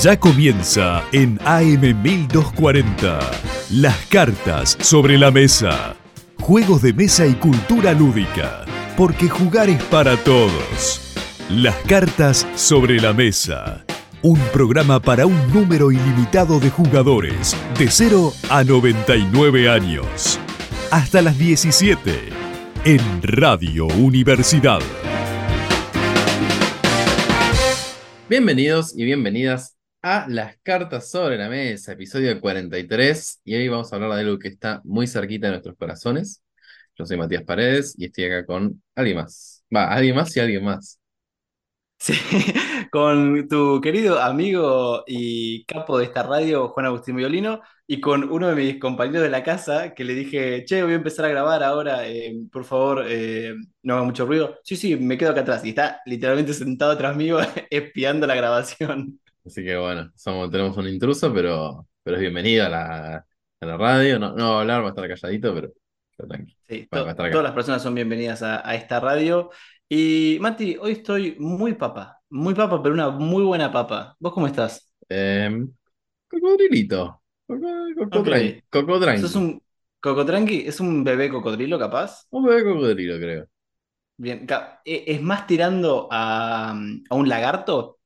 Ya 0.00 0.16
comienza 0.16 1.02
en 1.10 1.40
AM 1.44 1.80
1240. 1.80 3.18
Las 3.70 3.96
cartas 4.06 4.78
sobre 4.80 5.18
la 5.18 5.32
mesa. 5.32 5.96
Juegos 6.40 6.82
de 6.82 6.92
mesa 6.92 7.26
y 7.26 7.34
cultura 7.34 7.94
lúdica. 7.94 8.64
Porque 8.96 9.28
jugar 9.28 9.68
es 9.68 9.82
para 9.84 10.16
todos. 10.18 11.16
Las 11.50 11.74
cartas 11.88 12.46
sobre 12.54 13.00
la 13.00 13.12
mesa. 13.12 13.84
Un 14.22 14.38
programa 14.52 15.00
para 15.00 15.26
un 15.26 15.52
número 15.52 15.90
ilimitado 15.90 16.60
de 16.60 16.70
jugadores 16.70 17.56
de 17.76 17.90
0 17.90 18.32
a 18.50 18.62
99 18.62 19.68
años. 19.68 20.38
Hasta 20.92 21.22
las 21.22 21.36
17 21.36 22.20
en 22.84 23.00
Radio 23.22 23.86
Universidad. 23.86 24.78
Bienvenidos 28.28 28.96
y 28.96 29.04
bienvenidas 29.04 29.77
a 30.02 30.26
Las 30.28 30.56
Cartas 30.62 31.10
sobre 31.10 31.36
la 31.36 31.48
Mesa, 31.48 31.92
episodio 31.92 32.40
43. 32.40 33.40
Y 33.44 33.54
hoy 33.56 33.68
vamos 33.68 33.92
a 33.92 33.96
hablar 33.96 34.14
de 34.14 34.20
algo 34.20 34.38
que 34.38 34.48
está 34.48 34.80
muy 34.84 35.06
cerquita 35.06 35.46
de 35.46 35.52
nuestros 35.52 35.76
corazones. 35.76 36.42
Yo 36.96 37.06
soy 37.06 37.16
Matías 37.16 37.44
Paredes 37.44 37.94
y 37.98 38.06
estoy 38.06 38.24
acá 38.24 38.46
con 38.46 38.82
alguien 38.94 39.18
más. 39.18 39.64
Va, 39.74 39.92
alguien 39.92 40.16
más 40.16 40.36
y 40.36 40.40
alguien 40.40 40.64
más. 40.64 40.98
Sí, 42.00 42.14
con 42.92 43.48
tu 43.48 43.80
querido 43.80 44.20
amigo 44.22 45.02
y 45.06 45.64
capo 45.64 45.98
de 45.98 46.04
esta 46.04 46.22
radio, 46.22 46.68
Juan 46.68 46.86
Agustín 46.86 47.16
Violino, 47.16 47.60
y 47.88 48.00
con 48.00 48.30
uno 48.30 48.48
de 48.48 48.54
mis 48.54 48.78
compañeros 48.78 49.22
de 49.22 49.30
la 49.30 49.42
casa 49.42 49.94
que 49.94 50.04
le 50.04 50.14
dije, 50.14 50.64
che, 50.64 50.82
voy 50.84 50.92
a 50.92 50.96
empezar 50.96 51.24
a 51.24 51.28
grabar 51.28 51.62
ahora, 51.64 52.06
eh, 52.08 52.36
por 52.52 52.64
favor, 52.64 53.04
eh, 53.08 53.52
no 53.82 53.94
haga 53.94 54.04
mucho 54.04 54.26
ruido. 54.26 54.58
Sí, 54.62 54.76
sí, 54.76 54.96
me 54.96 55.18
quedo 55.18 55.32
acá 55.32 55.40
atrás. 55.40 55.64
Y 55.64 55.70
está 55.70 56.00
literalmente 56.06 56.54
sentado 56.54 56.92
atrás 56.92 57.16
mío, 57.16 57.38
espiando 57.70 58.26
la 58.28 58.36
grabación. 58.36 59.18
Así 59.48 59.64
que 59.64 59.76
bueno, 59.76 60.10
somos, 60.14 60.50
tenemos 60.50 60.76
un 60.76 60.88
intruso, 60.88 61.32
pero, 61.32 61.88
pero 62.02 62.16
es 62.16 62.20
bienvenido 62.20 62.66
a 62.66 62.68
la, 62.68 63.26
a 63.60 63.66
la 63.66 63.76
radio. 63.76 64.18
No, 64.18 64.34
no 64.34 64.50
va 64.52 64.56
a 64.58 64.60
hablar, 64.60 64.82
va 64.82 64.86
a 64.86 64.88
estar 64.90 65.08
calladito, 65.08 65.54
pero, 65.54 65.72
pero 66.16 66.28
tranqui. 66.28 66.56
Sí, 66.68 66.86
to- 66.92 67.14
todas 67.30 67.44
las 67.44 67.52
personas 67.54 67.82
son 67.82 67.94
bienvenidas 67.94 68.42
a, 68.42 68.68
a 68.68 68.74
esta 68.74 69.00
radio. 69.00 69.50
Y 69.88 70.38
Mati, 70.40 70.76
hoy 70.76 70.92
estoy 70.92 71.36
muy 71.38 71.74
papa, 71.74 72.20
muy 72.28 72.54
papa, 72.54 72.82
pero 72.82 72.94
una 72.94 73.10
muy 73.10 73.42
buena 73.42 73.72
papa. 73.72 74.14
¿Vos 74.18 74.32
cómo 74.34 74.46
estás? 74.46 74.92
Em, 75.08 75.72
cocodrilito. 76.28 77.22
Coco, 77.46 77.68
coco, 77.98 78.20
Ok. 78.20 78.28
tran- 78.28 78.62
coco 78.70 79.00
tranqui. 79.00 79.20
¿Sos 79.20 79.34
un 79.36 79.62
cocotranqui? 80.00 80.64
¿Es 80.66 80.80
un 80.80 81.04
bebé 81.04 81.30
cocodrilo 81.30 81.78
capaz? 81.78 82.26
Un 82.30 82.42
bebé 82.46 82.64
cocodrilo, 82.64 83.18
creo. 83.18 83.46
Bien, 84.16 84.46
e- 84.84 85.04
¿es 85.06 85.22
más 85.22 85.46
tirando 85.46 86.08
a, 86.10 86.70
a 87.10 87.14
un 87.14 87.28
lagarto? 87.28 87.97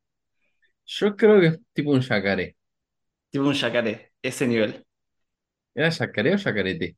Yo 0.97 1.17
creo 1.17 1.41
que 1.41 1.47
es 1.49 1.61
tipo 1.73 1.91
un 1.91 2.01
yacaré. 2.03 2.57
Tipo 3.31 3.45
un 3.49 3.55
yacaré, 3.55 4.13
ese 4.23 4.47
nivel. 4.47 4.87
¿Era 5.75 5.91
yacaré 5.99 6.33
o 6.35 6.39
yacarete? 6.45 6.89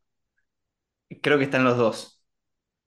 Creo 1.23 1.39
que 1.39 1.45
están 1.45 1.65
los 1.65 1.77
dos. 1.79 2.23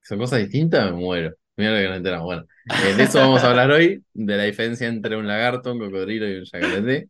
¿Son 0.01 0.17
cosas 0.19 0.39
distintas? 0.39 0.85
Me 0.91 0.97
muero. 0.97 1.35
Mira 1.57 1.71
lo 1.71 1.77
que 1.77 1.87
no 1.89 1.95
enteramos. 1.95 2.25
Bueno, 2.25 2.45
eh, 2.79 2.93
de 2.93 3.03
eso 3.03 3.19
vamos 3.19 3.43
a 3.43 3.49
hablar 3.49 3.71
hoy, 3.71 4.03
de 4.13 4.37
la 4.37 4.43
diferencia 4.43 4.87
entre 4.87 5.17
un 5.17 5.27
lagarto, 5.27 5.73
un 5.73 5.79
cocodrilo 5.79 6.27
y 6.27 6.37
un 6.39 6.45
yacarete. 6.45 7.09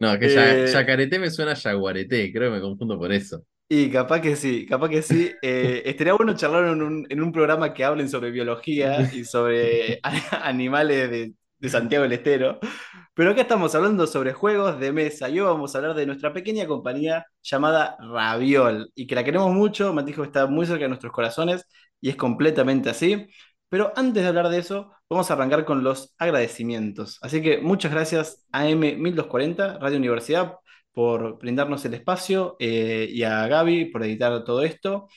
No, 0.00 0.18
que 0.18 0.28
Eh, 0.28 0.72
yacarete 0.72 1.18
me 1.18 1.30
suena 1.30 1.52
a 1.52 1.54
yaguareté, 1.54 2.32
creo 2.32 2.50
que 2.50 2.56
me 2.56 2.60
confundo 2.62 2.98
por 2.98 3.12
eso. 3.12 3.44
Y 3.68 3.90
capaz 3.92 4.20
que 4.20 4.34
sí, 4.34 4.66
capaz 4.66 4.88
que 4.88 5.00
sí. 5.02 5.38
Eh, 5.40 5.82
estaría 5.86 6.14
bueno 6.14 6.34
charlar 6.34 6.64
en 6.66 6.82
un, 6.82 7.06
en 7.08 7.22
un 7.22 7.30
programa 7.32 7.72
que 7.72 7.84
hablen 7.84 8.08
sobre 8.08 8.32
biología 8.32 9.06
y 9.12 9.24
sobre 9.24 10.00
animales 10.42 11.08
de, 11.10 11.34
de 11.60 11.68
Santiago 11.68 12.04
del 12.04 12.12
Estero. 12.12 12.58
Pero 13.14 13.30
acá 13.30 13.42
estamos 13.42 13.74
hablando 13.74 14.06
sobre 14.06 14.32
juegos 14.32 14.80
de 14.80 14.92
mesa. 14.92 15.28
Y 15.28 15.40
hoy 15.40 15.46
vamos 15.46 15.74
a 15.74 15.78
hablar 15.78 15.94
de 15.94 16.06
nuestra 16.06 16.32
pequeña 16.32 16.66
compañía 16.66 17.26
llamada 17.42 17.96
Raviol. 18.00 18.90
Y 18.94 19.06
que 19.06 19.14
la 19.14 19.24
queremos 19.24 19.52
mucho, 19.52 19.92
Matijo 19.92 20.24
está 20.24 20.46
muy 20.46 20.66
cerca 20.66 20.82
de 20.84 20.88
nuestros 20.88 21.12
corazones 21.12 21.66
y 22.00 22.08
es 22.10 22.16
completamente 22.16 22.90
así. 22.90 23.26
Pero 23.68 23.92
antes 23.96 24.22
de 24.22 24.28
hablar 24.28 24.48
de 24.48 24.58
eso, 24.58 24.92
vamos 25.08 25.30
a 25.30 25.34
arrancar 25.34 25.64
con 25.64 25.84
los 25.84 26.14
agradecimientos. 26.18 27.18
Así 27.22 27.42
que 27.42 27.58
muchas 27.58 27.92
gracias 27.92 28.46
a 28.52 28.66
M1240, 28.66 29.78
Radio 29.80 29.98
Universidad, 29.98 30.54
por 30.92 31.38
brindarnos 31.38 31.84
el 31.84 31.94
espacio 31.94 32.56
eh, 32.58 33.08
y 33.10 33.22
a 33.22 33.46
Gaby 33.46 33.86
por 33.86 34.02
editar 34.02 34.44
todo 34.44 34.62
esto. 34.62 35.08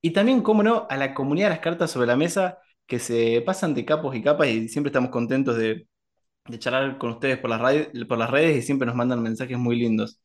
Y 0.00 0.10
también, 0.12 0.42
cómo 0.42 0.62
no, 0.62 0.86
a 0.90 0.96
la 0.96 1.14
comunidad 1.14 1.46
de 1.46 1.50
las 1.54 1.60
cartas 1.60 1.90
sobre 1.90 2.06
la 2.08 2.16
mesa 2.16 2.58
que 2.86 2.98
se 2.98 3.42
pasan 3.46 3.74
de 3.74 3.84
capos 3.84 4.14
y 4.16 4.22
capas 4.22 4.48
y 4.48 4.68
siempre 4.68 4.88
estamos 4.90 5.10
contentos 5.10 5.56
de, 5.56 5.86
de 6.46 6.58
charlar 6.58 6.98
con 6.98 7.10
ustedes 7.12 7.38
por 7.38 7.50
las, 7.50 7.60
por 8.08 8.18
las 8.18 8.30
redes 8.30 8.56
y 8.58 8.62
siempre 8.62 8.86
nos 8.86 8.96
mandan 8.96 9.22
mensajes 9.22 9.58
muy 9.58 9.76
lindos. 9.76 10.20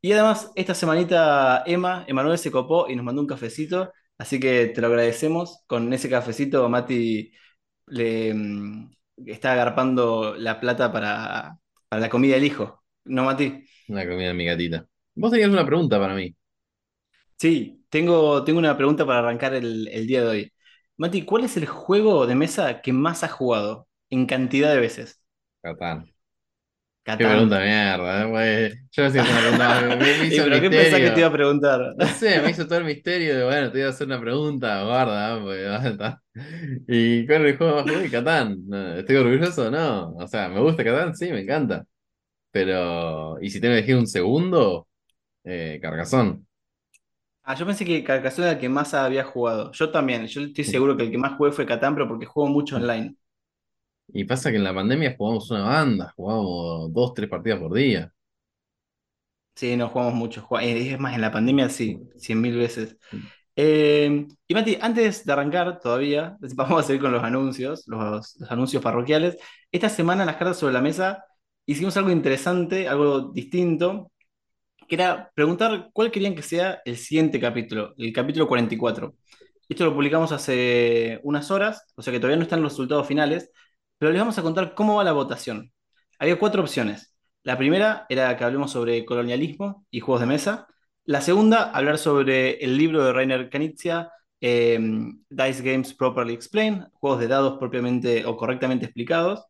Y 0.00 0.12
además, 0.12 0.50
esta 0.56 0.74
semanita 0.74 1.62
Emma, 1.66 2.04
Emanuel 2.08 2.38
se 2.38 2.50
copó 2.52 2.88
y 2.90 2.96
nos 2.96 3.04
mandó 3.04 3.22
un 3.22 3.28
cafecito, 3.28 3.92
así 4.18 4.40
que 4.40 4.66
te 4.68 4.80
lo 4.80 4.88
agradecemos. 4.88 5.62
Con 5.66 5.92
ese 5.92 6.10
cafecito, 6.10 6.68
Mati 6.68 7.32
le 7.88 8.34
mm, 8.34 8.92
está 9.26 9.52
agarpando 9.54 10.34
la 10.36 10.60
plata 10.60 10.92
para, 10.92 11.58
para 11.88 12.02
la 12.02 12.10
comida 12.10 12.34
del 12.36 12.44
hijo. 12.46 12.84
¿No, 13.04 13.24
Mati? 13.24 13.64
Una 13.88 14.04
comida 14.08 14.28
de 14.28 14.34
mi 14.34 14.44
gatita. 14.46 14.86
Vos 15.14 15.30
tenías 15.30 15.50
una 15.50 15.64
pregunta 15.66 15.98
para 16.00 16.14
mí. 16.16 16.34
Sí, 17.38 17.84
tengo, 17.90 18.44
tengo 18.44 18.58
una 18.60 18.76
pregunta 18.76 19.04
para 19.04 19.18
arrancar 19.20 19.54
el, 19.54 19.88
el 19.88 20.06
día 20.06 20.22
de 20.22 20.28
hoy. 20.28 20.52
Mati, 20.96 21.24
¿cuál 21.24 21.44
es 21.44 21.56
el 21.56 21.66
juego 21.66 22.26
de 22.26 22.34
mesa 22.36 22.80
que 22.82 22.92
más 22.92 23.24
has 23.24 23.32
jugado 23.32 23.88
en 24.10 24.26
cantidad 24.26 24.72
de 24.72 24.80
veces? 24.80 25.21
Catán. 25.62 26.06
Qué 27.04 27.16
pregunta 27.16 27.58
de 27.58 27.66
mierda, 27.66 28.22
eh, 28.22 28.26
güey. 28.30 28.70
Yo 28.92 29.02
no 29.04 29.10
sé 29.10 29.22
pregunta. 29.22 29.80
Me, 29.82 29.96
me 29.96 30.24
¿Y 30.28 30.34
hizo 30.34 30.44
pero 30.44 30.60
qué 30.60 30.70
pensás 30.70 31.00
que 31.00 31.10
te 31.10 31.20
iba 31.20 31.28
a 31.28 31.32
preguntar? 31.32 31.94
No 31.96 32.06
sé, 32.06 32.40
me 32.40 32.50
hizo 32.50 32.66
todo 32.66 32.78
el 32.78 32.84
misterio 32.84 33.36
de, 33.36 33.44
bueno, 33.44 33.72
te 33.72 33.78
iba 33.78 33.88
a 33.88 33.90
hacer 33.90 34.06
una 34.06 34.20
pregunta, 34.20 34.84
guarda, 34.84 35.40
pues. 35.42 35.62
¿Y 36.88 37.26
cuál 37.26 37.46
es 37.46 37.52
el 37.52 37.58
juego 37.58 37.74
más 37.76 37.84
jugado? 37.84 38.10
Catán. 38.10 38.58
¿Estoy 38.98 39.16
orgulloso? 39.16 39.70
No. 39.70 40.14
O 40.16 40.28
sea, 40.28 40.48
¿me 40.48 40.60
gusta 40.60 40.84
Catán? 40.84 41.14
Sí, 41.16 41.30
me 41.30 41.40
encanta. 41.40 41.84
Pero, 42.50 43.38
¿y 43.42 43.50
si 43.50 43.60
tengo 43.60 43.72
que 43.72 43.78
elegir 43.78 43.96
un 43.96 44.06
segundo? 44.06 44.88
Eh. 45.44 45.80
Ah, 47.44 47.54
yo 47.54 47.66
pensé 47.66 47.84
que 47.84 48.04
Carcassonne 48.04 48.46
era 48.46 48.54
el 48.54 48.60
que 48.60 48.68
más 48.68 48.94
había 48.94 49.24
jugado. 49.24 49.72
Yo 49.72 49.90
también, 49.90 50.26
yo 50.26 50.42
estoy 50.42 50.64
seguro 50.64 50.96
que 50.96 51.04
el 51.04 51.10
que 51.10 51.18
más 51.18 51.36
jugué 51.36 51.50
fue 51.52 51.66
Catán, 51.66 51.94
pero 51.94 52.06
porque 52.08 52.26
juego 52.26 52.48
mucho 52.48 52.76
online. 52.76 53.16
Y 54.08 54.24
pasa 54.24 54.50
que 54.50 54.56
en 54.58 54.64
la 54.64 54.74
pandemia 54.74 55.14
jugamos 55.16 55.50
una 55.50 55.64
banda, 55.64 56.12
jugábamos 56.16 56.92
dos, 56.92 57.14
tres 57.14 57.28
partidas 57.28 57.58
por 57.60 57.72
día. 57.74 58.12
Sí, 59.54 59.76
no 59.76 59.88
jugamos 59.88 60.14
mucho. 60.14 60.46
Eh, 60.60 60.92
Es 60.92 60.98
más, 60.98 61.14
en 61.14 61.20
la 61.20 61.30
pandemia 61.32 61.68
sí, 61.68 61.98
cien 62.16 62.40
mil 62.40 62.56
veces. 62.56 62.96
Eh, 63.56 64.26
y 64.48 64.54
Mati, 64.54 64.78
antes 64.80 65.24
de 65.26 65.32
arrancar 65.32 65.80
todavía, 65.80 66.36
vamos 66.56 66.80
a 66.84 66.86
seguir 66.86 67.02
con 67.02 67.12
los 67.12 67.22
anuncios, 67.24 67.84
los, 67.86 68.36
los 68.40 68.50
anuncios 68.50 68.82
parroquiales. 68.82 69.36
Esta 69.72 69.88
semana 69.88 70.22
en 70.22 70.26
las 70.28 70.36
cartas 70.36 70.58
sobre 70.58 70.74
la 70.74 70.80
mesa 70.82 71.24
hicimos 71.66 71.96
algo 71.96 72.10
interesante, 72.10 72.88
algo 72.88 73.32
distinto, 73.32 74.10
que 74.88 74.96
era 74.96 75.30
preguntar 75.34 75.90
cuál 75.92 76.10
querían 76.10 76.34
que 76.34 76.42
sea 76.42 76.80
el 76.84 76.96
siguiente 76.98 77.40
capítulo, 77.40 77.94
el 77.98 78.12
capítulo 78.12 78.48
44. 78.48 79.14
Esto 79.68 79.84
lo 79.86 79.94
publicamos 79.94 80.32
hace 80.32 81.20
unas 81.22 81.50
horas, 81.50 81.84
o 81.96 82.02
sea 82.02 82.12
que 82.12 82.18
todavía 82.20 82.36
no 82.38 82.42
están 82.44 82.62
los 82.62 82.72
resultados 82.72 83.06
finales, 83.06 83.50
pero 84.02 84.10
les 84.10 84.20
vamos 84.20 84.36
a 84.36 84.42
contar 84.42 84.74
cómo 84.74 84.96
va 84.96 85.04
la 85.04 85.12
votación. 85.12 85.72
Había 86.18 86.36
cuatro 86.36 86.60
opciones. 86.62 87.14
La 87.44 87.56
primera 87.56 88.04
era 88.08 88.36
que 88.36 88.42
hablemos 88.42 88.72
sobre 88.72 89.04
colonialismo 89.04 89.86
y 89.92 90.00
juegos 90.00 90.22
de 90.22 90.26
mesa. 90.26 90.66
La 91.04 91.20
segunda, 91.20 91.70
hablar 91.70 91.98
sobre 91.98 92.54
el 92.64 92.76
libro 92.76 93.04
de 93.04 93.12
Rainer 93.12 93.48
Knizia, 93.48 94.10
eh, 94.40 94.76
Dice 95.30 95.62
Games 95.62 95.94
Properly 95.94 96.34
Explained, 96.34 96.88
juegos 96.94 97.20
de 97.20 97.28
dados 97.28 97.58
propiamente 97.60 98.26
o 98.26 98.36
correctamente 98.36 98.86
explicados. 98.86 99.44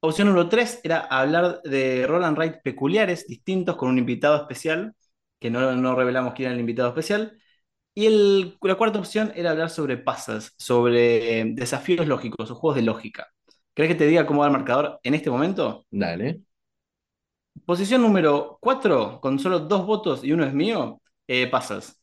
Opción 0.00 0.28
número 0.28 0.50
3 0.50 0.82
era 0.84 0.98
hablar 1.00 1.62
de 1.64 2.06
roll 2.06 2.24
and 2.24 2.36
write 2.36 2.60
peculiares, 2.62 3.26
distintos, 3.26 3.76
con 3.76 3.88
un 3.88 3.96
invitado 3.96 4.36
especial, 4.36 4.94
que 5.40 5.50
no, 5.50 5.74
no 5.76 5.94
revelamos 5.94 6.34
quién 6.34 6.48
era 6.48 6.54
el 6.56 6.60
invitado 6.60 6.90
especial. 6.90 7.38
Y 7.94 8.58
la 8.60 8.74
cuarta 8.74 8.98
opción 8.98 9.32
era 9.34 9.52
hablar 9.52 9.70
sobre 9.70 9.96
puzzles, 9.96 10.52
sobre 10.58 11.40
eh, 11.40 11.44
desafíos 11.54 12.06
lógicos 12.06 12.50
o 12.50 12.54
juegos 12.54 12.76
de 12.76 12.82
lógica. 12.82 13.28
¿Crees 13.78 13.92
que 13.92 13.98
te 13.98 14.06
diga 14.06 14.26
cómo 14.26 14.40
va 14.40 14.46
el 14.48 14.52
marcador 14.52 15.00
en 15.04 15.14
este 15.14 15.30
momento? 15.30 15.86
Dale. 15.90 16.42
Posición 17.66 18.00
número 18.02 18.58
4, 18.60 19.20
con 19.20 19.38
solo 19.38 19.60
dos 19.60 19.84
votos 19.86 20.24
y 20.24 20.32
uno 20.32 20.44
es 20.44 20.54
mío, 20.54 21.00
eh, 21.26 21.48
puzzles. 21.50 22.00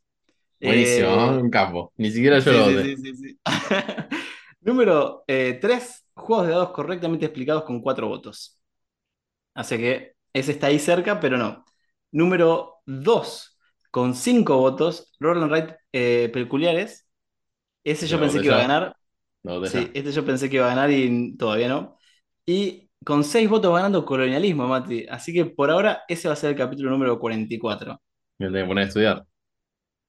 Buenísimo, 0.62 1.10
Eh, 1.10 1.39
un 1.39 1.50
capo. 1.50 1.94
Ni 1.98 2.12
siquiera 2.12 2.39
yo 2.39 2.51
Sí, 2.51 2.51
lo 2.54 2.66
sí, 2.66 2.77
sí, 2.98 2.98
sí, 2.98 3.16
sí. 3.16 3.39
Número 4.62 5.24
3, 5.27 6.06
juegos 6.16 6.48
de 6.48 6.54
dados 6.54 6.72
correctamente 6.72 7.25
explicados 7.25 7.63
con 7.63 7.81
4 7.81 8.07
votos. 8.07 8.60
Así 9.54 9.77
que 9.77 10.16
ese 10.33 10.54
está 10.54 10.68
ahí 10.68 10.80
cerca, 10.80 11.19
pero 11.19 11.38
no. 11.38 11.66
Número 12.12 12.75
2, 12.86 13.57
con 13.92 14.16
5 14.16 14.57
votos, 14.57 15.13
Roll 15.19 15.44
and 15.44 15.51
Write 15.51 15.77
eh, 15.94 16.30
peculiares. 16.33 17.07
Ese 17.83 18.07
yo 18.07 18.19
pensé 18.19 18.39
que 18.42 18.48
iba 18.48 18.57
a 18.57 18.60
ganar. 18.60 18.95
Sí, 19.62 19.92
este 19.94 20.12
yo 20.12 20.25
pensé 20.25 20.50
que 20.50 20.57
iba 20.57 20.65
a 20.65 20.69
ganar 20.69 20.92
y 20.92 21.36
todavía 21.38 21.68
no. 21.69 21.97
Y 22.45 22.89
con 23.03 23.24
seis 23.24 23.50
votos 23.50 23.74
ganando 23.75 24.06
colonialismo, 24.06 24.68
Mati. 24.68 25.06
Así 25.09 25.33
que 25.33 25.45
por 25.45 25.69
ahora 25.71 26.03
ese 26.07 26.27
va 26.27 26.33
a 26.33 26.38
ser 26.38 26.51
el 26.51 26.57
capítulo 26.57 26.89
número 26.92 27.19
44. 27.19 28.01
Me 28.39 28.47
tengo 28.47 28.59
que 28.59 28.68
poner 28.68 28.83
a 28.86 28.88
estudiar. 28.88 29.25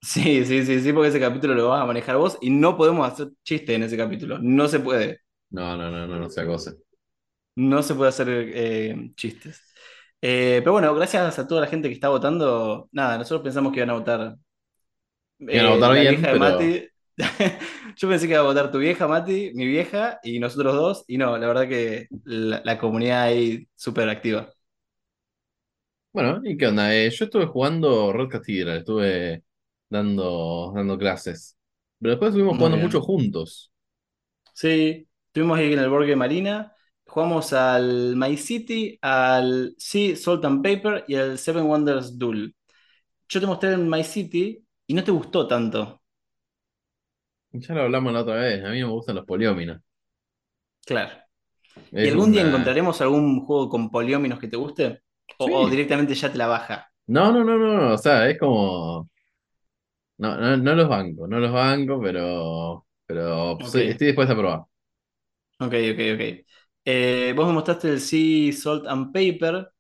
Sí, 0.03 0.45
sí, 0.45 0.65
sí, 0.65 0.81
sí, 0.81 0.93
porque 0.93 1.09
ese 1.09 1.21
capítulo 1.21 1.55
lo 1.55 1.69
vas 1.69 1.83
a 1.83 1.87
manejar 1.87 2.17
vos 2.17 2.39
y 2.41 2.51
no 2.51 2.77
podemos 2.77 3.07
hacer 3.11 3.29
chiste 3.43 3.75
en 3.75 3.83
ese 3.83 3.97
capítulo. 3.97 4.39
No 4.41 4.69
se 4.69 4.79
puede. 4.81 5.21
No, 5.51 5.77
no, 5.77 5.91
no, 5.91 6.07
no, 6.07 6.19
no 6.21 6.29
sea 6.31 6.47
cosa. 6.47 6.73
No 7.57 7.83
se 7.83 7.95
puede 7.95 8.11
hacer 8.11 8.29
eh, 8.31 9.11
chistes. 9.17 9.63
Eh, 10.21 10.61
pero 10.63 10.73
bueno, 10.73 10.95
gracias 10.95 11.39
a 11.39 11.47
toda 11.49 11.63
la 11.63 11.67
gente 11.67 11.89
que 11.89 11.95
está 11.95 12.09
votando. 12.09 12.89
Nada, 12.93 13.17
nosotros 13.19 13.43
pensamos 13.43 13.73
que 13.73 13.79
iban 13.81 13.91
a 13.91 13.95
votar. 13.95 14.37
Iban 15.39 15.67
a 15.67 15.71
eh, 15.71 15.75
votar 15.75 15.95
la 15.95 16.01
bien, 16.01 16.23
pero- 16.23 16.39
Mati. 16.39 16.89
Yo 17.97 18.09
pensé 18.09 18.27
que 18.27 18.33
iba 18.35 18.41
a 18.43 18.45
votar 18.45 18.71
tu 18.71 18.79
vieja, 18.79 19.09
Mati, 19.09 19.51
mi 19.55 19.67
vieja 19.67 20.21
y 20.23 20.39
nosotros 20.39 20.75
dos. 20.75 21.05
Y 21.09 21.17
no, 21.19 21.37
la 21.39 21.47
verdad 21.47 21.69
que 21.69 22.09
la, 22.25 22.61
la 22.65 22.79
comunidad 22.79 23.23
ahí 23.23 23.69
súper 23.75 24.09
activa. 24.09 24.51
Bueno, 26.13 26.41
¿y 26.45 26.57
qué 26.57 26.67
onda? 26.69 26.95
Eh, 26.95 27.11
yo 27.11 27.27
estuve 27.27 27.47
jugando 27.47 28.11
Red 28.13 28.29
Cathedral, 28.29 28.79
estuve 28.79 29.45
dando, 29.91 30.73
dando 30.75 30.97
clases. 30.99 31.57
Pero 32.01 32.13
después 32.13 32.31
estuvimos 32.31 32.57
Muy 32.57 32.57
jugando 32.57 32.79
bien. 32.79 32.79
mucho 32.79 33.03
juntos. 33.03 33.71
Sí, 34.55 35.07
estuvimos 35.27 35.59
ahí 35.59 35.73
en 35.73 35.79
el 35.81 35.89
Borgue 35.91 36.17
Marina. 36.17 36.73
Jugamos 37.07 37.53
al 37.53 38.17
My 38.17 38.37
City, 38.37 38.99
al 39.03 39.75
Sea, 39.79 40.17
Salt 40.17 40.45
and 40.45 40.63
Paper 40.63 41.05
y 41.09 41.15
al 41.17 41.39
Seven 41.39 41.65
Wonders 41.67 42.19
Duel. 42.19 42.55
Yo 43.29 43.41
te 43.41 43.47
mostré 43.47 43.71
el 43.75 43.87
My 43.87 44.05
City 44.05 44.65
y 44.87 44.95
no 44.95 45.05
te 45.05 45.11
gustó 45.13 45.47
tanto. 45.49 46.03
Ya 47.61 47.75
lo 47.75 47.83
hablamos 47.83 48.13
la 48.13 48.21
otra 48.23 48.35
vez, 48.37 48.65
a 48.65 48.71
mí 48.71 48.81
no 48.81 48.87
me 48.89 48.93
gustan 48.95 49.17
los 49.17 49.25
polióminos. 49.27 49.81
Claro. 50.87 51.13
¿Y 52.01 52.09
algún 52.09 52.33
día 52.33 52.43
encontraremos 52.43 53.01
algún 53.03 53.45
juego 53.47 53.69
con 53.71 53.91
polióminos 53.91 54.39
que 54.41 54.49
te 54.49 54.57
guste? 54.59 55.03
¿O, 55.39 55.47
Sí. 55.47 55.67
o 55.67 55.71
directamente 55.71 56.15
ya 56.15 56.33
te 56.33 56.39
la 56.39 56.47
baja? 56.49 56.93
No, 57.09 57.33
no, 57.33 57.45
no, 57.45 57.57
no, 57.59 57.95
o 57.95 57.99
sea, 57.99 58.29
es 58.29 58.39
como... 58.39 59.09
No, 60.19 60.37
no, 60.37 60.57
no 60.57 60.75
los 60.75 60.89
banco, 60.89 61.27
no 61.29 61.39
los 61.41 61.53
banco, 61.53 62.01
pero, 62.01 62.87
pero 63.07 63.61
sí, 63.65 63.79
Ok. 63.79 63.79
estoy 63.81 64.09
dispuesto 64.09 64.33
a 64.35 64.37
probar. 64.39 64.61
Ok, 65.59 65.73
ok, 65.93 66.01
ok. 66.15 66.47
Eh, 66.85 67.33
vos 67.37 67.47
me 67.47 67.53
mostraste 67.55 67.89
el 67.91 68.01
Sea, 68.01 68.53
Salt 68.53 68.87
and 68.87 69.13
Paper, 69.13 69.71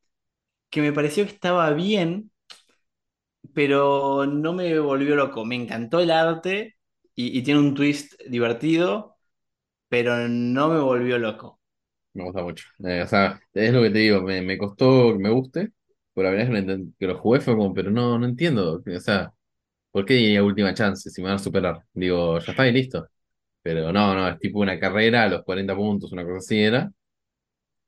que 0.70 0.82
me 0.82 0.93
pareció 0.93 1.25
que 1.26 1.32
estaba 1.32 1.73
bien, 1.73 2.32
pero 3.55 4.26
no 4.26 4.52
me 4.52 4.78
volvió 4.78 5.17
loco. 5.17 5.44
Me 5.44 5.56
encantó 5.56 6.00
el 6.00 6.11
arte 6.11 6.75
y, 7.16 7.42
tiene 7.42 7.60
un 7.60 7.74
twist 7.74 8.14
divertido, 8.28 9.16
pero 9.88 10.28
no 10.28 10.68
me 10.68 10.80
volvió 10.80 11.18
loco. 11.18 11.60
Me 12.14 12.24
gusta 12.24 12.42
mucho. 12.42 12.66
Eh, 12.84 13.02
o 13.02 13.06
sea, 13.08 13.40
es 13.54 13.72
lo 13.72 13.82
que 13.82 13.90
te 13.90 13.98
digo, 14.00 14.22
me, 14.22 14.42
me 14.42 14.58
costó 14.58 15.12
que 15.12 15.18
me 15.18 15.30
guste, 15.30 15.72
pero 16.14 16.30
la 16.30 16.36
verdad 16.36 16.58
es 16.58 16.80
que, 16.98 17.06
lo 17.06 17.18
jugué 17.18 17.40
fue 17.40 17.56
como, 17.56 17.74
pero 17.74 17.90
no, 17.90 18.18
no 18.18 18.26
entiendo. 18.26 18.82
O 18.86 19.00
sea, 19.00 19.32
¿por 19.92 20.04
qué 20.06 20.14
diría 20.14 20.44
última 20.44 20.74
chance 20.74 21.10
si 21.10 21.22
me 21.22 21.28
van 21.28 21.36
a 21.36 21.38
superar? 21.40 21.84
Digo, 21.94 22.38
ya 22.40 22.52
está 22.52 22.68
y 22.68 22.72
listo. 22.72 23.08
Pero 23.62 23.92
no, 23.92 24.14
no, 24.14 24.28
es 24.28 24.38
tipo 24.40 24.60
una 24.60 24.78
carrera 24.80 25.24
a 25.24 25.28
los 25.28 25.44
40 25.44 25.76
puntos, 25.76 26.12
una 26.12 26.24
cosa 26.24 26.38
así 26.38 26.58
era. 26.60 26.92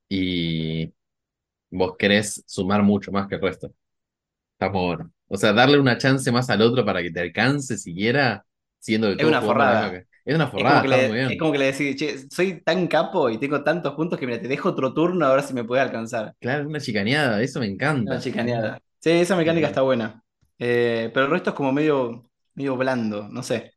Y 0.09 0.93
vos 1.71 1.97
querés 1.99 2.45
sumar 2.47 2.83
mucho 2.83 3.13
más 3.13 3.29
que 3.29 3.37
el 3.37 3.43
resto. 3.43 3.75
Está 4.55 4.69
bueno. 4.71 5.13
O 5.29 5.37
sea, 5.39 5.53
darle 5.55 5.79
una 5.81 5.99
chance 5.99 6.33
más 6.33 6.51
al 6.51 6.63
otro 6.63 6.85
para 6.85 7.03
que 7.03 7.11
te 7.13 7.21
alcance 7.21 7.79
siquiera, 7.79 8.47
siendo 8.81 9.09
Es 9.17 9.27
una 9.27 9.43
forrada. 9.43 10.05
que- 10.05 10.07
Es 10.25 10.35
una 10.35 10.49
Es 10.55 10.67
como 10.67 10.81
forrada, 10.81 10.83
está 10.83 10.89
le, 10.89 11.07
muy 11.07 11.17
bien. 11.17 11.33
es 11.33 11.39
como 11.39 11.53
que 11.53 11.59
le 11.59 11.67
decís, 11.73 11.97
che, 11.97 12.31
soy 12.31 12.63
tan 12.63 12.87
capo 12.89 13.31
y 13.31 13.39
tengo 13.39 13.63
tantos 13.65 13.95
puntos 13.95 14.19
que 14.19 14.27
mira, 14.27 14.41
te 14.41 14.49
dejo 14.49 14.71
otro 14.71 14.93
turno 14.95 15.27
a 15.27 15.35
ver 15.35 15.43
si 15.45 15.55
me 15.55 15.65
puedes 15.65 15.85
alcanzar. 15.85 16.35
Claro, 16.41 16.63
es 16.63 16.67
una 16.69 16.81
chicaneada, 16.81 17.41
eso 17.43 17.61
me 17.61 17.67
Una 18.05 18.19
encanta. 18.19 18.21
chicaneada. 18.21 18.81
Sí, 19.01 19.11
esa 19.11 19.37
mecánica 19.37 19.67
está 19.69 19.83
buena. 19.83 20.23
Eh, 20.59 21.11
pero 21.13 21.27
el 21.27 21.33
resto 21.33 21.51
es 21.51 21.57
como 21.57 21.73
medio, 21.73 22.31
medio 22.55 22.77
blando, 22.77 23.29
no 23.29 23.43
sé. 23.43 23.73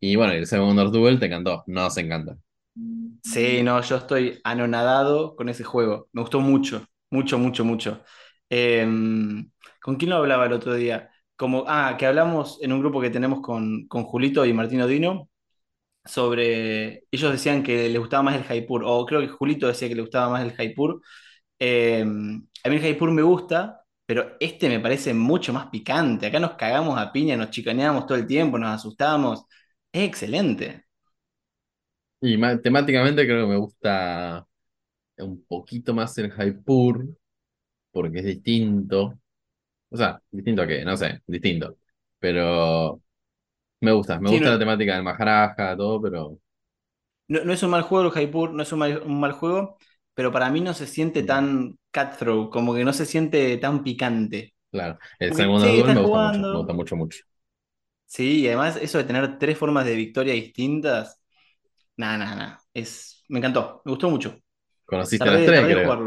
Y 0.00 0.14
bueno, 0.16 0.32
el 0.34 0.46
Wonders 0.60 0.92
Duel 0.92 1.18
te 1.18 1.26
encantó, 1.26 1.64
nos 1.66 1.96
encanta. 1.98 2.36
Sí, 3.22 3.62
no, 3.62 3.80
yo 3.80 3.96
estoy 3.96 4.40
anonadado 4.44 5.34
con 5.36 5.48
ese 5.48 5.64
juego. 5.64 6.08
Me 6.12 6.20
gustó 6.22 6.40
mucho, 6.40 6.86
mucho, 7.10 7.38
mucho, 7.38 7.64
mucho. 7.64 8.02
Eh, 8.50 8.84
¿con 9.80 9.96
quién 9.96 10.10
lo 10.10 10.16
hablaba 10.16 10.46
el 10.46 10.52
otro 10.52 10.74
día? 10.74 11.10
Como, 11.36 11.64
ah, 11.66 11.96
que 11.98 12.06
hablamos 12.06 12.58
en 12.62 12.72
un 12.72 12.80
grupo 12.80 13.00
que 13.00 13.10
tenemos 13.10 13.40
con, 13.40 13.86
con 13.88 14.04
Julito 14.04 14.44
y 14.46 14.52
Martino 14.52 14.86
Dino 14.86 15.28
sobre. 16.04 17.04
Ellos 17.10 17.32
decían 17.32 17.62
que 17.62 17.88
les 17.88 17.98
gustaba 18.00 18.22
más 18.24 18.36
el 18.36 18.44
Jaipur, 18.44 18.84
o 18.86 19.06
creo 19.06 19.20
que 19.20 19.28
Julito 19.28 19.66
decía 19.68 19.88
que 19.88 19.94
le 19.96 20.02
gustaba 20.02 20.30
más 20.30 20.44
el 20.44 20.52
Jaipur. 20.52 21.00
Eh, 21.58 22.02
a 22.02 22.68
mí 22.68 22.76
el 22.76 22.80
Jaipur 22.82 23.10
me 23.10 23.22
gusta, 23.22 23.84
pero 24.06 24.36
este 24.40 24.68
me 24.68 24.80
parece 24.80 25.14
mucho 25.14 25.52
más 25.52 25.66
picante. 25.68 26.26
Acá 26.26 26.40
nos 26.40 26.54
cagamos 26.54 26.98
a 26.98 27.12
piña, 27.12 27.36
nos 27.36 27.50
chicaneamos 27.50 28.06
todo 28.06 28.18
el 28.18 28.26
tiempo, 28.26 28.58
nos 28.58 28.70
asustamos. 28.74 29.44
Es 29.92 30.02
excelente. 30.08 30.84
Y 32.20 32.38
temáticamente 32.62 33.24
creo 33.26 33.46
que 33.46 33.52
me 33.52 33.58
gusta 33.58 34.46
un 35.18 35.44
poquito 35.46 35.94
más 35.94 36.16
el 36.18 36.30
Jaipur, 36.30 37.06
porque 37.92 38.20
es 38.20 38.24
distinto. 38.26 39.18
O 39.90 39.96
sea, 39.96 40.20
distinto 40.30 40.62
a 40.62 40.66
qué, 40.66 40.84
no 40.84 40.96
sé, 40.96 41.22
distinto. 41.26 41.78
Pero 42.18 43.02
me 43.80 43.92
gusta, 43.92 44.20
me 44.20 44.30
Sí, 44.30 44.40
gusta 44.40 44.50
no- 44.50 44.52
la 44.52 44.60
temática 44.60 44.94
del 44.94 45.04
Maharaja, 45.04 45.76
todo, 45.76 46.02
pero 46.02 46.38
No, 47.28 47.44
no 47.44 47.52
es 47.52 47.62
un 47.62 47.70
mal 47.70 47.82
juego 47.82 48.06
el 48.06 48.10
Jaipur, 48.12 48.50
no 48.52 48.62
es 48.62 48.72
un 48.72 48.78
mal, 48.80 49.02
un 49.04 49.18
mal 49.20 49.32
juego, 49.32 49.78
pero 50.14 50.30
para 50.32 50.50
mí 50.50 50.60
no 50.60 50.74
se 50.74 50.86
siente 50.86 51.22
tan 51.22 51.78
cutthroat, 51.92 52.50
como 52.50 52.74
que 52.74 52.84
no 52.84 52.92
se 52.92 53.06
siente 53.06 53.56
tan 53.58 53.82
picante. 53.82 54.54
claro, 54.70 54.98
el 55.18 55.32
Porque, 55.32 55.54
segundo 55.54 55.74
sí, 55.74 55.84
me 55.84 56.00
gusta 56.00 56.18
mucho, 56.18 56.44
me 56.50 56.58
gusta 56.58 56.72
mucho, 56.72 56.96
mucho. 56.96 57.24
Sí, 58.06 58.40
y 58.42 58.46
además 58.48 58.76
eso 58.76 58.98
de 58.98 59.04
tener 59.04 59.38
tres 59.38 59.58
formas 59.58 59.84
de 59.84 59.94
victoria 59.96 60.34
distintas, 60.34 61.20
nada, 61.96 62.18
nada, 62.18 62.36
nada. 62.36 62.60
Es, 62.74 63.24
me 63.28 63.38
encantó, 63.40 63.82
me 63.84 63.92
gustó 63.92 64.10
mucho. 64.10 64.38
Conociste 64.86 65.30
Tardé, 65.30 65.30
las 65.30 65.44
tres, 65.44 65.66
creo. 65.68 66.00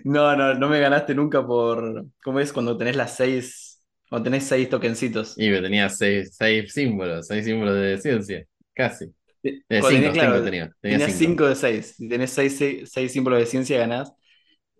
No, 0.03 0.35
no, 0.35 0.53
no 0.53 0.69
me 0.69 0.79
ganaste 0.79 1.13
nunca 1.15 1.45
por, 1.45 2.05
¿cómo 2.23 2.39
es 2.39 2.53
cuando 2.53 2.77
tenés 2.77 2.95
las 2.95 3.15
seis, 3.15 3.83
cuando 4.09 4.25
tenés 4.25 4.45
seis 4.45 4.69
tokencitos? 4.69 5.37
Y 5.37 5.49
me 5.49 5.61
tenía 5.61 5.89
seis, 5.89 6.35
seis 6.37 6.71
símbolos, 6.73 7.27
seis 7.27 7.45
símbolos 7.45 7.75
de 7.75 7.97
ciencia, 7.97 8.45
casi. 8.73 9.05
Eh, 9.43 9.81
cinco, 9.81 9.87
tenés, 9.87 10.11
claro, 10.11 10.33
cinco 10.33 10.45
tenía, 10.45 10.71
tenía 10.81 10.97
tenías 10.97 11.11
cinco. 11.17 11.43
5 11.43 11.47
de 11.47 11.55
6. 11.55 11.95
Si 11.97 12.09
tenés 12.09 12.31
6 12.31 13.11
símbolos 13.11 13.39
de 13.39 13.45
ciencia, 13.45 13.77
ganás. 13.79 14.11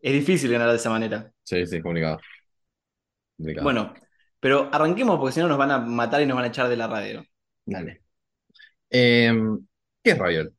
Es 0.01 0.13
difícil 0.13 0.51
ganar 0.51 0.69
de 0.69 0.75
esa 0.77 0.89
manera. 0.89 1.31
Sí, 1.43 1.65
sí, 1.65 1.81
complicado. 1.81 2.19
complicado. 3.38 3.63
Bueno, 3.63 3.93
pero 4.39 4.69
arranquemos 4.72 5.19
porque 5.19 5.34
si 5.34 5.39
no 5.39 5.48
nos 5.48 5.57
van 5.57 5.72
a 5.72 5.79
matar 5.79 6.22
y 6.22 6.25
nos 6.25 6.36
van 6.36 6.46
a 6.46 6.48
echar 6.50 6.67
de 6.69 6.77
la 6.77 6.88
radio. 6.88 7.24
Dale. 7.65 8.01
Em, 8.89 9.65
¿qué 10.03 10.12
es 10.12 10.17
Raviol? 10.17 10.53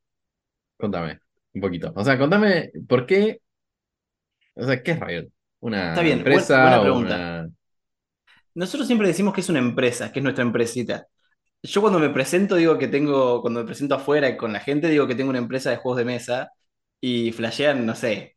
Contame 0.76 1.20
un 1.54 1.60
poquito. 1.60 1.92
O 1.96 2.04
sea, 2.04 2.18
contame 2.18 2.70
por 2.88 3.06
qué. 3.06 3.40
O 4.58 4.64
sea, 4.66 4.82
¿qué 4.82 4.92
es 4.92 5.00
Raviol? 5.00 5.32
¿Una 5.60 5.84
Está 5.88 6.02
bien, 6.02 6.24
empresa 6.24 6.58
buena 6.60 6.80
o 6.82 6.86
pregunta. 6.86 7.26
una. 7.26 7.48
Nosotros 8.54 8.86
siempre 8.86 9.08
decimos 9.08 9.34
que 9.34 9.40
es 9.40 9.48
una 9.48 9.58
empresa, 9.60 10.12
que 10.12 10.18
es 10.20 10.22
nuestra 10.22 10.42
empresita. 10.44 11.06
Yo 11.62 11.80
cuando 11.82 11.98
me 12.00 12.10
presento 12.10 12.56
digo 12.56 12.78
que 12.78 12.88
tengo, 12.88 13.42
cuando 13.42 13.60
me 13.62 13.66
presento 13.66 13.94
afuera 13.96 14.36
con 14.36 14.52
la 14.52 14.60
gente, 14.60 14.88
digo 14.90 15.06
que 15.08 15.14
tengo 15.16 15.30
una 15.30 15.38
empresa 15.40 15.70
de 15.70 15.76
juegos 15.78 15.98
de 15.98 16.06
mesa 16.06 16.52
y 17.00 17.32
flashean, 17.32 17.86
no 17.86 17.94
sé, 17.96 18.36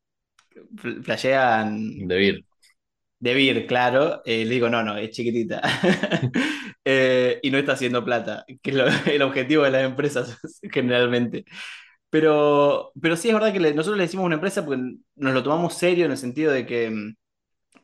fl- 0.76 1.04
flashean 1.04 2.08
de 2.08 2.16
Vir? 2.18 2.46
de 3.20 3.34
Vir, 3.36 3.68
claro. 3.68 4.22
eh, 4.26 4.46
le 4.46 4.56
digo, 4.56 4.70
no, 4.70 4.84
no, 4.84 4.98
es 4.98 5.12
chiquitita. 5.12 5.62
Eh, 6.84 7.40
y 7.44 7.52
no 7.52 7.60
está 7.60 7.74
haciendo 7.74 8.04
plata, 8.04 8.44
que 8.64 8.72
es 8.72 8.76
lo- 8.76 8.86
el 9.12 9.22
objetivo 9.22 9.64
de 9.64 9.70
las 9.72 9.84
empresas 9.84 10.36
generalmente. 10.72 11.46
Pero, 12.12 12.94
pero 13.02 13.18
sí 13.18 13.30
es 13.30 13.36
verdad 13.36 13.54
que 13.54 13.60
nosotros 13.74 13.98
le 13.98 14.04
decimos 14.04 14.26
una 14.28 14.36
empresa 14.36 14.66
porque 14.66 14.82
nos 15.16 15.34
lo 15.34 15.44
tomamos 15.44 15.76
serio 15.76 16.06
en 16.06 16.12
el 16.12 16.18
sentido 16.18 16.52
de 16.54 16.66
que 16.68 16.92
mm, 16.92 17.16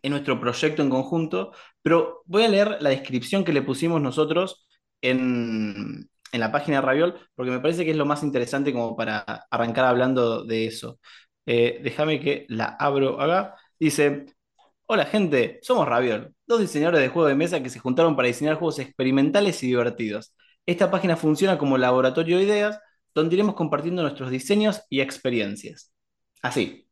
es 0.04 0.12
nuestro 0.12 0.40
proyecto 0.40 0.82
en 0.84 0.90
conjunto. 0.90 1.54
Pero 1.82 2.24
voy 2.26 2.44
a 2.44 2.50
leer 2.50 2.78
la 2.82 2.90
descripción 2.92 3.44
que 3.46 3.54
le 3.54 3.62
pusimos 3.64 4.02
nosotros 4.02 4.68
en, 5.02 6.10
en 6.32 6.40
la 6.40 6.52
página 6.52 6.78
de 6.78 6.82
Raviol, 6.88 7.20
porque 7.36 7.52
me 7.52 7.60
parece 7.60 7.86
que 7.86 7.92
es 7.92 7.98
lo 7.98 8.06
más 8.06 8.24
interesante 8.24 8.74
como 8.74 8.96
para 8.96 9.22
arrancar 9.52 9.86
hablando 9.86 10.44
de 10.46 10.68
eso. 10.68 11.00
Eh, 11.46 11.80
déjame 11.84 12.20
que 12.20 12.46
la 12.50 12.66
abro 12.80 13.22
acá. 13.22 13.56
Dice. 13.80 14.26
Hola 14.90 15.06
gente, 15.06 15.60
somos 15.64 15.88
Raviol, 15.88 16.34
dos 16.46 16.62
diseñadores 16.62 17.02
de 17.02 17.10
juegos 17.10 17.30
de 17.30 17.36
mesa 17.36 17.62
que 17.62 17.70
se 17.70 17.80
juntaron 17.80 18.16
para 18.16 18.28
diseñar 18.30 18.56
juegos 18.56 18.80
experimentales 18.80 19.62
y 19.64 19.68
divertidos. 19.68 20.34
Esta 20.66 20.90
página 20.92 21.18
funciona 21.18 21.58
como 21.58 21.78
laboratorio 21.78 22.38
de 22.38 22.44
ideas, 22.44 22.80
donde 23.18 23.36
iremos 23.36 23.56
compartiendo 23.56 24.02
nuestros 24.04 24.32
diseños 24.32 24.84
y 24.90 25.02
experiencias. 25.02 25.94
Así, 26.42 26.88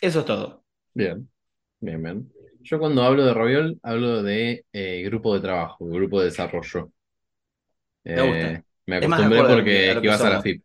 eso 0.00 0.20
es 0.20 0.26
todo. 0.26 0.64
Bien, 0.92 1.28
bien, 1.80 2.02
bien. 2.02 2.32
Yo 2.62 2.78
cuando 2.78 3.02
hablo 3.04 3.24
de 3.26 3.34
Raviol, 3.34 3.78
hablo 3.82 4.22
de 4.22 4.66
eh, 4.72 5.02
grupo 5.04 5.34
de 5.34 5.40
trabajo, 5.40 5.86
grupo 5.86 6.20
de 6.20 6.26
desarrollo. 6.26 6.92
Me 8.14 8.22
gusta. 8.22 8.48
Eh, 8.48 8.62
me 8.86 8.96
más 9.02 9.26
acostumbré 9.26 9.44
porque 9.44 9.98
ibas 10.02 10.24
a 10.24 10.30
la. 10.30 10.40
FIP. 10.40 10.64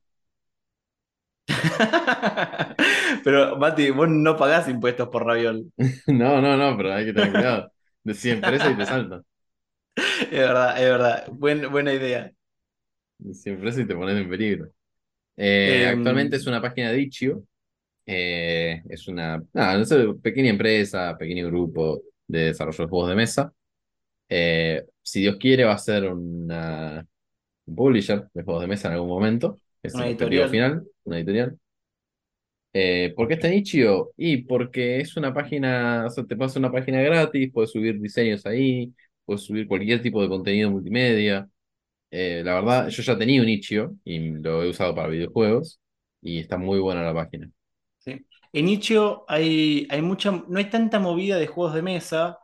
Pero, 3.24 3.58
Mati, 3.58 3.90
vos 3.92 4.10
no 4.10 4.38
pagás 4.38 4.68
impuestos 4.70 5.10
por 5.10 5.26
Raviol. 5.26 5.72
No, 6.08 6.42
no, 6.42 6.58
no, 6.58 6.76
pero 6.78 6.94
hay 6.94 7.06
que 7.06 7.14
tener 7.14 7.32
cuidado. 7.32 7.72
Decís 8.04 8.26
empresa 8.28 8.70
y 8.70 8.76
te 8.78 8.86
salta. 8.86 9.22
Es 10.22 10.30
verdad, 10.32 10.78
es 10.82 10.90
verdad. 10.90 11.26
Buen- 11.32 11.72
buena 11.72 11.94
idea. 11.94 12.32
Decís 13.18 13.48
empresa 13.48 13.80
y 13.82 13.88
te 13.88 13.96
pones 13.96 14.18
en 14.18 14.30
peligro. 14.30 14.72
Eh, 15.42 15.88
Em, 15.90 15.90
actualmente 15.90 16.36
es 16.38 16.48
una 16.48 16.62
página 16.62 16.92
de 16.92 17.02
Itch.io. 17.02 17.44
Eh, 18.06 18.84
es 18.90 19.08
una 19.08 19.44
nada, 19.54 19.78
no 19.78 19.86
sé, 19.86 19.98
pequeña 20.24 20.50
empresa, 20.52 21.18
pequeño 21.18 21.48
grupo 21.48 22.04
de 22.28 22.46
desarrollo 22.48 22.86
de 22.86 22.90
juegos 22.90 23.10
de 23.10 23.16
mesa. 23.16 23.54
Eh, 24.30 24.86
si 25.04 25.22
Dios 25.22 25.38
quiere, 25.38 25.66
va 25.66 25.74
a 25.74 25.78
ser 25.80 26.06
una, 26.14 27.06
un 27.66 27.76
publisher 27.76 28.28
de 28.34 28.44
juegos 28.44 28.62
de 28.64 28.68
mesa 28.70 28.88
en 28.90 28.96
algún 28.96 29.10
momento. 29.10 29.62
Es 29.84 29.94
Una 29.94 30.06
el 30.06 30.08
editorial. 30.08 30.50
final, 30.50 30.86
una 31.06 31.18
editorial. 31.20 31.60
Eh, 32.74 33.14
¿por 33.16 33.28
qué 33.28 33.34
está 33.36 33.48
en 33.48 33.56
Itch.io? 33.56 34.12
Y 34.18 34.38
porque 34.44 35.00
es 35.02 35.18
una 35.18 35.34
página, 35.34 36.06
o 36.08 36.10
sea, 36.10 36.24
te 36.26 36.36
pasa 36.36 36.60
una 36.60 36.72
página 36.72 37.02
gratis, 37.02 37.52
puedes 37.52 37.72
subir 37.72 38.00
diseños 38.00 38.46
ahí, 38.46 38.94
puedes 39.26 39.42
subir 39.44 39.68
cualquier 39.68 40.02
tipo 40.02 40.22
de 40.22 40.30
contenido 40.30 40.70
multimedia. 40.72 41.50
Eh, 42.12 42.42
la 42.44 42.56
verdad, 42.56 42.90
yo 42.90 43.04
ya 43.04 43.18
tenía 43.18 43.42
un 43.42 43.50
Itch.io 43.50 43.96
y 44.04 44.20
lo 44.42 44.64
he 44.64 44.70
usado 44.70 44.96
para 44.96 45.10
videojuegos 45.10 45.80
y 46.22 46.40
está 46.40 46.58
muy 46.58 46.80
buena 46.80 47.04
la 47.04 47.14
página. 47.14 47.52
Sí. 48.00 48.26
En 48.54 48.68
Itch.io 48.70 49.26
hay, 49.28 49.88
hay 49.90 50.02
mucha, 50.02 50.32
no 50.32 50.58
hay 50.58 50.70
tanta 50.70 51.00
movida 51.00 51.38
de 51.38 51.48
juegos 51.48 51.74
de 51.76 51.82
mesa, 51.82 52.40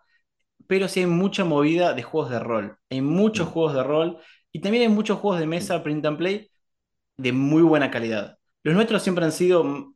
pero 0.67 0.87
sí 0.89 1.01
hay 1.01 1.07
mucha 1.07 1.45
movida 1.45 1.93
de 1.93 2.03
juegos 2.03 2.31
de 2.31 2.39
rol. 2.39 2.77
Hay 2.89 3.01
muchos 3.01 3.47
Mm. 3.47 3.49
juegos 3.49 3.75
de 3.75 3.83
rol 3.83 4.19
y 4.51 4.61
también 4.61 4.83
hay 4.83 4.89
muchos 4.89 5.19
juegos 5.19 5.39
de 5.39 5.47
mesa 5.47 5.83
print 5.83 6.05
and 6.05 6.17
play 6.17 6.51
de 7.17 7.33
muy 7.33 7.63
buena 7.63 7.91
calidad. 7.91 8.37
Los 8.63 8.75
nuestros 8.75 9.03
siempre 9.03 9.25
han 9.25 9.31
sido 9.31 9.63
mm, 9.63 9.95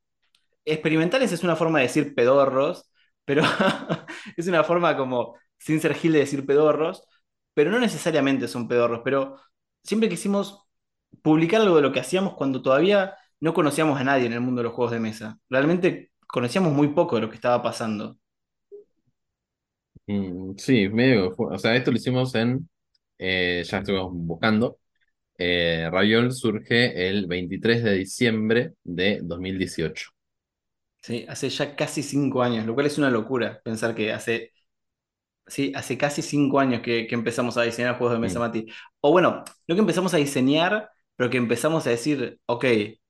experimentales, 0.65 1.31
es 1.31 1.43
una 1.43 1.55
forma 1.55 1.79
de 1.79 1.85
decir 1.87 2.15
pedorros, 2.15 2.89
pero 3.25 3.43
es 4.37 4.47
una 4.47 4.63
forma 4.63 4.97
como, 4.97 5.35
sin 5.57 5.79
ser 5.81 5.95
gil 5.95 6.13
de 6.13 6.19
decir 6.19 6.45
pedorros, 6.45 7.03
pero 7.53 7.71
no 7.71 7.79
necesariamente 7.79 8.47
son 8.47 8.67
pedorros, 8.67 9.01
pero 9.03 9.37
siempre 9.83 10.09
quisimos 10.09 10.65
publicar 11.21 11.61
algo 11.61 11.75
de 11.77 11.81
lo 11.83 11.91
que 11.93 11.99
hacíamos 12.01 12.35
cuando 12.35 12.61
todavía 12.61 13.15
no 13.39 13.53
conocíamos 13.53 13.99
a 13.99 14.03
nadie 14.03 14.25
en 14.27 14.33
el 14.33 14.41
mundo 14.41 14.61
de 14.61 14.65
los 14.65 14.73
juegos 14.73 14.93
de 14.93 14.99
mesa. 14.99 15.39
Realmente 15.49 16.11
conocíamos 16.27 16.73
muy 16.73 16.89
poco 16.89 17.15
de 17.15 17.21
lo 17.23 17.29
que 17.29 17.35
estaba 17.35 17.61
pasando. 17.63 18.17
Mm, 20.07 20.55
sí, 20.57 20.89
medio, 20.89 21.29
que 21.29 21.35
fue- 21.35 21.55
o 21.55 21.57
sea, 21.59 21.75
esto 21.75 21.91
lo 21.91 21.97
hicimos 21.97 22.33
en, 22.35 22.67
eh, 23.17 23.63
ya 23.65 23.79
estuvimos 23.79 24.11
buscando. 24.13 24.79
Eh, 25.37 25.89
Raviol 25.91 26.31
surge 26.33 27.09
el 27.09 27.27
23 27.27 27.83
de 27.83 27.93
diciembre 27.95 28.75
de 28.83 29.21
2018. 29.23 30.11
Sí, 31.01 31.25
hace 31.29 31.49
ya 31.49 31.75
casi 31.75 32.03
cinco 32.03 32.41
años, 32.43 32.65
lo 32.65 32.73
cual 32.75 32.85
es 32.87 32.97
una 32.97 33.09
locura 33.09 33.61
pensar 33.63 33.95
que 33.95 34.11
hace, 34.11 34.51
sí, 35.49 35.71
hace 35.75 35.97
casi 35.97 36.21
cinco 36.21 36.59
años 36.59 36.81
que, 36.81 37.07
que 37.07 37.15
empezamos 37.15 37.57
a 37.57 37.63
diseñar 37.63 37.97
juegos 37.97 38.13
de 38.15 38.19
mesa, 38.19 38.39
Mm. 38.39 38.39
Mati. 38.39 38.67
O 39.01 39.11
bueno, 39.11 39.43
no 39.67 39.75
que 39.75 39.81
empezamos 39.81 40.13
a 40.13 40.17
diseñar, 40.17 40.89
pero 41.15 41.29
que 41.29 41.37
empezamos 41.37 41.85
a 41.87 41.89
decir, 41.91 42.39
ok, 42.45 42.65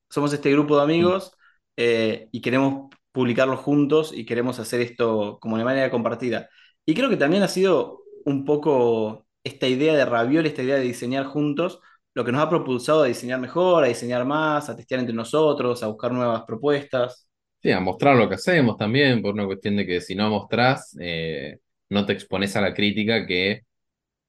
somos 0.09 0.33
este 0.33 0.51
grupo 0.51 0.77
de 0.77 0.83
amigos 0.83 1.31
eh, 1.77 2.27
y 2.31 2.41
queremos 2.41 2.89
publicarlo 3.11 3.57
juntos 3.57 4.11
y 4.13 4.25
queremos 4.25 4.59
hacer 4.59 4.81
esto 4.81 5.37
como 5.41 5.57
de 5.57 5.63
manera 5.63 5.91
compartida. 5.91 6.49
Y 6.85 6.93
creo 6.95 7.09
que 7.09 7.17
también 7.17 7.43
ha 7.43 7.47
sido 7.47 8.01
un 8.25 8.45
poco 8.45 9.25
esta 9.43 9.67
idea 9.67 9.93
de 9.95 10.05
Raviol, 10.05 10.45
esta 10.45 10.63
idea 10.63 10.75
de 10.75 10.81
diseñar 10.81 11.25
juntos, 11.25 11.79
lo 12.13 12.25
que 12.25 12.31
nos 12.31 12.41
ha 12.41 12.49
propulsado 12.49 13.03
a 13.03 13.07
diseñar 13.07 13.39
mejor, 13.39 13.83
a 13.83 13.87
diseñar 13.87 14.25
más, 14.25 14.69
a 14.69 14.75
testear 14.75 14.99
entre 14.99 15.15
nosotros, 15.15 15.83
a 15.83 15.87
buscar 15.87 16.11
nuevas 16.11 16.43
propuestas. 16.43 17.27
Sí, 17.61 17.71
a 17.71 17.79
mostrar 17.81 18.15
lo 18.15 18.29
que 18.29 18.35
hacemos 18.35 18.77
también, 18.77 19.21
por 19.21 19.33
una 19.33 19.45
cuestión 19.45 19.75
de 19.75 19.85
que 19.85 19.99
si 19.99 20.15
no 20.15 20.29
mostrás, 20.29 20.95
eh, 20.99 21.57
no 21.89 22.05
te 22.05 22.13
expones 22.13 22.55
a 22.55 22.61
la 22.61 22.73
crítica 22.73 23.25
que 23.27 23.63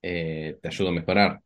eh, 0.02 0.58
te 0.62 0.68
ayuda 0.68 0.90
a 0.90 0.92
mejorar. 0.94 1.40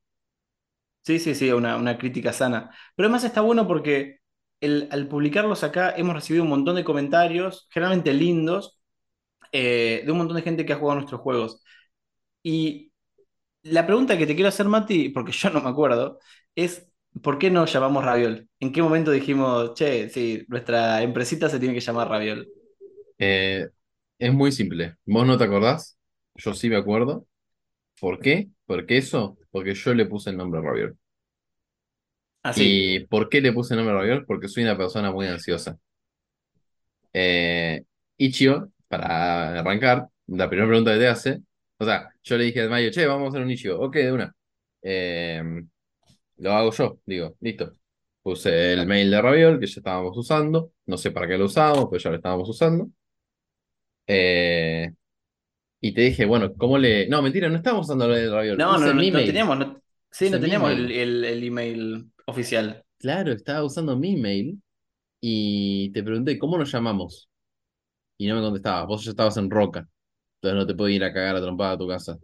Sí, 1.02 1.18
sí, 1.18 1.35
sí, 1.35 1.50
una, 1.52 1.76
una 1.76 1.99
crítica 1.99 2.33
sana. 2.33 2.71
Pero 2.97 3.06
además 3.09 3.25
está 3.25 3.42
bueno 3.42 3.66
porque 3.66 4.21
el- 4.61 4.88
al 4.90 5.06
publicarlos 5.09 5.62
acá 5.62 5.90
hemos 5.97 6.14
recibido 6.14 6.44
un 6.44 6.49
montón 6.50 6.76
de 6.76 6.85
comentarios, 6.85 7.68
generalmente 7.71 8.14
lindos, 8.14 8.80
eh, 9.52 10.02
de 10.06 10.12
un 10.12 10.18
montón 10.18 10.37
de 10.37 10.42
gente 10.42 10.66
que 10.66 10.73
ha 10.75 10.76
jugado 10.78 10.97
nuestros 11.00 11.21
juegos. 11.23 11.62
Y 12.42 12.92
la 13.62 13.87
pregunta 13.87 14.18
que 14.18 14.26
te 14.26 14.35
quiero 14.35 14.49
hacer, 14.50 14.66
Mati, 14.68 15.11
porque 15.11 15.33
yo 15.33 15.50
no 15.50 15.62
me 15.62 15.71
acuerdo, 15.71 16.21
es 16.56 16.88
¿por 17.23 17.38
qué 17.38 17.50
nos 17.50 17.73
llamamos 17.73 18.04
Raviol? 18.04 18.49
¿En 18.61 18.73
qué 18.73 18.83
momento 18.83 19.11
dijimos, 19.12 19.75
che, 19.75 20.11
sí, 20.11 20.44
nuestra 20.49 21.02
empresita 21.02 21.49
se 21.50 21.61
tiene 21.61 21.75
que 21.75 21.80
llamar 21.83 22.09
Raviol? 22.11 22.50
Eh, 23.18 23.68
es 24.18 24.33
muy 24.35 24.52
simple. 24.52 24.97
¿Vos 25.06 25.26
no 25.26 25.38
te 25.38 25.44
acordás? 25.44 25.99
Yo 26.34 26.54
sí 26.54 26.68
me 26.68 26.76
acuerdo. 26.76 27.26
¿Por 28.00 28.18
qué? 28.18 28.48
Porque 28.66 28.98
eso, 28.98 29.38
porque 29.50 29.74
yo 29.74 29.94
le 29.94 30.06
puse 30.06 30.30
el 30.30 30.36
nombre 30.36 30.60
Raviol. 30.60 30.98
Así. 32.42 32.96
¿Y 32.96 33.06
por 33.06 33.28
qué 33.28 33.40
le 33.40 33.52
puse 33.52 33.74
el 33.74 33.78
nombre 33.78 33.96
Raviol? 33.96 34.26
Porque 34.26 34.48
soy 34.48 34.64
una 34.64 34.76
persona 34.76 35.10
muy 35.10 35.26
ansiosa. 35.26 35.78
Eh, 37.12 37.82
Ichio, 38.16 38.72
para 38.88 39.60
arrancar, 39.60 40.08
la 40.26 40.48
primera 40.48 40.68
pregunta 40.68 40.92
que 40.92 40.98
te 40.98 41.08
hace, 41.08 41.40
o 41.78 41.84
sea, 41.84 42.10
yo 42.22 42.36
le 42.36 42.44
dije 42.44 42.62
a 42.62 42.68
Mayo, 42.68 42.90
che, 42.90 43.06
vamos 43.06 43.26
a 43.26 43.28
hacer 43.28 43.42
un 43.42 43.50
Ichio. 43.50 43.80
Ok, 43.80 43.96
de 43.96 44.12
una. 44.12 44.34
Eh, 44.82 45.42
lo 46.38 46.52
hago 46.52 46.72
yo, 46.72 47.00
digo, 47.06 47.36
listo. 47.40 47.72
Puse 48.22 48.72
el 48.72 48.86
mail 48.86 49.10
de 49.10 49.20
Raviol, 49.20 49.60
que 49.60 49.66
ya 49.66 49.80
estábamos 49.80 50.16
usando. 50.16 50.72
No 50.86 50.96
sé 50.96 51.10
para 51.10 51.28
qué 51.28 51.36
lo 51.38 51.44
usamos, 51.46 51.86
pues 51.88 52.02
ya 52.02 52.10
lo 52.10 52.16
estábamos 52.16 52.48
usando. 52.48 52.88
Eh, 54.06 54.92
y 55.88 55.92
te 55.94 56.00
dije, 56.02 56.24
bueno, 56.24 56.54
¿cómo 56.56 56.78
le...? 56.78 57.08
No, 57.08 57.20
mentira, 57.22 57.48
no 57.48 57.56
estábamos 57.56 57.86
usando 57.86 58.08
lo 58.08 58.14
de 58.14 58.30
Raviol. 58.30 58.56
No, 58.58 58.78
no, 58.78 58.92
no, 58.92 59.02
no 59.02 59.24
teníamos, 59.24 59.58
no- 59.58 59.82
sí, 60.10 60.30
no 60.30 60.40
teníamos 60.40 60.70
el, 60.72 60.90
el- 60.90 61.24
el 61.24 61.44
email 61.44 62.10
oficial. 62.26 62.84
Claro, 62.98 63.32
estaba 63.32 63.64
usando 63.64 63.96
mi 63.96 64.16
mail 64.16 64.62
y 65.20 65.90
te 65.92 66.02
pregunté, 66.04 66.38
¿cómo 66.38 66.58
nos 66.58 66.72
llamamos? 66.72 67.28
Y 68.18 68.28
no 68.28 68.36
me 68.36 68.42
contestabas. 68.42 68.86
Vos 68.88 69.04
ya 69.04 69.12
estabas 69.12 69.36
en 69.38 69.50
Roca. 69.50 69.88
Entonces 70.36 70.58
no 70.58 70.66
te 70.66 70.74
podía 70.76 70.96
ir 70.96 71.04
a 71.04 71.12
cagar 71.14 71.36
a 71.36 71.42
trompada 71.42 71.72
a 71.74 71.78
tu 71.78 71.88
casa. 71.88 72.18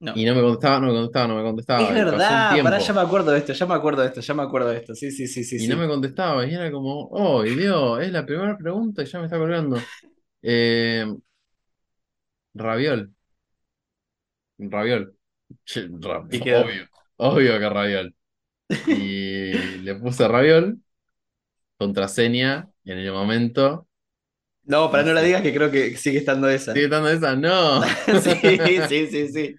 No. 0.00 0.14
Y 0.14 0.24
no 0.24 0.34
me 0.34 0.40
contestaba, 0.42 0.80
no 0.80 0.86
me 0.88 0.92
contestaba, 0.94 1.28
no 1.28 1.36
me 1.36 1.42
contestaba. 1.42 1.90
Es 1.90 1.92
verdad, 1.92 2.62
pará, 2.62 2.78
ya 2.78 2.92
me 2.94 3.00
acuerdo 3.00 3.30
de 3.32 3.38
esto, 3.38 3.52
ya 3.52 3.66
me 3.66 3.74
acuerdo 3.74 4.02
de 4.02 4.08
esto, 4.08 4.20
ya 4.20 4.34
me 4.34 4.42
acuerdo 4.42 4.68
de 4.70 4.78
esto. 4.78 4.94
Sí, 4.94 5.10
sí, 5.10 5.26
sí, 5.28 5.44
sí, 5.44 5.58
Y 5.58 5.66
sí. 5.66 5.68
no 5.68 5.76
me 5.76 5.88
contestaba. 5.88 6.46
Y 6.46 6.54
era 6.54 6.70
como, 6.70 7.08
oh, 7.10 7.44
y 7.44 7.54
Dios, 7.54 8.00
es 8.02 8.12
la 8.12 8.26
primera 8.26 8.56
pregunta 8.58 9.02
y 9.02 9.06
ya 9.06 9.18
me 9.18 9.24
está 9.26 9.38
colgando. 9.38 9.90
Eh, 10.42 11.06
Raviol. 12.56 13.12
Raviol. 14.58 15.14
Che, 15.64 15.88
ra- 16.00 16.26
Y 16.30 16.40
quedó. 16.40 16.62
obvio. 16.64 16.86
Obvio 17.16 17.58
que 17.58 17.68
Raviol. 17.68 18.14
Y 18.86 19.52
le 19.82 19.94
puse 19.96 20.26
Raviol. 20.28 20.78
Contraseña. 21.78 22.68
Y 22.84 22.92
en 22.92 22.98
el 22.98 23.12
momento. 23.12 23.86
No, 24.64 24.90
para 24.90 25.04
no 25.04 25.12
la 25.12 25.20
Sí. 25.20 25.26
digas 25.26 25.42
que 25.42 25.54
creo 25.54 25.70
que 25.70 25.96
sigue 25.96 26.18
estando 26.18 26.48
esa. 26.48 26.72
¿Sigue 26.72 26.86
estando 26.86 27.08
esa? 27.08 27.36
¡No! 27.36 27.82
Sí, 28.20 28.58
sí, 28.88 29.06
sí, 29.06 29.28
sí. 29.28 29.54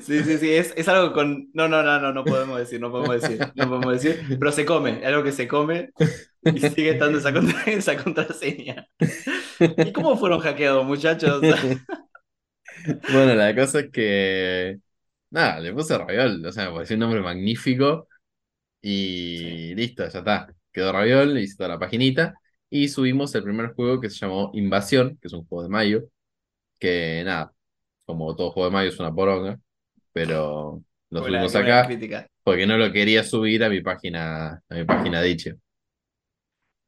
Sí, 0.00 0.22
sí, 0.24 0.38
sí. 0.38 0.52
Es, 0.52 0.72
es 0.76 0.88
algo 0.88 1.12
con. 1.12 1.50
No, 1.52 1.68
no, 1.68 1.82
no, 1.84 2.00
no, 2.00 2.12
no 2.12 2.24
podemos 2.24 2.58
decir, 2.58 2.80
no 2.80 2.90
podemos 2.90 3.20
decir, 3.22 3.38
no 3.54 3.68
podemos 3.68 3.92
decir. 4.02 4.36
Pero 4.38 4.50
se 4.50 4.64
come, 4.64 4.98
es 5.00 5.06
algo 5.06 5.22
que 5.22 5.30
se 5.32 5.46
come 5.46 5.90
y 6.44 6.58
sigue 6.58 6.90
estando 6.90 7.18
esa, 7.18 7.32
contra- 7.32 7.62
esa 7.66 7.96
contraseña. 8.02 8.88
¿Y 9.60 9.92
cómo 9.92 10.16
fueron 10.16 10.40
hackeados, 10.40 10.84
muchachos? 10.84 11.40
Bueno, 13.12 13.34
la 13.34 13.54
cosa 13.54 13.80
es 13.80 13.90
que. 13.90 14.78
Nada, 15.30 15.60
le 15.60 15.72
puse 15.72 15.96
Raviol. 15.98 16.44
O 16.44 16.52
sea, 16.52 16.66
me 16.68 16.74
pareció 16.74 16.94
un 16.94 17.00
nombre 17.00 17.20
magnífico. 17.20 18.08
Y 18.80 19.74
listo, 19.74 20.08
ya 20.08 20.18
está. 20.18 20.54
Quedó 20.72 20.92
Raviol, 20.92 21.38
hice 21.38 21.56
toda 21.56 21.70
la 21.70 21.78
paginita. 21.78 22.34
Y 22.70 22.88
subimos 22.88 23.34
el 23.34 23.42
primer 23.44 23.72
juego 23.74 24.00
que 24.00 24.10
se 24.10 24.18
llamó 24.18 24.50
Invasión, 24.54 25.18
que 25.20 25.28
es 25.28 25.32
un 25.32 25.46
juego 25.46 25.62
de 25.64 25.68
mayo. 25.70 26.04
Que 26.78 27.22
nada, 27.24 27.52
como 28.04 28.34
todo 28.36 28.50
juego 28.50 28.68
de 28.68 28.74
mayo 28.74 28.90
es 28.90 29.00
una 29.00 29.14
poronga. 29.14 29.58
Pero 30.12 30.82
lo 31.10 31.24
subimos 31.24 31.54
acá 31.54 31.88
porque 32.44 32.66
no 32.66 32.76
lo 32.76 32.92
quería 32.92 33.24
subir 33.24 33.64
a 33.64 33.70
mi 33.70 33.80
página, 33.80 34.62
a 34.68 34.74
mi 34.74 34.84
página 34.84 35.20
de 35.22 35.30
Itch.io. 35.30 35.63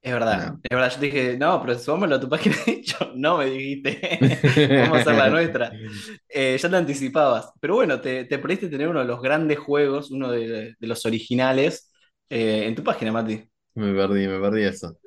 Es 0.06 0.12
verdad, 0.12 0.44
No. 0.44 0.60
es 0.62 0.70
verdad. 0.70 0.90
Yo 0.92 1.00
te 1.00 1.06
dije, 1.06 1.36
no, 1.38 1.60
pero 1.60 1.76
subámoslo 1.78 2.14
a 2.16 2.20
tu 2.20 2.28
página. 2.28 2.54
Y 2.66 2.82
yo, 2.84 2.96
no 3.16 3.38
me 3.38 3.46
dijiste. 3.46 4.20
Vamos 4.76 4.98
a 4.98 5.00
hacer 5.00 5.14
la 5.16 5.30
nuestra. 5.30 5.76
Eh, 6.28 6.56
ya 6.60 6.70
te 6.70 6.76
anticipabas. 6.76 7.52
Pero 7.60 7.74
bueno, 7.76 8.00
te, 8.00 8.24
te 8.26 8.38
perdiste 8.38 8.68
tener 8.68 8.88
uno 8.88 9.00
de 9.00 9.06
los 9.06 9.20
grandes 9.22 9.58
juegos, 9.58 10.10
uno 10.12 10.30
de, 10.30 10.74
de 10.78 10.86
los 10.86 11.04
originales, 11.06 11.90
eh, 12.28 12.66
en 12.66 12.74
tu 12.76 12.84
página, 12.84 13.12
Mati. 13.12 13.48
Me 13.74 13.92
perdí, 13.94 14.26
me 14.28 14.40
perdí 14.40 14.62
eso. 14.64 14.98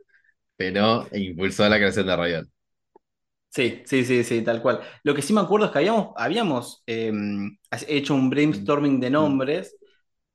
Pero 0.58 1.08
impulsó 1.14 1.68
la 1.70 1.78
creación 1.78 2.08
de 2.08 2.16
Raviol. 2.18 2.52
Sí, 3.52 3.82
sí, 3.86 4.06
sí, 4.06 4.24
sí, 4.24 4.42
tal 4.44 4.62
cual. 4.62 4.82
Lo 5.04 5.16
que 5.16 5.22
sí 5.24 5.34
me 5.34 5.42
acuerdo 5.42 5.66
es 5.68 5.72
que 5.72 5.80
habíamos, 5.80 6.10
habíamos 6.16 6.84
eh, 6.86 7.12
hecho 7.88 8.14
un 8.14 8.30
brainstorming 8.30 9.00
de 9.00 9.10
nombres 9.10 9.76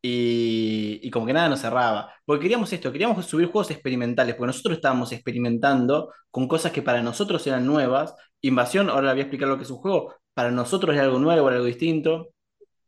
y, 0.04 1.00
y 1.02 1.11
como 1.11 1.26
que 1.26 1.32
nada 1.32 1.49
nos 1.49 1.61
cerraba. 1.61 2.12
Porque 2.26 2.42
queríamos 2.42 2.73
esto, 2.73 2.92
queríamos 2.92 3.25
subir 3.26 3.46
juegos 3.50 3.70
experimentales, 3.70 4.34
porque 4.34 4.49
nosotros 4.49 4.76
estábamos 4.76 5.12
experimentando 5.12 6.12
con 6.30 6.46
cosas 6.49 6.73
que 6.73 6.82
para 6.82 7.02
nosotros 7.02 7.46
eran 7.46 7.66
nuevas. 7.66 8.14
Invasión, 8.42 8.90
ahora 8.90 9.12
voy 9.12 9.20
a 9.20 9.23
explicar 9.23 9.49
lo 9.49 9.56
que 9.56 9.64
es 9.64 9.70
un 9.70 9.78
juego, 9.78 10.14
para 10.34 10.50
nosotros 10.50 10.94
era 10.94 11.04
algo 11.04 11.18
nuevo, 11.18 11.49
era 11.49 11.56
algo 11.56 11.66
distinto. 11.66 12.28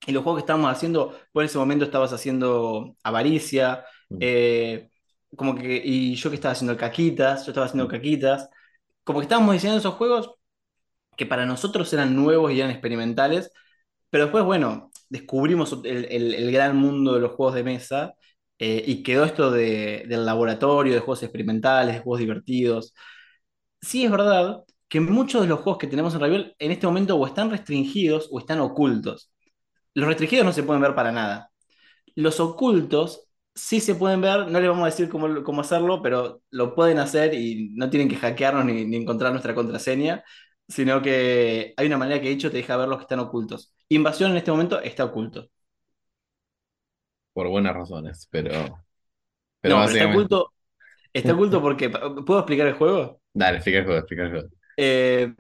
Y 0.07 0.13
los 0.13 0.23
juegos 0.23 0.41
que 0.41 0.43
estábamos 0.45 0.71
haciendo, 0.71 1.19
en 1.35 1.43
ese 1.45 1.59
momento 1.59 1.85
estabas 1.85 2.13
haciendo 2.13 2.97
Avaricia, 3.03 3.85
Mm. 4.09 4.19
eh, 4.21 4.91
como 5.37 5.55
que, 5.57 5.83
y 5.85 6.15
yo 6.15 6.31
que 6.31 6.37
estaba 6.37 6.53
haciendo 6.53 6.77
Caquitas, 6.77 7.45
yo 7.45 7.51
estaba 7.53 7.67
haciendo 7.67 7.89
Caquitas, 7.89 8.49
como 9.05 9.19
que 9.21 9.25
estábamos 9.25 9.55
diseñando 9.55 9.81
esos 9.81 9.95
juegos 9.95 10.33
que 11.17 11.27
para 11.27 11.47
nosotros 11.47 11.93
eran 11.93 12.15
nuevos 12.17 12.53
y 12.53 12.61
eran 12.61 12.71
experimentales, 12.71 13.51
pero 14.11 14.25
después, 14.25 14.45
bueno, 14.45 14.91
descubrimos 15.09 15.73
el, 15.85 16.07
el- 16.07 16.35
el 16.35 16.53
gran 16.53 16.77
mundo 16.77 17.15
de 17.15 17.21
los 17.21 17.33
juegos 17.33 17.55
de 17.55 17.65
mesa 17.65 18.15
eh, 18.59 18.83
y 18.87 19.03
quedó 19.03 19.25
esto 19.25 19.51
de- 19.51 20.05
del 20.09 20.25
laboratorio, 20.27 20.95
de 20.95 21.01
juegos 21.01 21.23
experimentales, 21.23 21.95
de 21.97 22.01
juegos 22.03 22.21
divertidos. 22.21 22.95
Sí 23.81 24.05
es 24.05 24.11
verdad 24.11 24.65
que 24.89 25.01
muchos 25.01 25.43
de 25.43 25.49
los 25.49 25.61
juegos 25.61 25.79
que 25.79 25.87
tenemos 25.87 26.15
en 26.15 26.21
Raviol 26.21 26.55
en 26.59 26.71
este 26.73 26.87
momento 26.87 27.17
o 27.17 27.27
están 27.27 27.51
restringidos 27.51 28.29
o 28.33 28.39
están 28.39 28.61
ocultos. 28.61 29.33
Los 29.95 30.09
restringidos 30.09 30.47
no 30.47 30.53
se 30.55 30.63
pueden 30.65 30.83
ver 30.83 30.95
para 30.95 31.13
nada. 31.13 31.51
Los 32.15 32.41
ocultos 32.41 33.29
sí 33.55 33.81
se 33.81 33.95
pueden 33.95 34.21
ver, 34.21 34.49
no 34.51 34.61
les 34.61 34.69
vamos 34.71 34.85
a 34.85 34.87
decir 34.87 35.09
cómo, 35.09 35.43
cómo 35.45 35.61
hacerlo, 35.63 36.03
pero 36.03 36.43
lo 36.51 36.75
pueden 36.75 36.99
hacer 36.99 37.35
y 37.35 37.71
no 37.75 37.91
tienen 37.91 38.09
que 38.09 38.17
hackearnos 38.17 38.65
ni, 38.67 38.85
ni 38.87 38.97
encontrar 38.99 39.33
nuestra 39.33 39.55
contraseña, 39.55 40.25
sino 40.69 41.03
que 41.03 41.75
hay 41.77 41.87
una 41.87 41.99
manera 41.99 42.21
que 42.21 42.29
de 42.29 42.35
hecho 42.35 42.51
te 42.51 42.59
deja 42.59 42.77
ver 42.77 42.89
los 42.89 42.99
que 42.99 43.03
están 43.03 43.21
ocultos. 43.21 43.73
Invasión 43.89 44.33
en 44.33 44.39
este 44.39 44.51
momento 44.51 44.81
está 44.81 45.05
oculto. 45.05 45.49
Por 47.33 47.49
buenas 47.49 47.75
razones, 47.75 48.27
pero, 48.31 48.51
pero 49.61 49.77
No, 49.77 49.85
pero 49.85 49.93
está 49.93 50.07
oculto, 50.09 50.53
está 51.13 51.35
oculto 51.35 51.61
porque, 51.61 51.91
¿puedo 51.91 52.41
explicar 52.41 52.67
el 52.67 52.75
juego? 52.75 53.21
Dale, 53.33 53.59
explica 53.59 53.79
el 53.81 53.85
juego, 53.85 53.99
explica 54.01 54.23
el 54.25 54.31
juego. 54.31 54.49
Eh, 54.77 55.35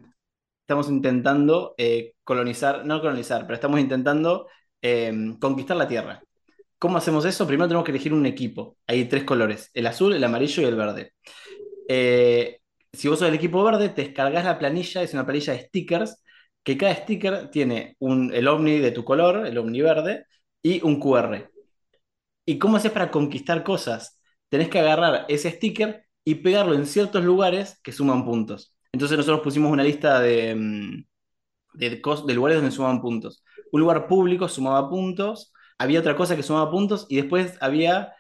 estamos 0.61 0.89
intentando 0.89 1.75
eh, 1.79 2.15
colonizar, 2.25 2.85
no 2.85 3.01
colonizar, 3.01 3.43
pero 3.43 3.55
estamos 3.55 3.81
intentando 3.81 4.49
eh, 4.83 5.35
conquistar 5.41 5.77
la 5.77 5.89
Tierra. 5.89 6.23
¿Cómo 6.79 6.99
hacemos 6.99 7.25
eso? 7.25 7.47
Primero 7.47 7.69
tenemos 7.69 7.85
que 7.85 7.93
elegir 7.93 8.13
un 8.13 8.27
equipo. 8.27 8.77
Hay 8.87 9.07
tres 9.07 9.25
colores, 9.25 9.71
el 9.75 9.87
azul, 9.87 10.15
el 10.15 10.25
amarillo 10.25 10.63
y 10.63 10.67
el 10.67 10.77
verde. 10.77 11.15
Eh, 11.89 12.61
si 12.97 13.09
vos 13.09 13.19
sos 13.19 13.29
del 13.29 13.37
equipo 13.37 13.63
verde, 13.65 13.89
te 13.91 14.03
descargas 14.03 14.45
la 14.45 14.59
planilla, 14.59 15.03
es 15.03 15.15
una 15.15 15.27
planilla 15.27 15.53
de 15.53 15.61
stickers, 15.61 16.23
que 16.63 16.77
cada 16.77 16.95
sticker 16.95 17.51
tiene 17.51 17.97
un, 18.01 18.33
el 18.35 18.49
ovni 18.49 18.79
de 18.79 18.91
tu 18.93 19.05
color, 19.05 19.47
el 19.47 19.59
ovni 19.59 19.83
verde, 19.83 20.27
y 20.63 20.83
un 20.85 20.99
QR. 21.01 21.51
¿Y 22.45 22.59
cómo 22.59 22.77
haces 22.77 22.93
para 22.93 23.11
conquistar 23.11 23.63
cosas? 23.65 24.21
Tenés 24.49 24.69
que 24.69 24.81
agarrar 24.81 25.27
ese 25.29 25.51
sticker 25.51 26.07
y 26.25 26.37
pegarlo 26.37 26.75
en 26.75 26.87
ciertos 26.87 27.25
lugares 27.25 27.81
que 27.83 27.93
suman 27.93 28.25
puntos. 28.25 28.75
Entonces 28.93 29.17
nosotros 29.17 29.43
pusimos 29.43 29.71
una 29.73 29.85
lista 29.85 30.21
de, 30.21 30.55
mm, 30.55 31.05
de, 31.75 32.35
lugares 32.35 32.59
donde 32.59 32.71
sumaban 32.71 33.01
puntos. 33.01 33.45
Un 33.73 33.81
lugar 33.81 34.07
público 34.09 34.49
sumaba 34.49 34.89
puntos, 34.89 35.53
había 35.79 36.01
otra 36.01 36.17
cosa 36.17 36.37
que 36.37 36.43
sumaba 36.43 36.71
puntos 36.71 37.07
y 37.09 37.17
después 37.17 37.59
había, 37.61 38.15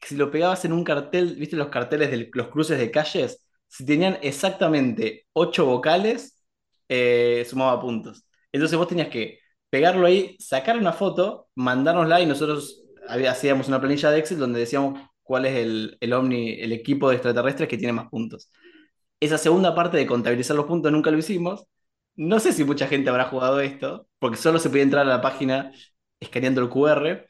si 0.00 0.16
lo 0.16 0.30
pegabas 0.30 0.64
en 0.64 0.72
un 0.72 0.84
cartel, 0.84 1.36
¿viste 1.36 1.56
los 1.56 1.68
carteles 1.68 2.10
de 2.10 2.30
los 2.32 2.48
cruces 2.48 2.78
de 2.78 2.90
calles? 2.90 3.46
Si 3.72 3.86
tenían 3.86 4.18
exactamente 4.22 5.26
ocho 5.32 5.64
vocales, 5.64 6.44
eh, 6.90 7.46
sumaba 7.48 7.80
puntos. 7.80 8.26
Entonces 8.52 8.76
vos 8.76 8.86
tenías 8.86 9.08
que 9.08 9.38
pegarlo 9.70 10.06
ahí, 10.06 10.36
sacar 10.38 10.76
una 10.76 10.92
foto, 10.92 11.48
mandárnosla 11.54 12.20
y 12.20 12.26
nosotros 12.26 12.84
hacíamos 13.08 13.68
una 13.68 13.80
planilla 13.80 14.10
de 14.10 14.18
Excel 14.18 14.38
donde 14.38 14.60
decíamos 14.60 15.00
cuál 15.22 15.46
es 15.46 15.56
el, 15.56 15.96
el 16.00 16.12
Omni, 16.12 16.60
el 16.60 16.72
equipo 16.72 17.08
de 17.08 17.16
extraterrestres 17.16 17.66
que 17.68 17.78
tiene 17.78 17.94
más 17.94 18.08
puntos. 18.10 18.50
Esa 19.20 19.38
segunda 19.38 19.74
parte 19.74 19.96
de 19.96 20.06
contabilizar 20.06 20.54
los 20.56 20.66
puntos 20.66 20.92
nunca 20.92 21.10
lo 21.10 21.18
hicimos. 21.18 21.64
No 22.14 22.40
sé 22.40 22.52
si 22.52 22.64
mucha 22.64 22.88
gente 22.88 23.08
habrá 23.08 23.24
jugado 23.26 23.60
esto, 23.60 24.06
porque 24.18 24.36
solo 24.36 24.58
se 24.58 24.68
podía 24.68 24.82
entrar 24.82 25.06
a 25.06 25.08
la 25.08 25.22
página 25.22 25.72
escaneando 26.20 26.60
el 26.60 26.68
QR, 26.68 27.26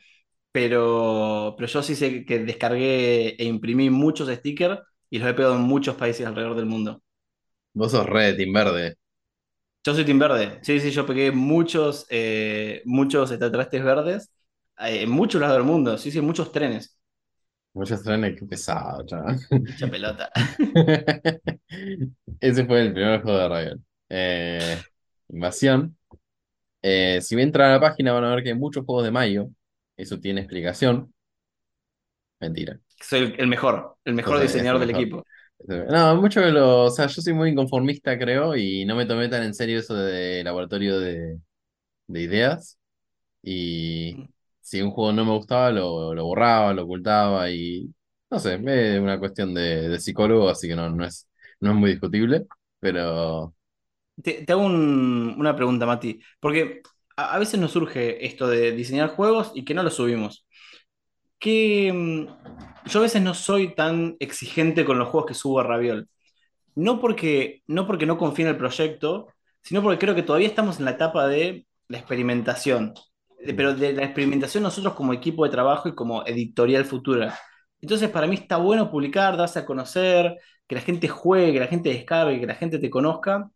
pero, 0.51 1.55
pero 1.57 1.69
yo 1.69 1.83
sí 1.85 1.95
sé 1.95 2.25
que 2.25 2.41
descargué 2.41 3.37
e 3.39 3.45
imprimí 3.45 3.91
muchos 3.91 4.29
stickers 4.29 4.81
y 5.13 5.19
los 5.19 5.29
he 5.29 5.35
pegado 5.35 5.57
en 5.57 5.61
muchos 5.61 5.95
países 5.95 6.27
alrededor 6.27 6.57
del 6.57 6.65
mundo. 6.65 7.03
Vos 7.75 7.93
sos 7.93 8.07
re 8.07 8.29
de 8.29 8.35
Team 8.35 8.53
Verde. 8.55 8.97
Yo 9.85 9.95
soy 9.95 10.07
Team 10.07 10.19
Verde. 10.19 10.59
Sí, 10.63 10.81
sí, 10.81 10.91
yo 10.91 11.05
pegué 11.05 11.31
muchos, 11.31 12.07
eh, 12.09 12.81
muchos 12.87 13.31
extraterrestres 13.31 13.85
verdes 13.85 14.33
eh, 14.79 15.03
en 15.03 15.11
muchos 15.11 15.39
lados 15.39 15.59
del 15.59 15.67
mundo. 15.67 15.99
Sí, 15.99 16.11
sí, 16.11 16.23
muchos 16.23 16.51
trenes. 16.51 16.99
Muchos 17.75 18.03
trenes, 18.03 18.39
qué 18.41 18.47
pesado, 18.47 19.05
chaval. 19.05 19.39
Mucha 19.67 19.87
pelota. 19.91 20.31
Ese 22.41 22.65
fue 22.65 22.81
el 22.81 22.95
primer 22.95 23.21
juego 23.21 23.39
de 23.39 23.49
Riot. 23.49 23.81
Eh, 24.09 24.79
Invasión. 25.29 25.95
Eh, 26.83 27.21
si 27.21 27.37
bien 27.37 27.49
entran 27.49 27.71
a 27.71 27.75
la 27.75 27.81
página 27.81 28.13
van 28.15 28.25
a 28.25 28.35
ver 28.35 28.43
que 28.45 28.51
hay 28.51 28.57
muchos 28.57 28.87
juegos 28.87 29.05
de 29.05 29.11
Mayo. 29.11 29.49
Eso 29.99 30.19
tiene 30.21 30.41
explicación. 30.41 31.13
Mentira. 32.41 32.79
Soy 33.03 33.35
el, 33.39 33.47
mejor, 33.49 33.97
el 34.05 34.15
mejor 34.15 34.41
diseñador 34.41 34.81
del 34.81 34.91
equipo. 34.91 35.25
No, 35.69 36.17
mucho 36.17 36.41
de 36.41 36.51
lo. 36.53 36.85
O 36.87 36.91
sea, 36.91 37.07
yo 37.07 37.23
soy 37.23 37.33
muy 37.35 37.51
inconformista, 37.51 38.19
creo, 38.19 38.57
y 38.57 38.85
no 38.85 38.97
me 38.97 39.07
tomé 39.07 39.29
tan 39.29 39.43
en 39.45 39.55
serio 39.55 39.79
eso 39.79 39.95
de 39.95 40.43
laboratorio 40.43 40.99
de, 40.99 41.39
de 42.09 42.23
ideas. 42.23 42.79
Y 43.43 44.31
si 44.61 44.83
un 44.83 44.91
juego 44.93 45.13
no 45.13 45.25
me 45.25 45.33
gustaba, 45.33 45.71
lo, 45.73 46.15
lo 46.15 46.25
borraba, 46.27 46.75
lo 46.75 46.85
ocultaba 46.85 47.51
y. 47.51 47.95
No 48.31 48.39
sé, 48.41 48.55
es 48.57 49.01
una 49.01 49.19
cuestión 49.21 49.55
de, 49.55 49.89
de 49.91 50.01
psicólogo, 50.01 50.49
así 50.51 50.69
que 50.69 50.77
no, 50.77 50.91
no 50.91 51.05
es, 51.07 51.29
no 51.61 51.71
es 51.73 51.77
muy 51.77 51.91
discutible. 51.93 52.47
Pero 52.81 53.55
Te, 54.23 54.45
te 54.45 54.53
hago 54.53 54.63
un- 54.67 55.35
una 55.39 55.57
pregunta, 55.57 55.87
Mati, 55.87 56.21
porque 56.41 56.83
a, 57.17 57.35
a 57.35 57.39
veces 57.39 57.59
nos 57.61 57.73
surge 57.73 58.25
esto 58.27 58.47
de 58.49 58.73
diseñar 58.73 59.11
juegos 59.11 59.53
y 59.55 59.65
que 59.65 59.75
no 59.75 59.83
los 59.83 59.95
subimos. 59.95 60.47
Mm, 61.93 62.27
yo 62.87 62.99
a 63.01 63.03
veces 63.03 63.23
no 63.23 63.35
soy 63.35 63.75
tan 63.75 64.17
exigente 64.21 64.85
con 64.85 64.99
los 64.99 65.09
juegos 65.09 65.29
que 65.29 65.35
subo 65.35 65.61
a 65.61 65.65
Raviol. 65.65 66.09
No 66.75 67.01
porque, 67.01 67.63
no 67.67 67.87
porque 67.87 68.07
no 68.07 68.19
confíe 68.19 68.45
en 68.47 68.51
el 68.53 68.59
proyecto, 68.59 69.29
sino 69.63 69.83
porque 69.83 69.99
creo 69.99 70.15
que 70.15 70.23
todavía 70.23 70.49
estamos 70.49 70.79
en 70.79 70.87
la 70.87 70.93
etapa 70.93 71.29
de 71.29 71.67
la 71.89 71.99
experimentación. 71.99 72.95
De- 73.45 73.55
pero 73.55 73.75
de 73.75 73.93
la 73.93 74.05
experimentación 74.05 74.63
nosotros 74.65 74.95
como 74.95 75.13
equipo 75.15 75.45
de 75.45 75.51
trabajo 75.51 75.89
y 75.89 75.95
como 75.95 76.25
editorial 76.27 76.85
futura. 76.85 77.39
Entonces, 77.81 78.11
para 78.11 78.27
mí 78.27 78.37
está 78.37 78.57
bueno 78.59 78.91
publicar, 78.91 79.37
darse 79.37 79.59
a 79.61 79.67
conocer, 79.67 80.37
que 80.69 80.75
la 80.77 80.81
gente 80.83 81.09
juegue, 81.09 81.53
que 81.55 81.61
la 81.61 81.67
gente 81.69 81.91
descargue, 81.91 82.41
que 82.41 82.47
la 82.47 82.55
gente 82.55 82.79
te 82.79 82.91
conozca 82.91 83.51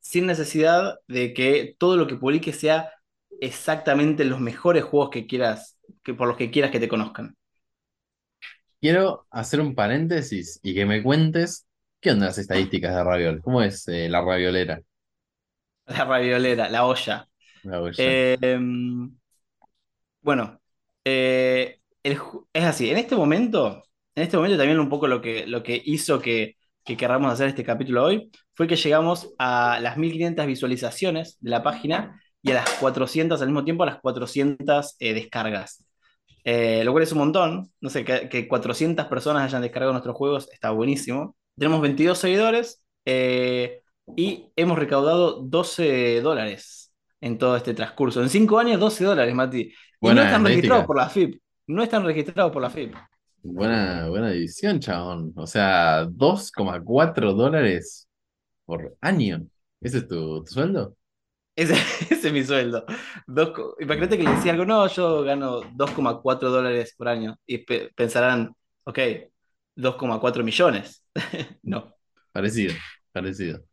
sin 0.00 0.26
necesidad 0.26 0.98
de 1.08 1.34
que 1.34 1.74
todo 1.78 1.96
lo 1.96 2.06
que 2.06 2.16
publiques 2.16 2.58
sea 2.60 2.92
exactamente 3.40 4.24
los 4.24 4.40
mejores 4.40 4.84
juegos 4.84 5.10
que 5.10 5.26
quieras, 5.26 5.78
que 6.02 6.14
por 6.14 6.28
los 6.28 6.36
que 6.36 6.50
quieras 6.50 6.70
que 6.70 6.80
te 6.80 6.88
conozcan. 6.88 7.36
Quiero 8.86 9.26
hacer 9.32 9.60
un 9.60 9.74
paréntesis 9.74 10.60
y 10.62 10.72
que 10.72 10.86
me 10.86 11.02
cuentes 11.02 11.66
qué 12.00 12.12
onda 12.12 12.26
las 12.26 12.38
estadísticas 12.38 12.94
de 12.94 13.02
Raviol. 13.02 13.42
¿Cómo 13.42 13.60
es 13.60 13.88
eh, 13.88 14.08
la 14.08 14.20
raviolera? 14.20 14.80
La 15.86 16.04
raviolera, 16.04 16.68
la 16.68 16.86
olla. 16.86 17.28
La 17.64 17.80
olla. 17.80 17.96
Eh, 17.98 18.36
em, 18.40 19.10
bueno, 20.20 20.60
eh, 21.04 21.80
el 22.04 22.16
es 22.52 22.64
así. 22.64 22.88
En 22.88 22.98
este 22.98 23.16
momento, 23.16 23.82
en 24.14 24.22
este 24.22 24.36
momento 24.36 24.56
también 24.56 24.78
un 24.78 24.88
poco 24.88 25.08
lo 25.08 25.20
que, 25.20 25.48
lo 25.48 25.64
que 25.64 25.82
hizo 25.84 26.20
que, 26.20 26.56
que 26.84 26.96
querramos 26.96 27.32
hacer 27.32 27.48
este 27.48 27.64
capítulo 27.64 28.04
hoy 28.04 28.30
fue 28.54 28.68
que 28.68 28.76
llegamos 28.76 29.34
a 29.36 29.80
las 29.82 29.96
1500 29.96 30.46
visualizaciones 30.46 31.38
de 31.40 31.50
la 31.50 31.64
página 31.64 32.22
y 32.40 32.52
a 32.52 32.54
las 32.54 32.70
400, 32.74 33.42
al 33.42 33.48
mismo 33.48 33.64
tiempo 33.64 33.82
a 33.82 33.86
las 33.86 34.00
400 34.00 34.94
eh, 35.00 35.12
descargas. 35.12 35.84
Eh, 36.48 36.84
lo 36.84 36.92
cual 36.92 37.02
es 37.02 37.10
un 37.10 37.18
montón. 37.18 37.72
No 37.80 37.90
sé, 37.90 38.04
que, 38.04 38.28
que 38.28 38.46
400 38.46 39.06
personas 39.06 39.42
hayan 39.42 39.62
descargado 39.62 39.92
nuestros 39.92 40.14
juegos 40.14 40.48
está 40.52 40.70
buenísimo. 40.70 41.36
Tenemos 41.58 41.80
22 41.80 42.16
seguidores 42.16 42.84
eh, 43.04 43.80
y 44.16 44.52
hemos 44.54 44.78
recaudado 44.78 45.40
12 45.42 46.20
dólares 46.20 46.92
en 47.20 47.36
todo 47.36 47.56
este 47.56 47.74
transcurso. 47.74 48.22
En 48.22 48.28
5 48.28 48.58
años, 48.60 48.78
12 48.78 49.04
dólares, 49.04 49.34
Mati. 49.34 49.72
Y 50.00 50.06
no 50.06 50.22
están 50.22 50.44
registrados 50.44 50.86
por 50.86 50.96
la 50.96 51.08
FIP. 51.08 51.40
No 51.66 51.82
están 51.82 52.04
registrados 52.04 52.52
por 52.52 52.62
la 52.62 52.70
FIP. 52.70 52.94
Buena, 53.42 54.08
buena 54.08 54.30
división, 54.30 54.78
chabón. 54.78 55.32
O 55.34 55.48
sea, 55.48 56.04
2,4 56.06 57.34
dólares 57.34 58.08
por 58.64 58.96
año. 59.00 59.44
¿Ese 59.80 59.98
es 59.98 60.06
tu, 60.06 60.44
tu 60.44 60.52
sueldo? 60.52 60.95
Ese, 61.56 61.74
ese 62.10 62.28
es 62.28 62.32
mi 62.32 62.44
sueldo. 62.44 62.84
Dos 63.26 63.52
Imagínate 63.80 64.16
que 64.18 64.24
le 64.24 64.30
decía 64.32 64.52
algo, 64.52 64.64
no, 64.66 64.86
yo 64.88 65.22
gano 65.22 65.62
2,4 65.74 66.50
dólares 66.50 66.94
por 66.96 67.08
año. 67.08 67.36
Y 67.46 67.58
pe- 67.58 67.90
pensarán, 67.94 68.54
ok, 68.84 68.98
2,4 69.74 70.44
millones. 70.44 71.04
No. 71.62 71.92
Parecido, 72.32 72.74
parecido. 73.12 73.64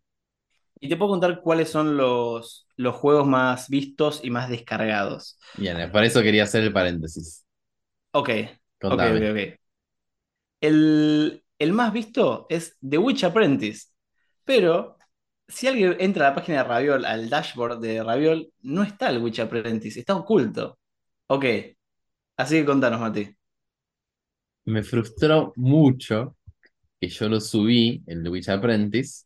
Y 0.80 0.90
te 0.90 0.98
puedo 0.98 1.12
contar 1.12 1.42
cuáles 1.42 1.70
son 1.70 1.96
los, 1.98 2.68
los 2.76 2.96
juegos 2.96 3.26
más 3.28 3.70
vistos 3.70 4.20
y 4.24 4.30
más 4.30 4.50
descargados. 4.50 5.40
Bien, 5.54 5.92
para 5.92 6.06
eso 6.08 6.22
quería 6.22 6.44
hacer 6.44 6.64
el 6.64 6.74
paréntesis. 6.74 7.46
Ok, 8.12 8.30
ok, 8.88 9.02
ok, 9.04 9.22
ok. 9.32 9.60
El, 10.62 11.44
el 11.60 11.74
más 11.74 11.94
visto 11.94 12.46
es 12.50 12.78
The 12.88 12.98
Witch 12.98 13.24
Apprentice, 13.24 13.88
pero 14.46 14.98
si 15.48 15.68
alguien 15.68 15.96
entra 16.00 16.28
a 16.28 16.30
la 16.32 16.36
página 16.36 16.60
de 16.60 16.64
Raviol, 16.66 17.06
al 17.06 17.30
dashboard 17.30 17.80
de 17.80 18.04
Raviol, 18.04 18.52
no 18.62 18.84
está 18.84 19.10
el 19.10 19.20
Witch 19.22 19.40
Apprentice, 19.40 20.00
está 20.00 20.16
oculto. 20.16 20.80
Ok, 21.28 21.46
así 22.38 22.58
que 22.60 22.66
contanos, 22.66 23.00
Mati. 23.02 23.36
Me 24.66 24.84
frustró 24.84 25.54
mucho 25.58 26.38
que 27.02 27.10
yo 27.10 27.30
lo 27.30 27.42
subí, 27.42 28.04
el 28.08 28.28
Witch 28.30 28.50
Apprentice. 28.50 29.26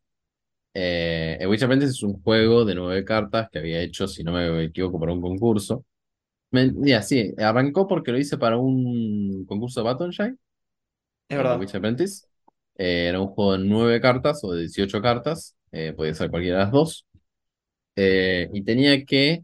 Eh, 0.73 1.37
el 1.41 1.47
Witch 1.47 1.63
Apprentice 1.63 1.91
es 1.93 2.03
un 2.03 2.21
juego 2.23 2.65
de 2.65 2.75
nueve 2.75 3.05
cartas 3.05 3.49
que 3.51 3.59
había 3.59 3.81
hecho, 3.81 4.07
si 4.07 4.23
no 4.23 4.33
me 4.33 4.65
equivoco, 4.65 4.99
para 4.99 5.13
un 5.13 5.21
concurso. 5.21 5.85
Me- 6.51 6.71
sí, 7.03 7.33
arrancó 7.39 7.87
porque 7.87 8.11
lo 8.13 8.19
hice 8.19 8.37
para 8.39 8.57
un 8.57 9.45
concurso 9.47 9.81
de 9.81 9.85
Batonshine, 9.85 10.39
Es 11.29 11.37
el 11.37 11.47
de 11.49 11.57
verdad. 11.57 11.57
Witch 11.57 11.75
Apprentice. 11.75 12.25
Eh, 12.77 13.07
era 13.09 13.21
un 13.21 13.27
juego 13.29 13.53
de 13.53 13.59
nueve 13.65 14.01
cartas 14.01 14.43
o 14.43 14.53
de 14.53 14.61
18 14.61 15.01
cartas, 15.01 15.56
eh, 15.71 15.93
podía 15.93 16.13
ser 16.13 16.29
cualquiera 16.29 16.59
de 16.59 16.63
las 16.65 16.71
dos. 16.71 17.05
Eh, 17.95 18.49
y 18.53 18.63
tenía 18.63 19.03
que 19.05 19.43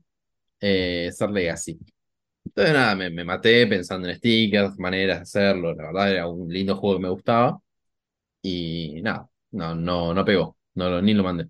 eh, 0.61 1.11
ser 1.13 1.31
Legacy. 1.31 1.79
Entonces 2.45 2.73
nada, 2.73 2.95
me, 2.95 3.09
me 3.11 3.23
maté 3.25 3.67
pensando 3.67 4.09
en 4.09 4.15
stickers, 4.17 4.79
maneras 4.79 5.19
de 5.19 5.23
hacerlo. 5.23 5.73
La 5.75 5.85
verdad 5.87 6.11
era 6.11 6.27
un 6.29 6.49
lindo 6.51 6.77
juego 6.77 6.97
que 6.97 7.03
me 7.03 7.09
gustaba. 7.09 7.59
Y 8.41 9.01
nada, 9.03 9.29
no, 9.51 9.75
no, 9.75 10.13
no 10.13 10.25
pegó. 10.25 10.57
No, 10.75 10.89
lo- 10.89 11.01
ni 11.01 11.13
lo 11.15 11.23
mandé. 11.23 11.49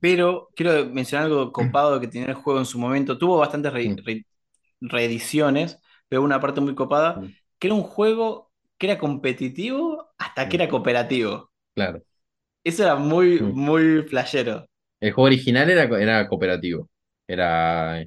Pero 0.00 0.50
quiero 0.56 0.86
mencionar 0.86 1.26
algo 1.26 1.52
copado 1.52 2.00
que 2.00 2.08
tenía 2.08 2.28
el 2.28 2.34
juego 2.34 2.58
en 2.60 2.66
su 2.66 2.78
momento. 2.78 3.18
Tuvo 3.18 3.38
bastantes 3.38 3.72
re- 3.72 3.94
Mm. 3.94 3.96
re- 4.04 4.26
reediciones, 4.80 5.78
pero 6.08 6.22
una 6.22 6.40
parte 6.40 6.60
muy 6.60 6.74
copada, 6.74 7.20
Mm. 7.20 7.36
que 7.58 7.68
era 7.68 7.74
un 7.76 7.82
juego 7.84 8.52
que 8.78 8.88
era 8.90 8.98
competitivo 8.98 10.08
hasta 10.18 10.48
que 10.48 10.56
Mm. 10.56 10.62
era 10.62 10.68
cooperativo. 10.70 11.52
Claro. 11.74 12.05
Eso 12.66 12.82
era 12.82 12.96
muy, 12.96 13.40
muy 13.40 14.02
flashero. 14.02 14.66
El 15.00 15.12
juego 15.12 15.26
original 15.26 15.70
era, 15.70 15.84
era 16.00 16.28
cooperativo. 16.28 16.88
Era, 17.26 18.02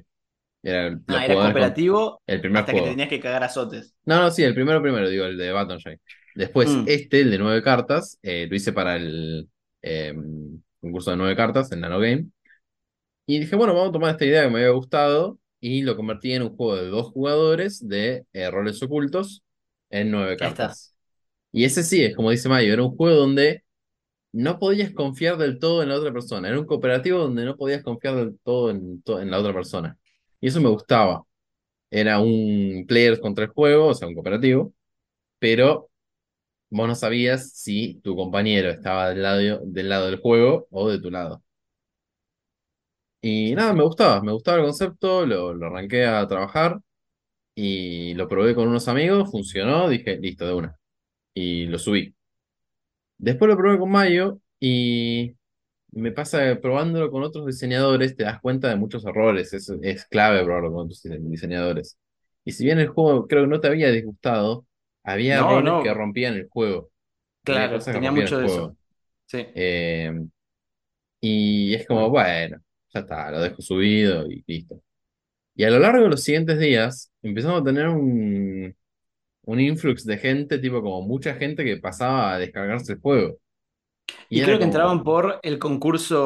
era 0.62 0.90
los 1.06 1.22
Ah, 1.22 1.24
era 1.26 1.36
con 1.36 1.44
cooperativo 1.44 2.22
el 2.26 2.40
primer 2.40 2.64
hasta 2.64 2.74
que 2.74 2.82
te 2.82 2.90
tenías 2.90 3.08
que 3.08 3.20
cagar 3.20 3.42
azotes. 3.44 3.94
No, 4.04 4.20
no, 4.20 4.30
sí, 4.30 4.42
el 4.42 4.54
primero 4.54 4.82
primero, 4.82 5.08
digo, 5.08 5.24
el 5.26 5.36
de 5.38 5.52
Batonshine. 5.52 6.00
Después, 6.34 6.80
Mm, 6.80 6.84
este, 6.84 7.20
el 7.20 7.30
de 7.30 7.38
nueve 7.38 7.62
cartas, 7.62 8.18
eh, 8.22 8.46
lo 8.48 8.56
hice 8.56 8.72
para 8.72 8.96
el 8.96 9.48
eh, 9.82 10.14
concurso 10.80 11.10
de 11.10 11.16
nueve 11.16 11.36
cartas, 11.36 11.70
en 11.72 11.80
Nano 11.80 11.98
Game. 12.00 12.26
Y 13.26 13.38
dije, 13.40 13.56
bueno, 13.56 13.74
vamos 13.74 13.90
a 13.90 13.92
tomar 13.92 14.10
esta 14.12 14.24
idea 14.24 14.42
que 14.44 14.50
me 14.50 14.58
había 14.60 14.70
gustado 14.70 15.38
y 15.60 15.82
lo 15.82 15.96
convertí 15.96 16.32
en 16.32 16.42
un 16.42 16.56
juego 16.56 16.76
de 16.76 16.88
dos 16.88 17.08
jugadores 17.12 17.86
de 17.88 18.26
eh, 18.32 18.50
roles 18.50 18.82
ocultos 18.82 19.42
en 19.90 20.10
nueve 20.10 20.36
cartas. 20.36 20.94
Y 21.52 21.64
ese 21.64 21.82
sí, 21.84 22.04
es 22.04 22.16
como 22.16 22.30
dice 22.30 22.48
Mayo, 22.48 22.72
era 22.72 22.82
un 22.84 22.96
juego 22.96 23.16
donde 23.18 23.64
no 24.32 24.58
podías 24.58 24.92
confiar 24.92 25.36
del 25.38 25.58
todo 25.58 25.82
en 25.82 25.88
la 25.90 25.96
otra 25.96 26.12
persona. 26.12 26.48
Era 26.48 26.58
un 26.60 26.66
cooperativo 26.66 27.18
donde 27.20 27.44
no 27.44 27.56
podías 27.56 27.82
confiar 27.82 28.16
del 28.16 28.38
todo 28.42 28.70
en, 28.70 29.02
to- 29.02 29.20
en 29.20 29.30
la 29.30 29.38
otra 29.40 29.52
persona. 29.54 29.98
Y 30.40 30.48
eso 30.48 30.60
me 30.60 30.68
gustaba. 30.68 31.24
Era 31.90 32.20
un 32.20 32.84
players 32.88 33.20
contra 33.20 33.44
el 33.46 33.50
juego, 33.52 33.88
o 33.88 33.94
sea, 33.94 34.08
un 34.08 34.14
cooperativo, 34.14 34.74
pero 35.38 35.90
vos 36.70 36.88
no 36.88 36.94
sabías 36.96 37.52
si 37.54 38.00
tu 38.02 38.16
compañero 38.16 38.70
estaba 38.70 39.10
del 39.10 39.22
lado, 39.22 39.60
del 39.64 39.88
lado 39.88 40.06
del 40.06 40.20
juego 40.20 40.66
o 40.70 40.90
de 40.90 41.00
tu 41.00 41.10
lado. 41.10 41.42
Y 43.22 43.54
nada, 43.54 43.72
me 43.74 43.82
gustaba, 43.84 44.22
me 44.22 44.32
gustaba 44.32 44.58
el 44.58 44.64
concepto, 44.64 45.26
lo, 45.26 45.52
lo 45.54 45.66
arranqué 45.66 46.06
a 46.06 46.26
trabajar 46.26 46.80
y 47.54 48.14
lo 48.14 48.28
probé 48.28 48.54
con 48.54 48.68
unos 48.68 48.88
amigos, 48.88 49.30
funcionó, 49.30 49.88
dije, 49.88 50.18
listo, 50.18 50.46
de 50.46 50.54
una. 50.54 50.76
Y 51.34 51.66
lo 51.66 51.78
subí. 51.78 52.14
Después 53.20 53.48
lo 53.50 53.56
probé 53.56 53.78
con 53.78 53.90
Mayo 53.90 54.38
y 54.60 55.34
me 55.92 56.12
pasa 56.12 56.44
que 56.44 56.56
probándolo 56.56 57.10
con 57.10 57.22
otros 57.24 57.46
diseñadores 57.46 58.16
te 58.16 58.24
das 58.24 58.40
cuenta 58.40 58.68
de 58.68 58.76
muchos 58.76 59.04
errores, 59.06 59.52
es, 59.54 59.70
es 59.82 60.06
clave 60.06 60.44
probarlo 60.44 60.72
con 60.72 60.86
otros 60.86 61.02
dise- 61.04 61.18
diseñadores. 61.20 61.98
Y 62.44 62.52
si 62.52 62.64
bien 62.64 62.78
el 62.80 62.88
juego 62.88 63.26
creo 63.28 63.44
que 63.44 63.48
no 63.50 63.60
te 63.60 63.68
había 63.68 63.90
disgustado, 63.90 64.66
había 65.04 65.38
No, 65.38 65.40
errores 65.40 65.76
que 65.78 65.94
rompían 65.94 66.34
el 66.34 66.48
juego. 66.50 66.90
Claro, 67.44 67.78
tenía 67.90 68.12
mucho 68.12 68.38
de 68.38 68.46
eso. 68.46 68.62
juego. 68.62 68.76
Sí. 69.26 69.46
Eh, 69.54 70.12
y 71.20 71.74
es 71.74 71.86
como, 71.86 72.10
bueno, 72.10 72.58
ya 72.92 73.00
está, 73.00 73.30
lo 73.30 73.40
dejo 73.40 73.62
subido 73.62 74.26
y 74.30 74.44
listo. 74.46 74.82
Y 75.56 75.64
a 75.64 75.70
lo 75.70 75.78
largo 75.80 76.04
de 76.04 76.10
los 76.10 76.22
siguientes 76.24 76.58
días 76.60 77.12
empezamos 77.22 77.62
a 77.62 77.64
tener 77.64 77.88
un, 77.88 78.76
un 79.50 79.60
influx 79.60 80.04
de 80.04 80.18
gente, 80.18 80.58
tipo 80.58 80.82
como 80.82 81.02
mucha 81.02 81.34
gente 81.34 81.64
que 81.64 81.76
pasaba 81.78 82.34
a 82.34 82.38
descargarse 82.38 82.92
el 82.94 83.00
juego. 83.00 83.38
Y 84.28 84.42
creo 84.42 84.58
que 84.58 84.64
entraban 84.64 85.02
por 85.04 85.40
el 85.42 85.58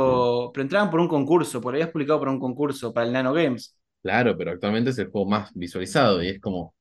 mm, 0.04 0.20
concurso, 0.20 0.50
pero 0.52 0.62
entraban 0.62 0.90
por 0.90 1.00
un 1.00 1.08
concurso, 1.08 1.60
por 1.60 1.74
habías 1.74 1.90
publicado 1.90 2.18
por 2.20 2.28
un 2.28 2.40
concurso 2.40 2.92
para 2.92 3.06
el 3.06 3.12
Nano 3.12 3.32
Games. 3.32 3.74
claro, 4.02 4.36
pero 4.36 4.50
actualmente 4.52 4.90
es 4.90 4.98
el 4.98 5.10
juego 5.10 5.28
más 5.28 5.50
visualizado 5.54 6.22
y 6.22 6.28
es 6.28 6.40
como, 6.40 6.74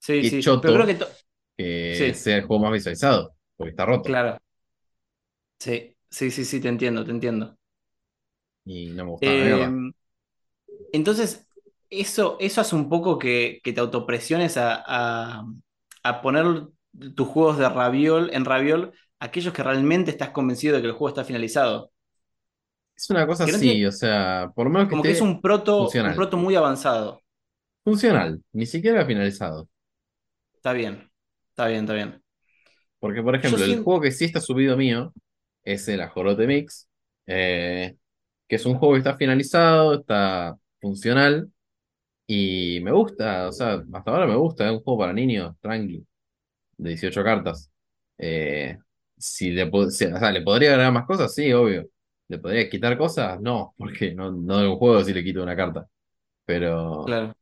Sí, 0.00 0.22
qué 0.22 0.38
sí, 0.42 0.50
pero 0.60 0.74
creo 0.76 0.86
que... 0.86 0.94
choto 0.94 1.00
to- 1.00 1.08
que 1.56 2.14
Sí, 2.14 2.14
sea 2.14 2.38
el 2.38 2.44
juego 2.46 2.64
más 2.64 2.72
visualizado, 2.74 3.36
porque 3.56 3.70
está 3.72 3.86
roto. 3.86 4.18
claro. 4.22 4.38
Sí, 5.58 5.96
sí, 6.10 6.30
sí, 6.30 6.44
sí, 6.44 6.60
te 6.60 6.68
entiendo, 6.68 7.04
te 7.06 7.10
entiendo. 7.10 7.56
Y 8.64 8.90
no 8.90 9.04
me 9.04 9.10
gustaba 9.12 9.38
Eh, 9.38 9.92
entonces, 10.92 11.46
eso, 12.00 12.36
eso 12.40 12.60
hace 12.60 12.74
un 12.76 12.88
poco 12.88 13.18
que, 13.18 13.60
que 13.62 13.72
te 13.72 13.80
autopresiones 13.80 14.56
a, 14.56 14.82
a- 14.86 15.44
a 16.04 16.22
poner 16.22 16.46
tus 17.16 17.28
juegos 17.28 17.58
de 17.58 17.68
Raviol 17.68 18.30
en 18.34 18.44
Raviol 18.44 18.92
aquellos 19.20 19.54
que 19.54 19.62
realmente 19.62 20.10
estás 20.10 20.30
convencido 20.30 20.74
de 20.76 20.82
que 20.82 20.88
el 20.88 20.92
juego 20.94 21.08
está 21.10 21.24
finalizado. 21.24 21.92
Es 22.96 23.10
una 23.10 23.26
cosa 23.26 23.44
no 23.44 23.44
así, 23.44 23.58
tiene, 23.58 23.86
o 23.86 23.92
sea, 23.92 24.50
por 24.54 24.66
lo 24.66 24.70
menos 24.72 24.88
que 24.88 24.96
como 24.96 25.04
que 25.04 25.12
es 25.12 25.20
un 25.20 25.40
proto, 25.40 25.98
un 26.00 26.14
funcional. 26.14 26.14
proto 26.14 26.36
muy 26.36 26.54
avanzado. 26.56 27.22
Funcional, 27.84 28.42
ni 28.52 28.66
siquiera 28.66 29.06
finalizado. 29.06 29.68
Está 30.54 30.72
bien, 30.72 31.10
está 31.50 31.66
bien, 31.66 31.80
está 31.82 31.92
bien. 31.94 32.22
Porque, 32.98 33.22
por 33.22 33.34
Yo 33.42 33.58
ejemplo, 33.58 33.64
el 33.64 33.76
siento, 33.76 33.82
juego 33.82 34.00
que 34.00 34.12
sí 34.12 34.24
está 34.26 34.40
subido 34.40 34.76
mío 34.76 35.12
es 35.64 35.88
el 35.88 36.00
Ajolote 36.00 36.46
Mix, 36.46 36.88
eh, 37.26 37.96
que 38.48 38.56
es 38.56 38.66
un 38.66 38.76
juego 38.78 38.94
que 38.94 38.98
está 38.98 39.16
finalizado, 39.16 39.94
está 40.00 40.56
funcional 40.80 41.50
y 42.78 42.80
me 42.82 42.92
gusta, 42.92 43.48
o 43.48 43.52
sea, 43.52 43.82
hasta 43.92 44.10
ahora 44.10 44.26
me 44.26 44.36
gusta, 44.36 44.66
es 44.66 44.72
un 44.72 44.82
juego 44.82 45.00
para 45.00 45.12
niños, 45.12 45.54
tranqui, 45.60 46.06
de 46.78 46.90
18 46.90 47.24
cartas. 47.24 47.70
Eh, 48.18 48.78
si 49.18 49.50
le, 49.52 49.70
si- 49.90 50.06
o 50.06 50.18
sea, 50.18 50.32
¿le 50.32 50.42
podría 50.42 50.70
agregar 50.72 50.92
más 50.92 51.06
cosas? 51.06 51.34
Sí, 51.34 51.52
obvio. 51.52 51.88
¿Le 52.28 52.38
podría 52.38 52.68
quitar 52.70 52.98
cosas? 52.98 53.40
No, 53.40 53.74
porque 53.78 54.14
no, 54.14 54.32
no 54.32 54.58
de 54.58 54.68
un 54.68 54.76
juego 54.78 55.04
si 55.04 55.14
le 55.14 55.24
quito 55.24 55.42
una 55.42 55.56
carta. 55.56 55.86
Pero, 56.46 57.14
claro, 57.14 57.34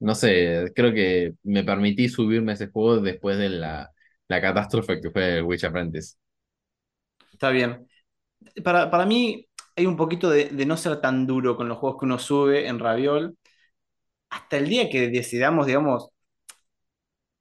no 0.00 0.14
sé, 0.14 0.72
creo 0.74 0.92
que 0.94 1.34
me 1.44 1.64
permití 1.64 2.08
subirme 2.08 2.52
a 2.52 2.54
ese 2.56 2.68
juego 2.70 3.00
después 3.00 3.38
de 3.38 3.50
la, 3.50 3.90
la 4.28 4.40
catástrofe 4.40 5.00
que 5.00 5.10
fue 5.10 5.38
el 5.38 5.44
Witch 5.44 5.64
Apprentice. 5.64 6.16
está 7.32 7.50
bien. 7.50 7.86
Para, 8.64 8.90
para 8.90 9.06
mí 9.06 9.48
hay 9.76 9.86
un 9.86 9.96
poquito 9.98 10.30
de, 10.30 10.46
de 10.50 10.66
no 10.66 10.78
ser 10.78 11.00
tan 11.02 11.26
duro 11.26 11.56
con 11.56 11.68
los 11.68 11.78
juegos 11.78 12.00
que 12.00 12.06
uno 12.06 12.20
sube 12.20 12.68
en 12.68 12.80
Raviol. 12.80 13.36
Hasta 14.30 14.56
el 14.58 14.68
día 14.68 14.88
que 14.90 15.10
decidamos, 15.10 15.66
digamos, 15.66 16.10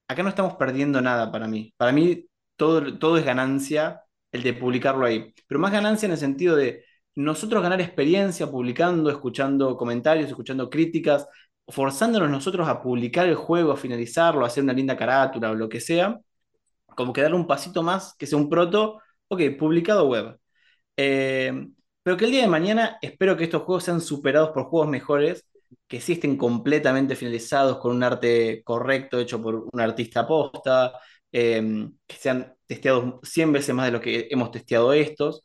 acá 0.07 0.23
no 0.23 0.29
estamos 0.29 0.55
perdiendo 0.55 1.01
nada 1.01 1.31
para 1.31 1.47
mí. 1.47 1.73
Para 1.77 1.91
mí 1.91 2.25
todo, 2.55 2.97
todo 2.97 3.17
es 3.17 3.25
ganancia 3.25 4.01
el 4.31 4.43
de 4.43 4.53
publicarlo 4.53 5.05
ahí. 5.05 5.33
Pero 5.47 5.59
más 5.59 5.71
ganancia 5.71 6.05
en 6.07 6.13
el 6.13 6.17
sentido 6.17 6.55
de 6.55 6.85
nosotros 7.15 7.61
ganar 7.61 7.81
experiencia 7.81 8.47
publicando, 8.49 9.09
escuchando 9.09 9.75
comentarios, 9.77 10.29
escuchando 10.29 10.69
críticas, 10.69 11.27
forzándonos 11.67 12.29
nosotros 12.29 12.67
a 12.67 12.81
publicar 12.81 13.27
el 13.27 13.35
juego, 13.35 13.71
a 13.71 13.77
finalizarlo, 13.77 14.43
a 14.43 14.47
hacer 14.47 14.63
una 14.63 14.73
linda 14.73 14.97
carátula 14.97 15.51
o 15.51 15.55
lo 15.55 15.69
que 15.69 15.79
sea. 15.81 16.19
Como 16.95 17.13
que 17.13 17.21
darle 17.21 17.37
un 17.37 17.47
pasito 17.47 17.83
más, 17.83 18.15
que 18.17 18.27
sea 18.27 18.37
un 18.37 18.49
proto, 18.49 19.01
ok, 19.27 19.41
publicado 19.57 20.07
web. 20.07 20.39
Eh, 20.97 21.67
pero 22.03 22.17
que 22.17 22.25
el 22.25 22.31
día 22.31 22.41
de 22.41 22.47
mañana 22.47 22.97
espero 23.01 23.37
que 23.37 23.45
estos 23.45 23.63
juegos 23.63 23.83
sean 23.83 24.01
superados 24.01 24.49
por 24.51 24.65
juegos 24.65 24.89
mejores, 24.89 25.45
que 25.87 26.01
sí 26.01 26.13
estén 26.13 26.37
completamente 26.37 27.15
finalizados 27.15 27.77
con 27.79 27.95
un 27.95 28.03
arte 28.03 28.61
correcto, 28.63 29.19
hecho 29.19 29.41
por 29.41 29.67
un 29.71 29.81
artista 29.81 30.27
posta, 30.27 30.93
eh, 31.31 31.87
que 32.07 32.15
sean 32.15 32.55
testeados 32.67 33.15
100 33.23 33.51
veces 33.51 33.73
más 33.75 33.85
de 33.85 33.91
lo 33.91 34.01
que 34.01 34.27
hemos 34.31 34.51
testeado 34.51 34.93
estos. 34.93 35.43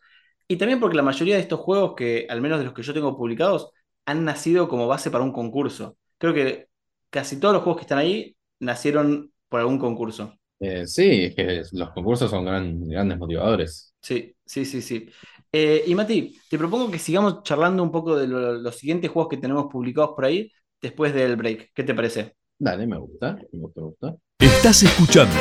Y 0.49 0.57
también 0.57 0.81
porque 0.81 0.97
la 0.97 1.03
mayoría 1.03 1.37
de 1.37 1.41
estos 1.43 1.61
juegos, 1.61 1.95
que 1.97 2.27
al 2.29 2.41
menos 2.41 2.59
de 2.59 2.65
los 2.67 2.75
que 2.75 2.83
yo 2.83 2.93
tengo 2.95 3.17
publicados, 3.17 3.71
han 4.07 4.25
nacido 4.25 4.69
como 4.69 4.87
base 4.87 5.11
para 5.11 5.25
un 5.25 5.33
concurso. 5.33 5.97
Creo 6.19 6.35
que 6.35 6.69
casi 7.11 7.41
todos 7.41 7.55
los 7.55 7.63
juegos 7.63 7.79
que 7.81 7.85
están 7.85 7.99
ahí 7.99 8.37
nacieron 8.61 9.33
por 9.49 9.61
algún 9.61 9.79
concurso. 9.79 10.35
Eh, 10.61 10.87
sí, 10.87 11.25
es 11.27 11.35
que 11.35 11.63
los 11.73 11.91
concursos 11.91 12.31
son 12.31 12.45
gran- 12.45 12.89
grandes 12.89 13.19
motivadores. 13.19 13.95
Sí, 14.03 14.37
sí, 14.45 14.65
sí, 14.67 14.83
sí. 14.83 15.09
Eh, 15.57 15.85
y 15.87 15.95
Mati, 15.95 16.37
te 16.51 16.59
propongo 16.59 16.91
que 16.91 16.99
sigamos 16.99 17.45
charlando 17.45 17.81
un 17.85 17.93
poco 17.93 18.17
de 18.17 18.27
lo- 18.27 18.55
los 18.55 18.75
siguientes 18.77 19.09
juegos 19.09 19.31
que 19.31 19.37
tenemos 19.37 19.67
publicados 19.71 20.11
por 20.17 20.25
ahí 20.25 20.51
después 20.83 21.15
del 21.15 21.37
break. 21.37 21.71
¿Qué 21.73 21.85
te 21.85 21.95
parece? 21.95 22.35
Dale, 22.59 22.89
me 22.89 22.99
gusta, 22.99 23.37
me 23.53 23.61
gusta, 23.61 23.81
me 23.81 23.87
gusta. 23.87 24.17
Estás 24.41 24.83
escuchando 24.83 25.33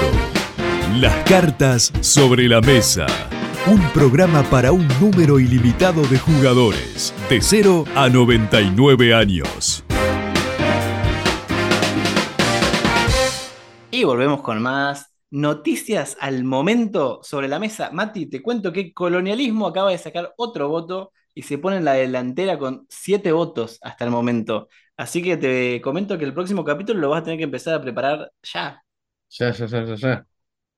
Las 1.00 1.16
cartas 1.28 1.92
sobre 2.02 2.48
la 2.48 2.62
mesa. 2.62 3.08
Un 3.66 3.82
programa 3.92 4.44
para 4.44 4.72
un 4.72 4.88
número 5.02 5.40
ilimitado 5.40 6.04
de 6.04 6.20
jugadores, 6.20 7.12
de 7.28 7.42
0 7.42 7.86
a 7.96 8.08
99 8.08 9.16
años. 9.16 9.84
Y 13.90 14.04
volvemos 14.04 14.42
con 14.42 14.62
más 14.62 15.13
noticias 15.34 16.16
al 16.20 16.44
momento 16.44 17.20
sobre 17.24 17.48
la 17.48 17.58
mesa. 17.58 17.90
Mati, 17.92 18.28
te 18.28 18.44
cuento 18.44 18.72
que 18.72 18.94
Colonialismo 18.94 19.66
acaba 19.66 19.90
de 19.90 19.98
sacar 19.98 20.32
otro 20.38 20.70
voto 20.70 21.12
y 21.34 21.42
se 21.42 21.58
pone 21.58 21.78
en 21.78 21.86
la 21.86 21.94
delantera 21.94 22.60
con 22.60 22.86
siete 22.88 23.32
votos 23.32 23.80
hasta 23.82 24.06
el 24.06 24.12
momento. 24.12 24.70
Así 24.96 25.24
que 25.24 25.36
te 25.38 25.82
comento 25.82 26.20
que 26.20 26.26
el 26.26 26.36
próximo 26.36 26.64
capítulo 26.64 27.00
lo 27.00 27.10
vas 27.10 27.22
a 27.22 27.24
tener 27.24 27.40
que 27.40 27.46
empezar 27.46 27.74
a 27.74 27.82
preparar 27.82 28.32
ya. 28.44 28.84
Ya, 29.32 29.52
ya, 29.52 29.66
ya, 29.66 29.84
ya, 29.86 29.96
ya. 29.96 30.28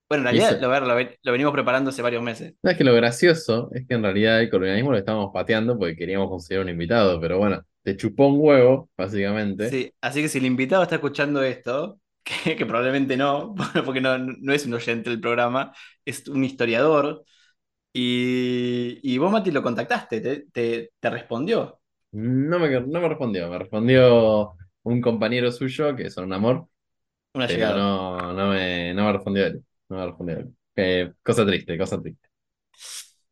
Bueno, 0.07 0.29
en 0.29 0.37
realidad 0.37 0.85
lo, 1.21 1.31
venimos 1.33 1.51
preparando 1.51 1.89
hace 1.89 2.01
varios 2.01 2.23
meses. 2.23 2.53
¿Sabes 2.61 2.77
que 2.77 2.85
lo 2.85 2.93
gracioso 2.93 3.69
es 3.73 3.85
que 3.85 3.95
en 3.95 4.03
realidad 4.03 4.39
el 4.39 4.49
colonialismo 4.49 4.91
lo 4.91 4.97
estábamos 4.97 5.31
pateando 5.33 5.77
porque 5.77 5.97
queríamos 5.97 6.29
conseguir 6.29 6.61
un 6.61 6.69
invitado, 6.69 7.19
pero 7.19 7.39
bueno, 7.39 7.61
te 7.83 7.97
chupó 7.97 8.27
un 8.27 8.37
huevo, 8.39 8.89
básicamente. 8.95 9.69
Sí, 9.69 9.93
así 9.99 10.21
que 10.21 10.29
si 10.29 10.37
el 10.37 10.45
invitado 10.45 10.83
está 10.83 10.95
escuchando 10.95 11.43
esto, 11.43 11.99
que, 12.25 12.57
que 12.57 12.67
probablemente 12.67 13.17
no, 13.17 13.55
porque 13.85 14.01
no, 14.01 14.19
no 14.19 14.53
es 14.53 14.67
un 14.67 14.75
oyente 14.75 15.11
del 15.11 15.21
programa, 15.21 15.73
es 16.05 16.27
un 16.29 16.45
historiador. 16.45 17.25
Y, 17.93 18.99
y 19.03 19.17
vos, 19.19 19.31
Mati, 19.31 19.51
lo 19.51 19.63
contactaste, 19.63 20.21
te, 20.21 20.47
te- 20.51 20.93
te 20.99 21.11
respondió. 21.11 21.81
No 22.11 22.59
me, 22.59 22.69
no 22.81 23.01
me 23.01 23.09
respondió, 23.09 23.49
me 23.49 23.59
respondió 23.59 24.53
un 24.83 25.01
compañero 25.01 25.51
suyo, 25.51 25.95
que 25.95 26.03
es 26.07 26.17
un 26.17 26.31
amor, 26.33 26.67
Una 27.35 27.45
pero 27.45 27.73
llegada. 27.75 27.75
no, 27.75 28.33
no 28.33 28.49
me, 28.51 28.93
no 28.93 29.05
me 29.05 29.13
respondió 29.13 29.47
él. 29.47 29.65
No 29.89 29.97
me 29.97 30.05
respondió 30.07 30.37
él. 30.39 30.55
Eh, 30.77 31.13
cosa 31.23 31.45
triste, 31.45 31.77
cosa 31.77 32.01
triste. 32.01 32.29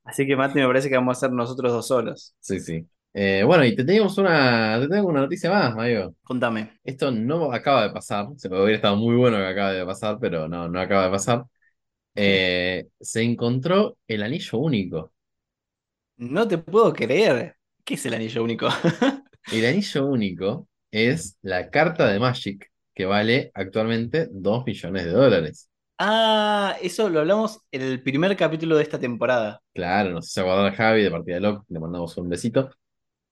Así 0.06 0.26
que, 0.28 0.36
Mati, 0.36 0.60
me 0.60 0.68
parece 0.68 0.90
que 0.90 0.96
vamos 0.96 1.18
a 1.18 1.20
ser 1.22 1.32
nosotros 1.32 1.72
dos 1.72 1.88
solos. 1.88 2.36
Sí, 2.40 2.60
sí. 2.60 2.88
Eh, 3.14 3.44
bueno, 3.46 3.64
y 3.66 3.76
te 3.76 3.84
teníamos 3.86 4.18
una, 4.18 4.80
te 4.82 4.88
tengo 4.88 5.08
una 5.10 5.22
noticia 5.22 5.50
más, 5.52 5.76
Mario. 5.76 6.16
Contame. 6.24 6.82
Esto 6.84 7.12
no 7.12 7.54
acaba 7.54 7.84
de 7.88 7.92
pasar, 7.94 8.28
se 8.38 8.50
me 8.50 8.58
hubiera 8.62 8.76
estado 8.78 8.96
muy 8.98 9.16
bueno 9.16 9.38
que 9.38 9.48
acaba 9.48 9.72
de 9.74 9.86
pasar, 9.86 10.18
pero 10.20 10.48
no, 10.48 10.70
no 10.70 10.80
acaba 10.82 11.06
de 11.06 11.12
pasar. 11.12 11.46
Eh, 12.16 12.88
se 13.02 13.24
encontró 13.24 13.98
el 14.08 14.24
anillo 14.24 14.60
único. 14.60 15.14
No 16.18 16.48
te 16.48 16.58
puedo 16.58 16.92
creer. 16.94 17.56
¿Qué 17.84 17.96
es 17.96 18.06
el 18.06 18.14
anillo 18.16 18.44
único? 18.44 18.68
El 19.50 19.66
anillo 19.66 20.06
único 20.08 20.68
es 20.92 21.38
la 21.42 21.70
carta 21.70 22.08
de 22.10 22.20
Magic 22.20 22.70
que 22.94 23.06
vale 23.06 23.52
actualmente 23.54 24.28
2 24.32 24.66
millones 24.66 25.06
de 25.06 25.12
dólares. 25.12 25.70
Ah, 25.98 26.78
eso 26.82 27.10
lo 27.10 27.20
hablamos 27.22 27.60
en 27.72 27.82
el 27.82 28.02
primer 28.04 28.36
capítulo 28.38 28.76
de 28.78 28.84
esta 28.84 29.00
temporada. 29.00 29.62
Claro, 29.74 30.12
no 30.12 30.22
sé 30.22 30.28
si 30.28 30.34
se 30.36 30.42
acuerdan 30.42 30.68
a 30.68 30.76
Javi 30.76 31.02
de 31.04 31.10
Partida 31.12 31.36
de 31.36 31.42
Lock, 31.42 31.66
le 31.70 31.80
mandamos 31.80 32.16
un 32.18 32.30
besito, 32.30 32.70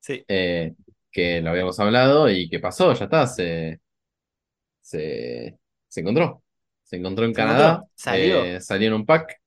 Sí. 0.02 0.28
eh, 0.28 0.74
que 1.12 1.42
lo 1.42 1.52
habíamos 1.52 1.80
hablado 1.80 2.30
y 2.30 2.50
que 2.50 2.60
pasó, 2.60 2.94
ya 2.94 3.06
está, 3.06 3.28
se, 3.28 3.82
se, 4.82 5.60
se 5.88 6.00
encontró. 6.02 6.44
Se 6.84 6.98
encontró 6.98 7.26
en 7.26 7.34
¿Se 7.34 7.42
Canadá, 7.42 7.84
encontró? 7.84 7.88
¿Salió? 7.96 8.54
eh, 8.54 8.60
salió 8.62 8.88
en 8.90 8.94
un 8.96 9.06
pack, 9.06 9.38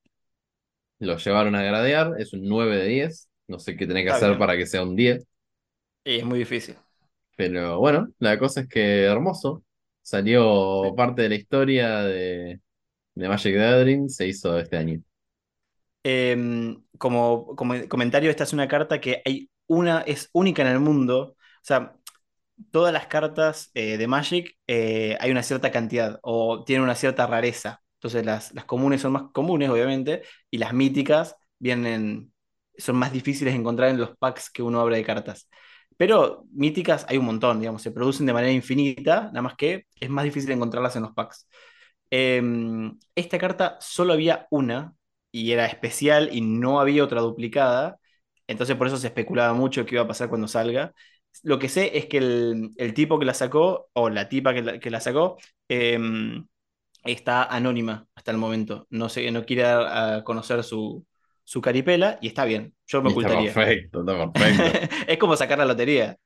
lo 0.99 1.17
llevaron 1.17 1.55
a 1.55 1.63
gradear, 1.63 2.13
es 2.19 2.33
un 2.33 2.43
9 2.47 2.77
de 2.77 2.87
10, 2.87 3.29
no 3.47 3.59
sé 3.59 3.75
qué 3.77 3.87
tenés 3.87 4.03
que 4.03 4.09
Está 4.09 4.17
hacer 4.17 4.37
bien. 4.37 4.37
para 4.37 4.57
que 4.57 4.65
sea 4.65 4.83
un 4.83 4.95
10, 4.95 5.25
Y 6.03 6.17
es 6.17 6.25
muy 6.25 6.39
difícil. 6.39 6.77
pero 7.35 7.79
bueno, 7.79 8.07
la 8.19 8.39
cosa 8.39 8.61
es 8.61 8.67
que 8.69 9.03
hermoso, 9.03 9.63
salió 10.01 10.93
parte 10.95 11.23
de 11.23 11.29
la 11.29 11.35
historia 11.35 12.01
de, 12.01 12.61
de 13.15 13.29
Magic 13.29 13.53
the 13.55 13.59
Gathering, 13.59 14.09
se 14.09 14.27
hizo 14.27 14.57
este 14.59 14.77
año. 14.77 15.01
Em, 16.03 16.83
como, 16.99 17.55
como 17.55 17.73
comentario, 17.89 18.29
esta 18.29 18.43
es 18.43 18.53
una 18.53 18.67
carta 18.67 19.01
que 19.01 19.21
hay 19.25 19.49
una, 19.67 20.01
es 20.01 20.29
única 20.33 20.61
en 20.63 20.69
el 20.69 20.79
mundo. 20.79 21.35
O 21.37 21.37
sea, 21.61 21.95
todas 22.71 22.93
las 22.93 23.07
cartas 23.07 23.71
eh, 23.73 23.97
de 23.97 24.07
Magic 24.07 24.57
eh, 24.67 25.17
hay 25.19 25.31
una 25.31 25.43
cierta 25.43 25.71
cantidad 25.71 26.19
o 26.23 26.63
tienen 26.63 26.83
una 26.83 26.95
cierta 26.95 27.27
rareza. 27.27 27.81
Entonces 27.95 28.25
las, 28.25 28.53
las 28.53 28.65
comunes 28.65 29.01
son 29.01 29.13
más 29.13 29.23
comunes, 29.33 29.69
obviamente, 29.69 30.23
y 30.51 30.57
las 30.57 30.73
míticas 30.73 31.35
vienen, 31.59 32.33
son 32.77 32.95
más 32.97 33.11
difíciles 33.11 33.53
de 33.53 33.59
encontrar 33.59 33.89
en 33.89 33.97
los 33.97 34.17
packs 34.17 34.49
que 34.51 34.61
uno 34.63 34.79
abre 34.81 34.97
de 34.97 35.03
cartas. 35.03 35.49
Pero 35.97 36.45
míticas 36.51 37.05
hay 37.09 37.17
un 37.17 37.25
montón, 37.25 37.59
digamos, 37.59 37.81
se 37.81 37.91
producen 37.91 38.25
de 38.25 38.33
manera 38.33 38.51
infinita, 38.53 39.23
nada 39.27 39.41
más 39.41 39.55
que 39.55 39.85
es 39.99 40.09
más 40.09 40.25
difícil 40.25 40.51
encontrarlas 40.51 40.95
en 40.95 41.03
los 41.03 41.13
packs. 41.13 41.47
Em, 42.09 42.97
esta 43.15 43.37
carta 43.39 43.77
solo 43.81 44.13
había 44.13 44.47
una 44.51 44.95
y 45.31 45.51
era 45.51 45.65
especial 45.65 46.29
y 46.31 46.41
no 46.41 46.79
había 46.79 47.03
otra 47.03 47.21
duplicada, 47.21 47.99
entonces 48.47 48.75
por 48.75 48.87
eso 48.87 48.97
se 48.97 49.07
especulaba 49.07 49.53
mucho 49.53 49.85
qué 49.85 49.95
iba 49.95 50.03
a 50.03 50.07
pasar 50.07 50.29
cuando 50.29 50.47
salga. 50.47 50.93
Lo 51.43 51.59
que 51.59 51.69
sé 51.69 51.97
es 51.97 52.05
que 52.07 52.17
el, 52.17 52.71
el 52.77 52.93
tipo 52.93 53.19
que 53.19 53.25
la 53.25 53.33
sacó, 53.33 53.89
o 53.93 54.09
la 54.09 54.29
tipa 54.29 54.53
que 54.53 54.61
la, 54.61 54.79
que 54.79 54.89
la 54.91 55.01
sacó, 55.01 55.37
em, 55.67 56.47
está 57.05 57.43
anónima 57.45 58.07
hasta 58.15 58.31
el 58.31 58.37
momento. 58.37 58.87
No 58.89 59.09
sé, 59.09 59.31
no 59.31 59.45
quiere 59.45 59.63
dar 59.63 60.17
a 60.19 60.23
conocer 60.23 60.63
su, 60.63 61.05
su 61.43 61.61
caripela 61.61 62.17
y 62.21 62.27
está 62.27 62.45
bien. 62.45 62.75
Yo 62.87 63.01
me 63.01 63.09
Y 63.09 63.13
está 63.13 63.29
ocultaría. 63.31 63.53
perfecto, 63.53 63.99
está 64.01 64.17
perfecto. 64.33 64.81
es 65.07 65.17
como 65.17 65.35
sacar 65.35 65.57
la 65.59 65.65
lotería. 65.65 66.17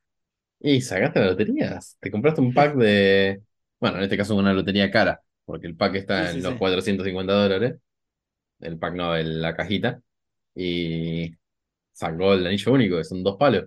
Y 0.59 0.81
sacaste 0.81 1.19
la 1.19 1.27
lotería. 1.27 1.79
Te 1.99 2.11
compraste 2.11 2.41
un 2.41 2.53
pack 2.53 2.75
de. 2.75 3.41
Bueno, 3.79 3.97
en 3.97 4.03
este 4.03 4.17
caso 4.17 4.35
una 4.35 4.53
lotería 4.53 4.91
cara, 4.91 5.21
porque 5.45 5.67
el 5.67 5.75
pack 5.77 5.95
está 5.95 6.19
Sí, 6.19 6.27
sí, 6.27 6.41
en 6.41 6.43
los 6.43 6.55
sí. 6.55 6.57
450 6.57 7.33
dólares. 7.33 7.75
El 8.59 8.79
pack 8.79 8.95
no, 8.95 9.15
el- 9.15 9.41
la 9.41 9.55
cajita. 9.55 10.01
Y 10.55 11.35
sacó 11.99 12.33
el 12.33 12.47
anillo 12.47 12.71
único, 12.73 12.97
que 12.97 13.03
son 13.03 13.23
dos 13.23 13.37
palos. 13.37 13.65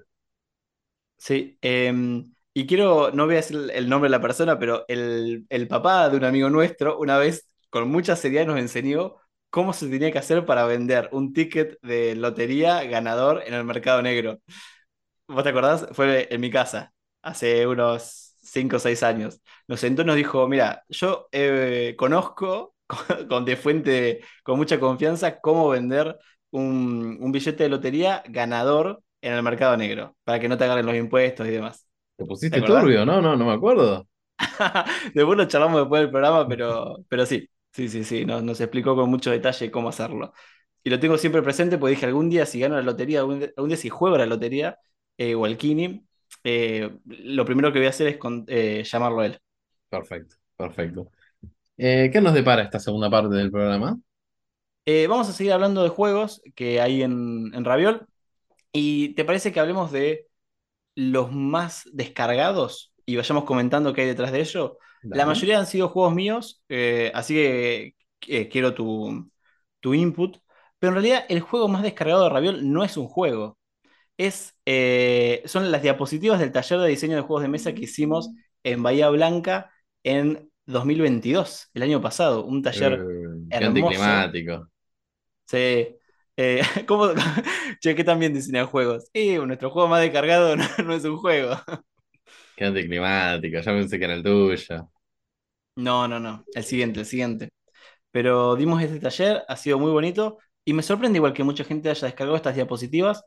Sí, 1.17 1.57
em, 1.63 2.35
y 2.53 2.67
quiero, 2.67 3.11
no 3.13 3.27
voy 3.27 3.35
a 3.35 3.37
decir 3.39 3.71
el 3.73 3.89
nombre 3.89 4.09
de 4.09 4.17
la 4.17 4.21
persona, 4.21 4.59
pero 4.59 4.85
el, 4.89 5.47
el 5.49 5.69
papá 5.69 6.09
de 6.11 6.17
un 6.17 6.25
amigo 6.25 6.51
nuestro 6.51 6.99
una 6.99 7.17
vez 7.19 7.47
con 7.71 7.89
mucha 7.89 8.17
seriedad 8.17 8.47
nos 8.47 8.59
enseñó 8.59 9.17
cómo 9.49 9.73
se 9.73 9.89
tenía 9.89 10.11
que 10.11 10.19
hacer 10.19 10.45
para 10.45 10.67
vender 10.67 11.09
un 11.13 11.33
ticket 11.33 11.79
de 11.83 12.17
lotería 12.17 12.83
ganador 12.85 13.43
en 13.47 13.55
el 13.55 13.65
mercado 13.65 14.03
negro. 14.03 14.41
¿Vos 15.29 15.45
te 15.45 15.51
acordás? 15.51 15.87
Fue 15.93 16.29
en 16.35 16.41
mi 16.41 16.51
casa, 16.51 16.93
hace 17.23 17.67
unos 17.67 18.37
5 18.43 18.77
o 18.77 18.79
6 18.81 19.03
años. 19.05 19.41
Nos 19.69 19.81
sentó 19.81 20.03
y 20.03 20.05
nos 20.07 20.17
dijo, 20.17 20.49
mira, 20.49 20.85
yo 20.89 21.29
eh, 21.33 21.95
conozco 21.99 22.77
con, 23.29 23.45
de 23.45 23.57
fuente, 23.57 24.23
con 24.45 24.59
mucha 24.59 24.81
confianza, 24.81 25.41
cómo 25.41 25.69
vender 25.71 26.19
un, 26.53 27.19
un 27.21 27.33
billete 27.33 27.65
de 27.65 27.71
lotería 27.71 28.25
ganador 28.29 29.05
en 29.23 29.35
el 29.35 29.45
mercado 29.45 29.77
negro, 29.79 30.17
para 30.25 30.41
que 30.41 30.49
no 30.51 30.59
te 30.59 30.65
agarren 30.65 30.87
los 30.87 30.97
impuestos 30.97 31.49
y 31.49 31.53
demás. 31.53 31.89
Te 32.17 32.25
¿Te 32.49 32.57
pusiste 32.57 32.63
acordás? 32.63 32.89
turbio, 32.89 33.05
¿no? 33.05 33.21
No, 33.21 33.37
no 33.37 33.45
me 33.47 33.53
acuerdo. 33.53 34.09
Después 35.15 35.39
lo 35.39 35.45
charlamos 35.47 35.81
después 35.81 36.01
del 36.03 36.11
programa, 36.11 36.49
pero, 36.49 37.05
pero 37.09 37.27
sí, 37.27 37.49
sí, 37.73 37.89
sí, 37.89 38.05
sí, 38.05 38.25
nos, 38.25 38.43
nos 38.43 38.61
explicó 38.61 38.95
con 38.97 39.09
mucho 39.11 39.31
detalle 39.31 39.71
cómo 39.71 39.89
hacerlo. 39.89 40.33
Y 40.83 40.91
lo 40.91 40.99
tengo 41.01 41.17
siempre 41.19 41.43
presente 41.43 41.79
porque 41.79 41.93
dije, 41.95 42.07
algún 42.07 42.29
día 42.31 42.45
si 42.47 42.59
gano 42.61 42.75
la 42.77 42.83
lotería, 42.83 43.21
algún 43.21 43.39
día, 43.41 43.51
algún 43.57 43.69
día 43.69 43.77
si 43.79 43.89
juego 43.89 44.19
la 44.19 44.27
lotería 44.27 44.79
eh, 45.17 45.35
o 45.35 45.45
al 45.45 45.57
Kini, 45.57 46.05
eh, 46.45 46.91
lo 47.07 47.45
primero 47.45 47.73
que 47.73 47.79
voy 47.79 47.87
a 47.87 47.91
hacer 47.91 48.09
es 48.09 48.17
con- 48.19 48.45
eh, 48.49 48.83
llamarlo 48.85 49.21
a 49.21 49.27
él. 49.27 49.39
Perfecto, 49.89 50.37
perfecto. 50.57 51.11
Eh, 51.79 52.11
¿qué 52.13 52.21
nos 52.23 52.35
depara 52.35 52.63
esta 52.65 52.81
segunda 52.81 53.11
parte 53.11 53.37
del 53.37 53.51
programa? 53.53 53.99
Eh, 54.85 55.07
vamos 55.07 55.29
a 55.29 55.33
seguir 55.33 55.53
hablando 55.53 55.83
de 55.83 55.89
juegos 55.91 56.43
que 56.55 56.81
hay 56.81 57.03
en, 57.03 57.53
en 57.55 57.65
Raviol. 57.65 58.07
¿Y 58.73 59.15
te 59.15 59.25
parece 59.25 59.53
que 59.53 59.61
hablemos 59.61 59.93
de 59.93 60.29
los 60.97 61.33
más 61.33 61.89
descargados 61.93 62.95
y 63.07 63.17
vayamos 63.17 63.45
comentando 63.45 63.95
qué 63.95 64.03
hay 64.03 64.09
detrás 64.09 64.33
de 64.33 64.41
ello? 64.41 64.79
La 65.11 65.27
mayoría 65.27 65.59
han 65.59 65.67
sido 65.67 65.89
juegos 65.91 66.15
míos, 66.15 66.63
eh, 66.69 67.13
así 67.15 67.35
que 67.35 67.97
eh, 68.29 68.49
quiero 68.49 68.75
tu, 68.75 69.31
tu 69.81 69.95
input. 69.95 70.39
Pero 70.79 70.91
en 70.93 70.95
realidad 70.97 71.27
el 71.29 71.41
juego 71.41 71.69
más 71.69 71.83
descargado 71.83 72.25
de 72.25 72.31
Raviol 72.31 72.73
no 72.73 72.85
es 72.85 72.97
un 72.97 73.09
juego. 73.09 73.59
Es, 74.19 74.57
son 75.47 75.73
las 75.73 75.83
diapositivas 75.83 76.41
del 76.41 76.53
taller 76.53 76.81
de 76.81 76.89
diseño 76.89 77.17
de 77.17 77.23
juegos 77.23 77.43
de 77.43 77.49
mesa 77.49 77.75
que 77.75 77.83
hicimos 77.85 78.31
en 78.65 78.83
Bahía 78.83 79.11
Blanca 79.11 79.73
en 80.05 80.51
2022, 80.67 81.71
el 81.75 81.83
año 81.83 82.01
pasado. 82.01 82.45
Un 82.47 82.63
taller 82.63 83.09
qué 83.57 83.65
hermoso. 83.67 84.33
Sí. 85.53 85.97
Eh, 86.37 86.63
¿cómo? 86.89 87.09
Che, 87.81 87.95
¿qué 87.95 88.05
también 88.05 88.33
diseñan 88.35 88.67
juegos? 88.67 89.11
Y 89.13 89.37
nuestro 89.39 89.71
juego 89.71 89.89
más 89.89 90.01
descargado 90.01 90.57
no, 90.57 90.65
no 90.85 90.95
es 90.95 91.05
un 91.05 91.19
juego. 91.19 91.57
Qué 92.57 92.65
anticlimático. 92.65 93.59
Ya 93.61 93.73
pensé 93.73 93.99
que 93.99 94.05
era 94.07 94.15
el 94.15 94.23
tuyo. 94.23 94.91
No, 95.77 96.07
no, 96.09 96.21
no. 96.21 96.45
El 96.55 96.65
siguiente, 96.65 97.01
el 97.01 97.07
siguiente. 97.07 97.49
Pero 98.13 98.57
dimos 98.57 98.83
este 98.83 99.01
taller, 99.01 99.45
ha 99.49 99.57
sido 99.57 99.79
muy 99.79 99.93
bonito 99.93 100.39
y 100.65 100.75
me 100.75 100.83
sorprende 100.83 101.19
igual 101.19 101.35
que 101.35 101.45
mucha 101.45 101.65
gente 101.65 101.91
haya 101.91 102.07
descargado 102.07 102.37
estas 102.37 102.57
diapositivas 102.57 103.25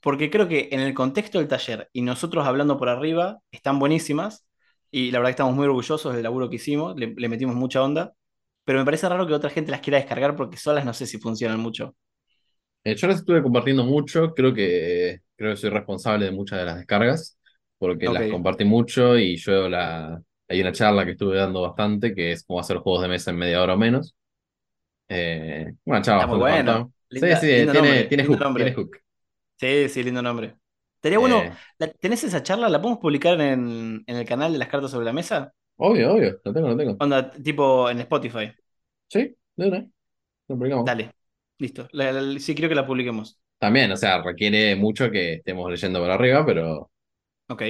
porque 0.00 0.30
creo 0.30 0.48
que 0.48 0.70
en 0.72 0.80
el 0.80 0.94
contexto 0.94 1.38
del 1.40 1.48
taller 1.48 1.90
y 1.92 2.02
nosotros 2.02 2.46
hablando 2.46 2.78
por 2.78 2.88
arriba 2.90 3.40
están 3.52 3.78
buenísimas 3.80 4.46
y 4.90 5.10
la 5.12 5.20
verdad 5.20 5.30
que 5.30 5.32
estamos 5.32 5.54
muy 5.56 5.66
orgullosos 5.66 6.14
del 6.14 6.24
laburo 6.24 6.50
que 6.50 6.56
hicimos, 6.56 6.96
le, 6.96 7.14
le 7.16 7.28
metimos 7.30 7.56
mucha 7.56 7.82
onda, 7.82 8.14
pero 8.64 8.78
me 8.80 8.84
parece 8.84 9.08
raro 9.08 9.26
que 9.26 9.34
otra 9.34 9.50
gente 9.50 9.70
las 9.70 9.80
quiera 9.80 9.98
descargar 9.98 10.36
porque 10.36 10.56
solas 10.56 10.84
no 10.84 10.94
sé 10.94 11.06
si 11.06 11.18
funcionan 11.18 11.60
mucho. 11.60 11.94
Eh, 12.84 12.94
yo 12.96 13.06
las 13.08 13.18
estuve 13.20 13.42
compartiendo 13.42 13.84
mucho, 13.84 14.34
creo 14.34 14.52
que, 14.54 15.20
creo 15.36 15.52
que 15.52 15.56
soy 15.56 15.70
responsable 15.70 16.26
de 16.26 16.32
muchas 16.32 16.58
de 16.58 16.64
las 16.66 16.76
descargas, 16.76 17.38
porque 17.78 18.08
las 18.10 18.26
compartí 18.26 18.64
mucho 18.64 19.16
y 19.18 19.36
yo 19.36 19.68
la, 19.68 20.20
hay 20.48 20.60
una 20.60 20.72
charla 20.72 21.04
que 21.04 21.12
estuve 21.12 21.38
dando 21.38 21.62
bastante, 21.62 22.14
que 22.14 22.32
es 22.32 22.44
cómo 22.44 22.60
hacer 22.60 22.78
juegos 22.78 23.02
de 23.02 23.08
mesa 23.08 23.30
en 23.30 23.38
media 23.38 23.62
hora 23.62 23.74
o 23.74 23.78
menos. 23.78 24.14
Eh, 25.08 25.74
una 25.84 26.02
charla 26.02 26.26
muy. 26.26 26.44
Sí, 27.14 27.26
Linda- 27.26 27.36
sí, 27.36 27.46
lindo 27.52 27.72
tiene, 27.72 28.04
nombre, 28.04 28.06
tiene 28.06 28.24
hook, 28.26 28.44
nombre. 28.44 28.54
tiene 28.56 28.74
hook. 28.74 28.98
Sí, 29.58 29.88
sí, 29.90 30.02
lindo 30.04 30.22
nombre. 30.22 30.58
Estaría 30.96 31.18
bueno, 31.18 31.48
Eh, 31.48 31.94
¿tenés 32.00 32.24
esa 32.24 32.42
charla? 32.42 32.68
¿La 32.68 32.80
podemos 32.82 33.00
publicar 33.00 33.40
en, 33.40 34.04
en 34.06 34.16
el 34.16 34.26
canal 34.26 34.52
de 34.52 34.58
las 34.58 34.68
cartas 34.68 34.90
sobre 34.92 35.06
la 35.06 35.12
mesa? 35.14 35.54
Obvio, 35.76 36.12
obvio, 36.14 36.40
lo 36.44 36.52
tengo, 36.52 36.68
lo 36.68 36.76
tengo. 36.76 37.02
Onda, 37.04 37.30
tipo 37.30 37.88
en 37.90 38.00
Spotify. 38.00 38.52
Sí, 39.08 39.34
de 39.56 39.66
una, 39.68 39.90
lo 40.48 40.56
publicamos. 40.58 40.92
Dale, 40.92 41.14
listo. 41.58 41.88
La- 41.92 42.12
la- 42.12 42.38
sí, 42.40 42.54
creo 42.54 42.68
que 42.68 42.74
la 42.74 42.86
publiquemos. 42.86 43.38
También, 43.58 43.90
o 43.92 43.96
sea, 43.96 44.22
requiere 44.22 44.76
mucho 44.76 45.10
que 45.10 45.34
estemos 45.34 45.68
leyendo 45.70 45.98
por 46.00 46.10
arriba, 46.10 46.44
pero, 46.46 46.90
Ok, 47.48 47.62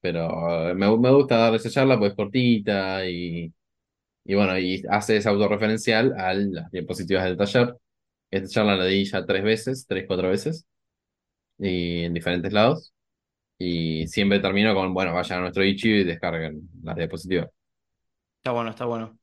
pero 0.00 0.70
eh, 0.70 0.74
me, 0.74 0.86
me 0.98 1.10
gusta 1.12 1.36
dar 1.36 1.54
esa 1.54 1.70
charla, 1.70 1.98
pues 1.98 2.14
cortita 2.14 3.06
y, 3.08 3.52
y 4.24 4.34
bueno, 4.34 4.58
y 4.58 4.82
hace 4.90 5.18
esa 5.18 5.30
autorreferencial 5.30 6.14
a 6.18 6.34
las 6.34 6.70
diapositivas 6.72 7.24
del 7.24 7.36
taller. 7.38 7.76
Esta 8.30 8.48
charla 8.50 8.76
la 8.76 8.86
di 8.86 9.04
ya 9.06 9.26
tres 9.26 9.44
veces, 9.44 9.86
tres, 9.88 10.04
cuatro 10.08 10.30
veces, 10.30 10.66
y 11.58 12.04
en 12.04 12.14
diferentes 12.14 12.52
lados. 12.52 12.94
Y 13.60 14.08
siempre 14.08 14.40
termino 14.40 14.74
con, 14.74 14.94
bueno, 14.94 15.14
vayan 15.14 15.38
a 15.40 15.42
nuestro 15.42 15.64
Ichigo 15.64 15.96
y 15.98 16.04
descarguen 16.04 16.68
las 16.82 16.96
diapositivas. 16.96 17.50
está 18.38 18.52
bueno, 18.52 18.70
está 18.70 18.84
bueno. 18.86 19.18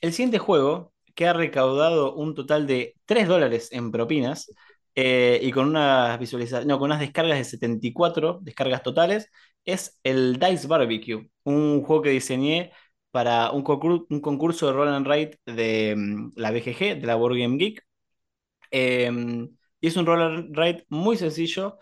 El 0.00 0.12
siguiente 0.12 0.38
juego, 0.38 0.94
que 1.14 1.26
ha 1.28 1.34
recaudado 1.34 2.14
un 2.14 2.34
total 2.34 2.66
de 2.66 2.96
3 3.06 3.28
dólares 3.28 3.70
en 3.72 3.92
propinas 3.92 4.52
eh, 4.94 5.40
y 5.42 5.52
con 5.52 5.68
unas 5.68 6.18
visualizaciones, 6.20 6.66
no, 6.68 6.78
con 6.78 6.86
unas 6.88 7.00
descargas 7.00 7.38
de 7.38 7.44
74 7.44 8.40
descargas 8.42 8.82
totales, 8.82 9.30
es 9.64 10.00
el 10.04 10.38
Dice 10.38 10.66
Barbecue, 10.68 11.30
un 11.44 11.82
juego 11.84 12.02
que 12.02 12.10
diseñé 12.10 12.72
para 13.10 13.52
un, 13.52 13.64
un 14.10 14.20
concurso 14.20 14.66
de 14.68 14.72
Roll 14.74 14.88
and 14.88 15.06
Write 15.08 15.38
de 15.46 15.94
mm, 15.96 16.32
la 16.36 16.50
BGG, 16.52 17.00
de 17.00 17.06
la 17.06 17.16
Board 17.16 17.36
Geek. 17.36 17.82
Eh, 18.70 19.10
y 19.80 19.86
es 19.88 19.96
un 19.96 20.06
roll 20.06 20.22
and 20.22 20.56
write 20.56 20.84
muy 20.88 21.16
sencillo 21.16 21.78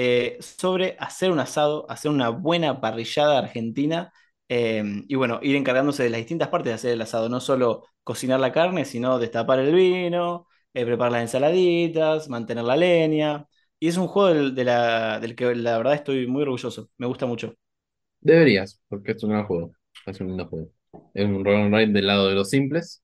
eh, 0.00 0.38
sobre 0.40 0.96
hacer 1.00 1.30
un 1.32 1.40
asado, 1.40 1.86
hacer 1.90 2.10
una 2.10 2.28
buena 2.30 2.80
parrillada 2.80 3.38
argentina 3.38 4.12
eh, 4.48 4.82
y 5.08 5.14
bueno, 5.16 5.40
ir 5.42 5.56
encargándose 5.56 6.04
de 6.04 6.10
las 6.10 6.18
distintas 6.20 6.48
partes 6.48 6.70
de 6.70 6.74
hacer 6.74 6.92
el 6.92 7.02
asado, 7.02 7.28
no 7.28 7.40
solo 7.40 7.84
cocinar 8.04 8.40
la 8.40 8.52
carne, 8.52 8.84
sino 8.84 9.18
destapar 9.18 9.58
el 9.58 9.74
vino, 9.74 10.46
eh, 10.74 10.84
preparar 10.84 11.12
las 11.12 11.22
ensaladitas, 11.22 12.28
mantener 12.28 12.64
la 12.64 12.76
leña. 12.76 13.46
Y 13.80 13.88
es 13.88 13.96
un 13.96 14.06
juego 14.08 14.28
del, 14.34 14.54
de 14.54 14.64
la- 14.64 15.20
del 15.20 15.34
que 15.36 15.54
la 15.54 15.76
verdad 15.78 15.94
estoy 15.94 16.26
muy 16.26 16.42
orgulloso, 16.42 16.90
me 16.98 17.06
gusta 17.06 17.26
mucho. 17.26 17.54
Deberías, 18.20 18.80
porque 18.88 19.12
es 19.12 19.22
un 19.22 19.30
gran 19.30 19.46
juego. 19.46 19.72
Es 20.06 20.20
un 20.20 20.28
lindo 20.28 20.46
juego. 20.48 20.70
Es 21.14 21.26
un 21.26 21.44
roll 21.44 21.56
and 21.62 21.74
write 21.74 21.92
del 21.92 22.06
lado 22.06 22.28
de 22.28 22.34
los 22.34 22.50
simples. 22.50 23.02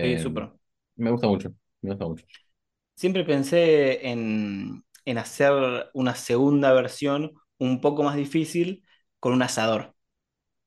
Sí, 0.00 0.18
súper. 0.18 0.50
me 0.96 1.10
gusta 1.10 1.26
mucho, 1.28 1.52
me 1.82 1.90
gusta 1.90 2.06
mucho. 2.06 2.24
Siempre 2.94 3.24
pensé 3.24 4.06
en, 4.08 4.84
en 5.04 5.18
hacer 5.18 5.90
una 5.94 6.14
segunda 6.14 6.72
versión 6.72 7.32
un 7.58 7.80
poco 7.80 8.02
más 8.02 8.16
difícil 8.16 8.84
con 9.20 9.32
un 9.32 9.42
asador. 9.42 9.94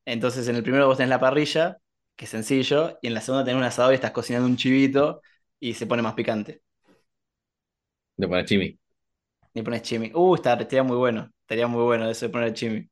Entonces, 0.05 0.47
en 0.47 0.55
el 0.57 0.63
primero 0.63 0.87
vos 0.87 0.97
tenés 0.97 1.09
la 1.09 1.19
parrilla, 1.19 1.77
que 2.15 2.25
es 2.25 2.31
sencillo, 2.31 2.97
y 3.01 3.07
en 3.07 3.13
la 3.15 3.21
segunda 3.21 3.45
tenés 3.45 3.57
un 3.59 3.65
asador 3.65 3.93
y 3.93 3.95
estás 3.95 4.11
cocinando 4.11 4.47
un 4.47 4.57
chivito 4.57 5.21
y 5.59 5.73
se 5.75 5.87
pone 5.87 6.01
más 6.03 6.13
picante. 6.15 6.61
De 8.17 8.27
para 8.27 8.43
Chimi. 8.45 8.77
Y 9.53 9.61
pones 9.61 9.81
chimi. 9.83 10.11
Uh, 10.13 10.35
está- 10.35 10.53
estaría 10.53 10.83
muy 10.83 10.97
bueno. 10.97 11.29
Estaría 11.41 11.67
muy 11.67 11.83
bueno 11.83 12.09
eso 12.09 12.25
de 12.25 12.31
poner 12.31 12.53
chimi. 12.53 12.89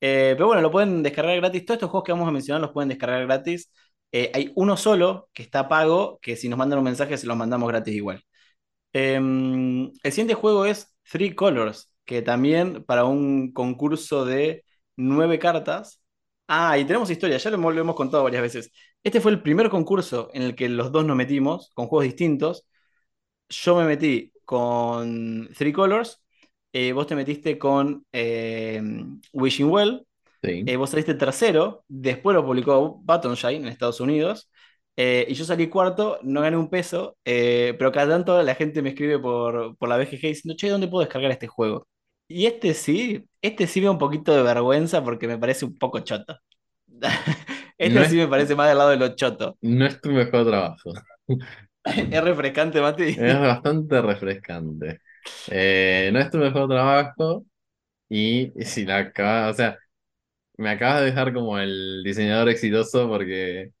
Eh, 0.00 0.32
pero 0.36 0.46
bueno, 0.48 0.62
lo 0.62 0.70
pueden 0.70 1.02
descargar 1.02 1.36
gratis. 1.38 1.64
Todos 1.66 1.76
estos 1.78 1.90
juegos 1.90 2.06
que 2.06 2.12
vamos 2.12 2.28
a 2.28 2.32
mencionar 2.32 2.62
los 2.62 2.72
pueden 2.72 2.88
descargar 2.90 3.24
gratis. 3.26 3.72
Eh, 4.12 4.30
hay 4.34 4.52
uno 4.56 4.76
solo 4.78 5.30
que 5.34 5.42
está 5.42 5.68
pago, 5.68 6.18
que 6.22 6.36
si 6.36 6.48
nos 6.48 6.58
mandan 6.58 6.78
un 6.80 6.86
mensaje 6.86 7.18
se 7.18 7.26
los 7.26 7.36
mandamos 7.36 7.68
gratis 7.70 7.94
igual. 7.94 8.22
Em, 8.92 9.84
el 10.02 10.12
siguiente 10.12 10.34
juego 10.34 10.64
es 10.66 10.94
Three 11.10 11.34
Colors, 11.34 11.92
que 12.04 12.22
también 12.22 12.84
para 12.84 13.04
un 13.04 13.52
concurso 13.52 14.24
de 14.24 14.64
nueve 14.96 15.38
cartas. 15.38 16.02
Ah, 16.48 16.76
y 16.78 16.84
tenemos 16.84 17.10
historia, 17.10 17.36
ya 17.38 17.50
lo 17.50 17.56
hemos, 17.56 17.74
lo 17.74 17.80
hemos 17.82 17.94
contado 17.96 18.24
varias 18.24 18.42
veces. 18.42 18.72
Este 19.02 19.20
fue 19.20 19.30
el 19.32 19.42
primer 19.42 19.70
concurso 19.70 20.30
en 20.34 20.42
el 20.42 20.56
que 20.56 20.68
los 20.68 20.90
dos 20.92 21.04
nos 21.04 21.16
metimos 21.16 21.70
con 21.74 21.86
juegos 21.86 22.04
distintos. 22.04 22.66
Yo 23.48 23.76
me 23.76 23.84
metí 23.84 24.32
con 24.44 25.48
Three 25.56 25.72
Colors, 25.72 26.22
eh, 26.72 26.92
vos 26.92 27.06
te 27.06 27.16
metiste 27.16 27.58
con 27.58 28.06
eh, 28.12 28.82
Wishing 29.32 29.70
Well, 29.70 30.06
Sí. 30.42 30.62
eh, 30.66 30.76
vos 30.76 30.90
saliste 30.90 31.14
tercero, 31.14 31.84
después 31.88 32.34
lo 32.34 32.44
publicó 32.44 33.02
Shine 33.36 33.56
en 33.56 33.68
Estados 33.68 34.00
Unidos, 34.00 34.50
eh, 35.02 35.26
y 35.28 35.34
yo 35.34 35.44
salí 35.44 35.68
cuarto, 35.68 36.18
no 36.22 36.40
gané 36.42 36.56
un 36.56 36.68
peso, 36.70 37.16
eh, 37.24 37.74
pero 37.78 37.92
cada 37.92 38.08
tanto 38.16 38.42
la 38.42 38.54
gente 38.54 38.82
me 38.82 38.90
escribe 38.90 39.18
por, 39.18 39.76
por 39.78 39.88
la 39.88 39.96
BGG 39.96 40.28
diciendo, 40.28 40.56
che, 40.56 40.68
¿dónde 40.68 40.88
puedo 40.88 41.04
descargar 41.04 41.30
este 41.32 41.46
juego? 41.48 41.86
Y 42.28 42.46
este 42.46 42.74
sí, 42.74 43.26
este 43.42 43.66
sí 43.66 43.80
me 43.80 43.86
da 43.86 43.92
un 43.92 43.98
poquito 43.98 44.34
de 44.34 44.42
vergüenza 44.42 45.02
porque 45.04 45.26
me 45.26 45.38
parece 45.38 45.64
un 45.64 45.76
poco 45.78 46.00
choto. 46.00 46.38
Este 47.78 47.98
No 47.98 48.04
sí 48.04 48.16
es, 48.16 48.16
me 48.16 48.28
parece 48.28 48.54
más 48.54 48.68
del 48.68 48.78
lado 48.78 48.90
de 48.90 48.96
lo 48.98 49.16
choto. 49.16 49.58
no 49.62 49.86
es 49.86 50.00
tu 50.00 50.10
mejor 50.12 50.46
trabajo. 50.46 50.92
Es 52.10 52.22
refrescante, 52.24 52.80
Mati. 52.80 53.16
Es 53.16 53.38
bastante 53.38 54.00
refrescante. 54.02 55.00
Eh, 55.48 56.10
no 56.12 56.20
es 56.20 56.30
tu 56.30 56.38
mejor 56.38 56.68
trabajo 56.68 57.44
y 58.08 58.52
si 58.64 58.86
la 58.86 58.98
acabas, 58.98 59.54
o 59.54 59.56
sea, 59.56 59.78
me 60.58 60.70
acabas 60.70 61.00
de 61.00 61.06
dejar 61.06 61.34
como 61.34 61.58
el 61.58 62.02
diseñador 62.04 62.48
exitoso 62.50 63.08
porque 63.08 63.72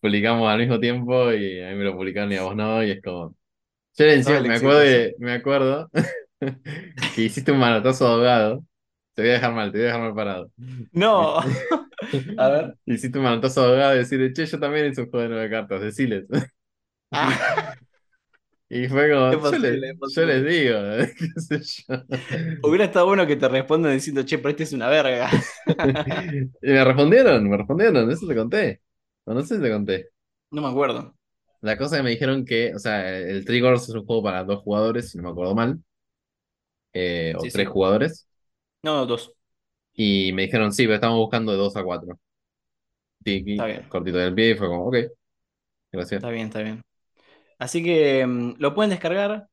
publicamos 0.00 0.48
al 0.50 0.58
mismo 0.60 0.80
tiempo 0.80 1.32
y 1.32 1.60
a 1.62 1.70
mí 1.70 1.76
me 1.76 1.84
lo 1.84 1.94
publicaron 1.96 2.32
y 2.32 2.36
a 2.36 2.42
vos 2.42 2.56
no, 2.56 2.82
y 2.84 2.90
es 2.92 3.02
como... 3.02 3.36
Yo 3.96 4.04
encima 4.06 4.38
el 4.38 4.46
me 4.46 4.56
acuerdo, 4.56 4.78
de- 4.80 5.14
me 5.18 5.32
acuerdo 5.32 5.90
que 7.14 7.22
hiciste 7.22 7.52
un 7.52 7.58
manotazo 7.58 8.06
ahogado. 8.06 8.64
Te 9.14 9.22
voy 9.22 9.30
a 9.32 9.34
dejar 9.34 9.52
mal, 9.54 9.72
te 9.72 9.78
voy 9.78 9.84
a 9.84 9.86
dejar 9.88 10.02
mal 10.02 10.14
parado. 10.14 10.52
No. 10.92 11.40
A 12.36 12.48
ver. 12.48 12.74
Hiciste 12.86 13.18
un 13.18 13.24
manotazo 13.24 13.62
ahogado 13.64 13.94
y 13.94 13.98
decirle, 13.98 14.32
che, 14.32 14.46
yo 14.46 14.58
también 14.58 14.86
hice 14.86 15.02
un 15.02 15.10
juego 15.10 15.24
de 15.24 15.28
nueve 15.30 15.50
cartas, 15.50 15.80
deciles. 15.82 16.26
Ah, 17.12 17.74
Y 18.70 18.86
fue 18.88 19.10
como, 19.10 19.32
yo 19.50 19.58
les, 19.58 19.82
yo 20.14 20.24
les 20.26 20.44
digo, 20.44 20.78
qué 21.18 21.40
sé 21.60 21.84
yo. 21.88 22.02
Hubiera 22.62 22.84
estado 22.84 23.06
bueno 23.06 23.26
que 23.26 23.36
te 23.36 23.48
respondan 23.48 23.92
diciendo, 23.94 24.22
che, 24.24 24.38
pero 24.38 24.50
este 24.50 24.64
es 24.64 24.72
una 24.72 24.88
verga. 24.88 25.30
Y 26.62 26.68
me 26.72 26.84
respondieron, 26.84 27.48
me 27.48 27.56
respondieron, 27.56 28.10
eso 28.10 28.26
te 28.26 28.34
conté. 28.36 28.80
No 29.34 29.42
sé 29.42 29.56
si 29.56 29.62
te 29.62 29.70
conté. 29.70 30.10
No 30.50 30.60
me 30.62 30.68
acuerdo. 30.68 31.14
La 31.60 31.76
cosa 31.78 31.96
que 31.96 32.02
me 32.02 32.10
dijeron 32.10 32.44
que, 32.44 32.74
o 32.74 32.78
sea, 32.80 33.08
el 33.16 33.44
Triggers 33.44 33.88
es 33.88 33.94
un 33.94 34.04
juego 34.06 34.22
para 34.24 34.42
dos 34.44 34.62
jugadores, 34.62 35.10
si 35.10 35.18
no 35.18 35.24
me 35.24 35.30
acuerdo 35.30 35.54
mal, 35.54 35.80
eh, 36.92 37.34
o 37.38 37.44
Sí, 37.44 37.50
tres 37.50 37.68
sí. 37.68 37.68
jugadores. 37.68 38.28
No, 38.82 39.06
dos. 39.06 39.32
Y 39.94 40.32
me 40.32 40.42
dijeron, 40.44 40.72
sí, 40.72 40.84
pero 40.84 40.94
estamos 40.94 41.18
buscando 41.18 41.52
de 41.52 41.58
dos 41.58 41.76
a 41.76 41.84
cuatro. 41.84 42.18
Tiki, 43.24 43.56
Está 43.56 43.66
bien. 43.66 43.88
cortito 43.88 44.18
del 44.18 44.34
pie, 44.34 44.50
y 44.52 44.54
fue 44.56 44.66
como, 44.68 44.86
ok, 44.86 44.96
gracias. 45.92 46.24
Está 46.24 46.30
bien, 46.30 46.46
está 46.48 46.62
bien. 46.62 46.82
Así 47.58 47.84
que 47.84 48.26
mm, 48.26 48.54
lo 48.58 48.74
pueden 48.74 48.90
descargar. 48.90 49.48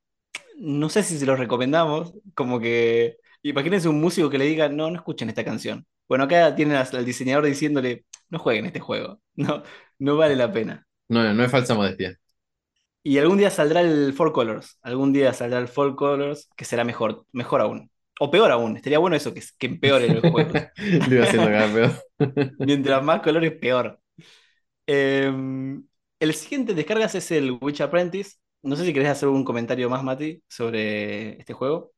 No 0.58 0.88
sé 0.90 1.02
si 1.02 1.18
se 1.18 1.26
los 1.26 1.38
recomendamos. 1.38 2.14
Como 2.34 2.60
que. 2.60 3.18
Imagínense 3.42 3.88
un 3.88 4.00
músico 4.00 4.30
que 4.30 4.38
le 4.38 4.46
diga, 4.46 4.68
no, 4.68 4.90
no 4.90 4.96
escuchen 4.96 5.28
esta 5.30 5.44
canción. 5.44 5.86
Bueno, 6.08 6.24
acá 6.24 6.54
tienen 6.56 6.76
al 6.76 7.04
diseñador 7.06 7.46
diciéndole, 7.46 8.06
no 8.30 8.38
jueguen 8.38 8.66
este 8.66 8.80
juego. 8.80 9.20
No, 9.36 9.62
no 9.98 10.16
vale 10.16 10.34
la 10.34 10.50
pena. 10.50 10.86
No, 11.08 11.32
no 11.34 11.44
es 11.44 11.50
falsa 11.50 11.74
modestia. 11.74 12.18
Y 13.02 13.18
algún 13.18 13.38
día 13.38 13.50
saldrá 13.50 13.80
el 13.82 14.12
Four 14.14 14.32
Colors. 14.32 14.78
Algún 14.82 15.12
día 15.12 15.32
saldrá 15.32 15.60
el 15.60 15.68
Four 15.68 15.94
Colors, 15.96 16.48
que 16.56 16.64
será 16.64 16.84
mejor, 16.84 17.24
mejor 17.32 17.60
aún. 17.60 17.90
O 18.18 18.30
peor 18.30 18.50
aún. 18.50 18.76
Estaría 18.76 18.98
bueno 18.98 19.16
eso, 19.16 19.32
que, 19.32 19.42
que 19.58 19.66
empeore 19.66 20.08
los 20.10 20.24
juegos. 20.26 20.64
Lo 21.08 21.14
iba 21.14 21.24
haciendo 21.24 21.48
cada 21.48 21.72
peor. 21.72 21.92
Mientras 22.58 23.02
más 23.04 23.20
colores, 23.22 23.52
peor. 23.52 24.00
Eh, 24.86 25.32
el 26.20 26.34
siguiente 26.34 26.74
descargas 26.74 27.14
es 27.14 27.30
el 27.32 27.58
Witch 27.60 27.80
Apprentice. 27.82 28.36
No 28.62 28.76
sé 28.76 28.84
si 28.84 28.92
querés 28.92 29.10
hacer 29.10 29.28
algún 29.28 29.44
comentario 29.44 29.90
más, 29.90 30.02
Mati, 30.04 30.42
sobre 30.48 31.38
este 31.40 31.52
juego. 31.54 31.92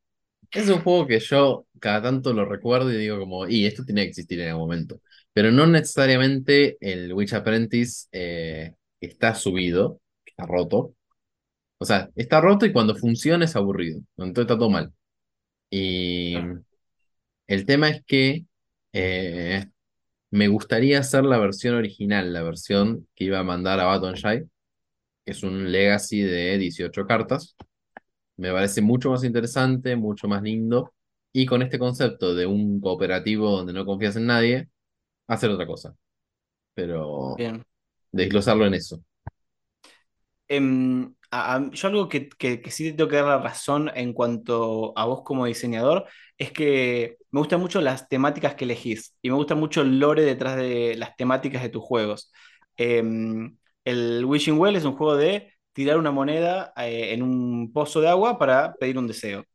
Es 0.51 0.67
un 0.69 0.81
juego 0.81 1.05
que 1.07 1.19
yo 1.19 1.67
cada 1.79 2.01
tanto 2.01 2.33
lo 2.33 2.45
recuerdo 2.45 2.91
y 2.91 2.97
digo 2.97 3.19
como, 3.19 3.47
y 3.47 3.65
esto 3.65 3.85
tenía 3.85 4.03
que 4.03 4.09
existir 4.09 4.39
en 4.41 4.49
algún 4.49 4.63
momento. 4.63 4.99
Pero 5.39 5.53
no 5.53 5.65
necesariamente 5.67 6.75
el 6.81 7.13
Witch 7.13 7.31
Apprentice 7.31 8.09
eh, 8.11 8.75
está 8.99 9.33
subido, 9.35 10.01
está 10.25 10.45
roto. 10.45 10.95
O 11.77 11.85
sea, 11.85 12.09
está 12.17 12.41
roto 12.41 12.65
y 12.65 12.73
cuando 12.73 12.93
funciona 12.93 13.45
es 13.45 13.55
aburrido. 13.55 14.01
Entonces 14.17 14.41
está 14.41 14.57
todo 14.57 14.69
mal. 14.69 14.91
Y 15.69 16.35
el 17.47 17.65
tema 17.65 17.87
es 17.87 18.03
que 18.05 18.47
eh, 18.91 19.65
Me 20.31 20.49
gustaría 20.49 20.99
hacer 20.99 21.23
la 21.23 21.37
versión 21.37 21.75
original, 21.75 22.33
la 22.33 22.43
versión 22.43 23.07
que 23.15 23.23
iba 23.23 23.39
a 23.39 23.43
mandar 23.45 23.79
a 23.79 23.85
Baton 23.85 24.15
Shy, 24.15 24.43
que 25.25 25.31
es 25.31 25.41
un 25.41 25.71
Legacy 25.71 26.19
de 26.21 26.57
18 26.57 27.07
cartas. 27.07 27.55
Me 28.35 28.51
parece 28.51 28.81
mucho 28.81 29.11
más 29.11 29.23
interesante, 29.23 29.95
mucho 29.95 30.27
más 30.27 30.43
lindo. 30.43 30.93
Y 31.31 31.45
con 31.45 31.61
este 31.61 31.79
concepto 31.79 32.35
de 32.35 32.45
un 32.45 32.81
cooperativo 32.81 33.51
donde 33.51 33.71
no 33.71 33.85
confías 33.85 34.17
en 34.17 34.25
nadie, 34.25 34.69
hacer 35.29 35.51
otra 35.51 35.67
cosa. 35.67 35.95
Pero 36.75 37.37
Bien. 37.37 37.63
desglosarlo 38.11 38.65
en 38.67 38.75
eso. 38.75 39.03
Em, 40.47 41.13
a- 41.31 41.55
a- 41.55 41.69
yo 41.71 41.87
algo 41.87 42.09
que, 42.09 42.27
que- 42.29 42.61
que 42.61 42.71
sí 42.71 42.85
te 42.91 42.97
tengo 42.97 43.09
que 43.09 43.17
dar 43.17 43.25
la 43.25 43.37
razón 43.39 43.91
en 43.95 44.13
cuanto 44.13 44.93
a 44.97 45.05
vos 45.05 45.21
como 45.23 45.45
diseñador 45.45 46.05
es 46.37 46.51
que 46.51 47.17
me 47.31 47.39
gustan 47.39 47.59
mucho 47.59 47.81
las 47.81 48.07
temáticas 48.09 48.55
que 48.55 48.65
elegís 48.65 49.15
y 49.21 49.29
me 49.29 49.35
gusta 49.35 49.53
mucho 49.55 49.81
el 49.81 49.99
lore 49.99 50.23
detrás 50.23 50.55
de 50.57 50.95
las 50.97 51.15
temáticas 51.15 51.61
de 51.61 51.69
tus 51.69 51.83
juegos. 51.83 52.31
Em, 52.77 53.57
el 53.85 54.25
Wishing 54.25 54.57
Well 54.59 54.75
es 54.75 54.85
un 54.85 54.95
juego 54.95 55.15
de 55.17 55.53
tirar 55.73 55.97
una 55.99 56.11
moneda 56.11 56.73
eh, 56.77 57.13
en 57.13 57.21
un 57.23 57.71
pozo 57.71 58.01
de 58.01 58.09
agua 58.09 58.39
para 58.39 58.73
pedir 58.75 58.97
un 58.97 59.07
deseo. 59.07 59.45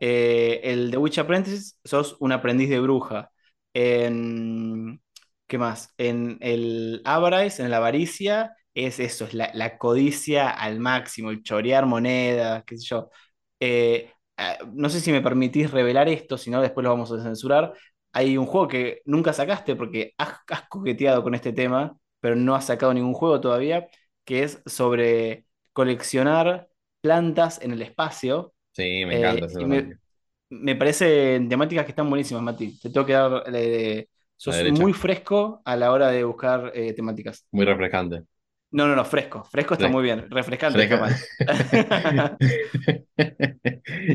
Eh, 0.00 0.60
el 0.64 0.90
The 0.90 0.98
Witch 0.98 1.18
Apprentice, 1.18 1.74
sos 1.84 2.16
un 2.20 2.32
aprendiz 2.32 2.68
de 2.70 2.80
bruja. 2.80 3.30
En, 3.74 5.00
¿qué 5.46 5.58
más? 5.58 5.92
En 5.98 6.38
el 6.40 7.02
Avarice, 7.04 7.62
en 7.62 7.70
la 7.70 7.78
avaricia, 7.78 8.54
es 8.74 8.98
eso, 9.00 9.24
es 9.24 9.34
la, 9.34 9.50
la 9.54 9.78
codicia 9.78 10.50
al 10.50 10.80
máximo, 10.80 11.30
el 11.30 11.42
chorear 11.42 11.86
monedas, 11.86 12.64
qué 12.66 12.76
sé 12.78 12.84
yo. 12.86 13.10
Eh, 13.60 14.10
ah, 14.36 14.58
no 14.72 14.88
sé 14.90 15.00
si 15.00 15.12
me 15.12 15.20
permitís 15.22 15.70
revelar 15.70 16.08
esto, 16.08 16.36
si 16.38 16.50
no 16.50 16.60
después 16.62 16.84
lo 16.84 16.90
vamos 16.90 17.10
a 17.12 17.22
censurar. 17.22 17.72
Hay 18.12 18.36
un 18.38 18.46
juego 18.46 18.68
que 18.68 19.02
nunca 19.04 19.32
sacaste 19.32 19.76
porque 19.76 20.14
has, 20.18 20.36
has 20.48 20.68
coqueteado 20.68 21.22
con 21.22 21.34
este 21.34 21.52
tema, 21.52 21.96
pero 22.20 22.36
no 22.36 22.54
has 22.54 22.66
sacado 22.66 22.92
ningún 22.94 23.14
juego 23.14 23.40
todavía, 23.40 23.88
que 24.24 24.42
es 24.42 24.62
sobre 24.66 25.46
coleccionar 25.72 26.68
plantas 27.00 27.60
en 27.62 27.72
el 27.72 27.82
espacio. 27.82 28.52
Sí, 28.72 29.04
me 29.06 29.14
encanta 29.14 29.46
Eh, 29.46 29.46
esa 29.46 29.58
y 29.58 29.64
me, 29.64 29.98
me 30.50 30.76
parecen 30.76 31.48
temáticas 31.48 31.84
que 31.84 31.92
están 31.92 32.08
buenísimas, 32.10 32.42
Mati. 32.42 32.78
Te 32.80 32.90
tengo 32.90 33.06
que 33.06 33.12
dar. 33.12 33.44
eh, 33.54 34.08
sos 34.36 34.62
muy 34.62 34.92
fresco 34.92 35.62
a 35.64 35.76
la 35.76 35.92
hora 35.92 36.08
de 36.10 36.24
buscar 36.24 36.72
eh, 36.74 36.92
temáticas. 36.94 37.46
Muy 37.50 37.64
refrescante. 37.66 38.24
No, 38.70 38.86
no, 38.88 38.94
no, 38.96 39.04
fresco. 39.04 39.44
Fresco 39.44 39.74
está 39.74 39.88
muy 39.88 40.02
bien. 40.02 40.28
Refrescante 40.30 40.82
está 40.82 40.96
mal. 40.96 41.24
Fresca- 41.46 42.36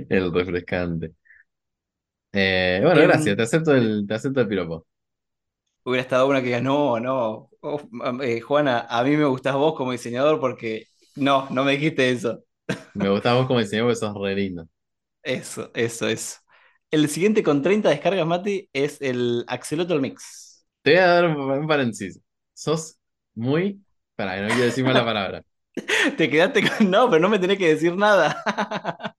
El 0.10 0.34
refrescante. 0.34 1.14
Eh, 2.34 2.80
bueno, 2.84 3.02
Em, 3.02 3.02
gracias, 3.02 3.36
te 3.36 3.42
acepto 3.44 3.74
el, 3.76 4.06
te 4.08 4.14
acepto 4.14 4.42
el 4.42 4.48
piropo. 4.48 4.88
Hubiera 5.84 6.04
estado 6.04 6.28
una 6.28 6.40
que 6.40 6.46
diga, 6.48 6.62
no, 6.62 7.00
no. 7.00 7.50
oh, 7.62 7.82
eh, 8.24 8.40
Juana, 8.42 8.82
a 8.90 9.04
mí 9.04 9.18
me 9.18 9.26
gustás 9.26 9.56
vos 9.56 9.74
como 9.76 9.92
diseñador 9.92 10.40
porque 10.40 10.86
no, 11.16 11.48
no 11.50 11.64
me 11.64 11.72
dijiste 11.74 12.12
eso. 12.12 12.44
Me 12.94 13.10
gustaba 13.10 13.40
vos 13.40 13.48
como 13.48 13.60
diseñador 13.60 13.90
porque 13.92 14.00
sos 14.00 14.16
re 14.22 14.34
lindo. 14.36 14.66
Eso, 15.24 15.72
eso, 15.76 16.08
eso. 16.08 16.40
El 16.92 17.08
siguiente 17.08 17.42
con 17.42 17.62
30 17.62 17.90
descargas, 17.90 18.28
Mati, 18.28 18.70
es 18.74 19.02
el 19.02 19.46
Axolotl 19.48 20.02
Mix. 20.02 20.66
Te 20.82 20.92
voy 20.92 21.00
a 21.00 21.08
dar 21.08 21.26
un, 21.26 21.66
paréntesis. 21.66 22.20
Sos 22.54 22.98
muy. 23.34 23.80
Para 24.18 24.36
que 24.36 24.42
no 24.42 24.48
quiero 24.50 24.64
decir 24.64 24.84
mala 24.84 25.06
palabra. 25.06 25.42
Te 26.18 26.30
quedaste 26.30 26.62
con. 26.68 26.92
No, 26.92 27.10
pero 27.10 27.22
no 27.22 27.30
me 27.30 27.40
tenés 27.40 27.58
que 27.58 27.70
decir 27.70 27.96
nada. 27.96 28.44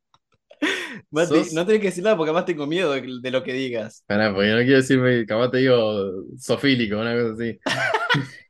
Mati, 1.10 1.28
Sos- 1.28 1.54
no 1.54 1.64
tenés 1.64 1.80
que 1.80 1.86
decir 1.88 2.04
nada 2.04 2.14
porque 2.14 2.28
además 2.28 2.44
tengo 2.44 2.66
miedo 2.66 2.92
de, 2.92 3.20
de 3.22 3.30
lo 3.30 3.42
que 3.42 3.54
digas. 3.54 4.04
Pará, 4.06 4.34
porque 4.34 4.50
no 4.50 4.58
quiero 4.58 4.76
decirme, 4.76 5.24
capaz 5.24 5.50
te 5.50 5.58
digo 5.58 6.24
sofílico, 6.36 6.98
una 6.98 7.14
cosa 7.14 7.32
así. 7.32 7.58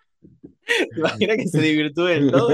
¿Te 0.66 0.99
imaginas 0.99 1.37
que 1.37 1.49
se 1.49 1.61
divirtúe 1.61 2.05
del 2.07 2.31
todo? 2.33 2.51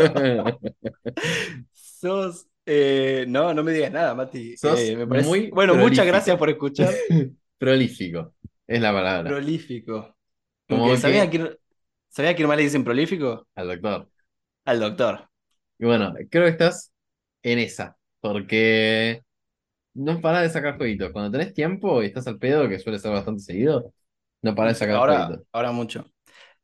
Sos. 1.73 2.47
Eh, 2.69 3.25
no, 3.29 3.55
no 3.55 3.63
me 3.65 3.73
digas 3.73 3.91
nada, 3.93 4.15
Mati. 4.15 4.57
Sos 4.57 4.79
Eh, 4.81 4.97
me 4.97 5.07
parece- 5.07 5.29
muy 5.29 5.51
Bueno, 5.51 5.75
muchas 5.75 6.07
gracias 6.07 6.37
por 6.37 6.51
escuchar. 6.51 6.93
Prolífico, 7.59 8.35
es 8.67 8.81
la 8.81 8.93
palabra. 8.93 9.31
Prolífico. 9.31 10.17
Como 10.69 10.87
que- 10.91 10.97
¿sabías 10.99 11.27
a 11.27 11.31
quién, 11.31 11.51
¿sabías 12.09 12.33
a 12.35 12.37
quién 12.37 12.49
más 12.49 12.57
le 12.57 12.65
dicen 12.65 12.85
prolífico? 12.85 13.47
Al 13.55 13.69
doctor. 13.69 14.09
Al 14.65 14.81
doctor. 14.81 15.29
Y 15.79 15.87
bueno, 15.87 16.15
creo 16.31 16.45
que 16.45 16.51
estás 16.51 16.93
en 17.43 17.59
esa, 17.59 17.97
porque 18.21 19.23
no 19.95 20.21
parás 20.21 20.43
de 20.43 20.51
sacar 20.51 20.77
jueguitos. 20.77 21.11
Cuando 21.13 21.31
tenés 21.37 21.55
tiempo 21.55 22.03
y 22.03 22.07
estás 22.07 22.27
al 22.27 22.39
pedo, 22.39 22.69
que 22.69 22.79
suele 22.79 22.99
ser 22.99 23.13
bastante 23.13 23.43
seguido, 23.43 23.93
no 24.43 24.55
parás 24.55 24.75
de 24.75 24.79
sacar 24.81 24.97
Ahora, 24.97 25.25
jueguitos. 25.27 25.47
ahora 25.53 25.73
mucho. 25.73 26.07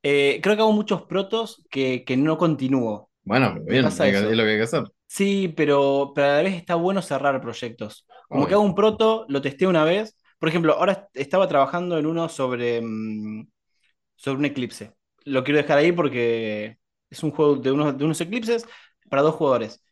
Eh, 0.02 0.40
creo 0.42 0.54
que 0.56 0.62
hago 0.62 0.72
muchos 0.72 1.02
protos 1.02 1.64
que, 1.70 2.04
que 2.04 2.16
no 2.16 2.36
continúo. 2.36 3.10
Bueno, 3.22 3.54
bien, 3.64 3.84
que- 3.88 4.08
es 4.18 4.22
lo 4.36 4.44
que 4.44 4.50
hay 4.50 4.56
que 4.58 4.62
hacer. 4.62 4.84
Sí, 5.14 5.48
pero, 5.56 6.12
pero 6.14 6.26
a 6.28 6.30
la 6.38 6.42
vez 6.42 6.54
está 6.56 6.74
bueno 6.74 7.00
cerrar 7.00 7.40
proyectos. 7.40 8.06
Como 8.28 8.44
Obvio. 8.44 8.48
que 8.48 8.54
hago 8.54 8.62
un 8.64 8.74
proto, 8.74 9.26
lo 9.28 9.40
testé 9.40 9.66
una 9.66 9.84
vez. 9.84 10.16
Por 10.38 10.48
ejemplo, 10.48 10.74
ahora 10.74 10.92
est- 10.92 11.16
estaba 11.16 11.46
trabajando 11.48 11.96
en 11.98 12.06
uno 12.06 12.28
sobre, 12.28 12.80
mm, 12.82 13.46
sobre 14.16 14.38
un 14.38 14.44
eclipse. 14.46 14.92
Lo 15.24 15.44
quiero 15.44 15.58
dejar 15.58 15.78
ahí 15.78 15.92
porque 15.92 16.78
es 17.10 17.22
un 17.22 17.30
juego 17.32 17.56
de 17.56 17.72
unos, 17.72 17.96
de 17.98 18.04
unos 18.04 18.20
eclipses 18.20 18.66
para 19.10 19.22
dos 19.22 19.34
jugadores. 19.36 19.82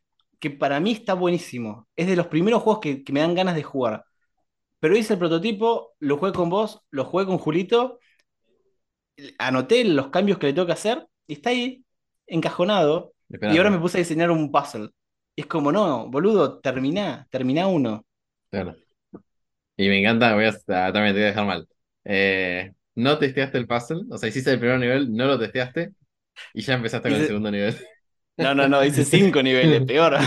Que 0.40 0.50
para 0.50 0.80
mí 0.80 0.92
está 0.92 1.14
buenísimo. 1.14 1.88
Es 1.96 2.06
de 2.08 2.16
los 2.16 2.26
primeros 2.28 2.62
juegos 2.62 2.80
que, 2.82 3.04
que 3.04 3.12
me 3.12 3.20
dan 3.20 3.34
ganas 3.34 3.54
de 3.56 3.62
jugar. 3.62 4.04
Pero 4.80 4.96
hice 4.96 5.14
el 5.14 5.18
prototipo, 5.20 5.94
lo 6.00 6.18
jugué 6.18 6.32
con 6.32 6.50
vos, 6.50 6.82
lo 6.90 7.04
jugué 7.06 7.26
con 7.26 7.38
Julito, 7.38 8.00
anoté 9.38 9.84
los 9.84 10.08
cambios 10.08 10.38
que 10.38 10.46
le 10.48 10.52
tengo 10.52 10.66
que 10.66 10.72
hacer 10.72 11.06
y 11.26 11.34
está 11.34 11.50
ahí, 11.50 11.84
encajonado. 12.26 13.12
Y 13.30 13.56
ahora 13.58 13.70
me 13.70 13.78
puse 13.78 13.98
a 13.98 14.00
diseñar 14.00 14.30
un 14.30 14.50
puzzle. 14.50 14.90
Es 15.34 15.46
como, 15.46 15.72
no, 15.72 16.08
boludo, 16.10 16.60
terminá, 16.60 17.26
terminá 17.30 17.66
uno. 17.66 18.04
Claro. 18.50 18.76
Y 19.76 19.88
me 19.88 20.00
encanta, 20.00 20.34
voy 20.34 20.44
a, 20.44 20.50
ah, 20.50 20.92
también 20.92 21.14
te 21.14 21.20
voy 21.20 21.22
a 21.22 21.26
dejar 21.26 21.46
mal. 21.46 21.68
Eh, 22.04 22.72
no 22.94 23.18
testeaste 23.18 23.56
el 23.58 23.66
puzzle, 23.66 24.02
o 24.10 24.18
sea, 24.18 24.28
hiciste 24.28 24.52
el 24.52 24.58
primer 24.58 24.78
nivel, 24.78 25.14
no 25.14 25.26
lo 25.26 25.38
testeaste 25.38 25.92
y 26.52 26.62
ya 26.62 26.74
empezaste 26.74 27.08
con 27.08 27.18
el 27.18 27.26
segundo 27.26 27.50
nivel. 27.50 27.76
No, 28.36 28.54
no, 28.54 28.68
no, 28.68 28.84
hice 28.84 29.04
cinco 29.04 29.42
niveles, 29.42 29.82
peor, 29.86 30.18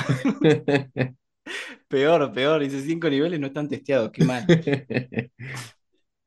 peor, 1.87 2.31
peor, 2.33 2.63
hice 2.63 2.81
cinco 2.81 3.09
niveles, 3.09 3.39
no 3.39 3.47
están 3.47 3.67
testeados, 3.67 4.11
qué 4.11 4.23
mal. 4.23 4.45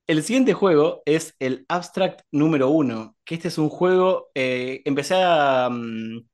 El 0.06 0.22
siguiente 0.22 0.54
juego 0.54 1.02
es 1.04 1.34
el 1.38 1.66
Abstract 1.68 2.22
número 2.32 2.70
uno, 2.70 3.16
que 3.24 3.34
este 3.34 3.48
es 3.48 3.58
un 3.58 3.68
juego, 3.68 4.30
eh, 4.34 4.80
empecé 4.86 5.16
a... 5.18 5.68
mm, 5.70 6.26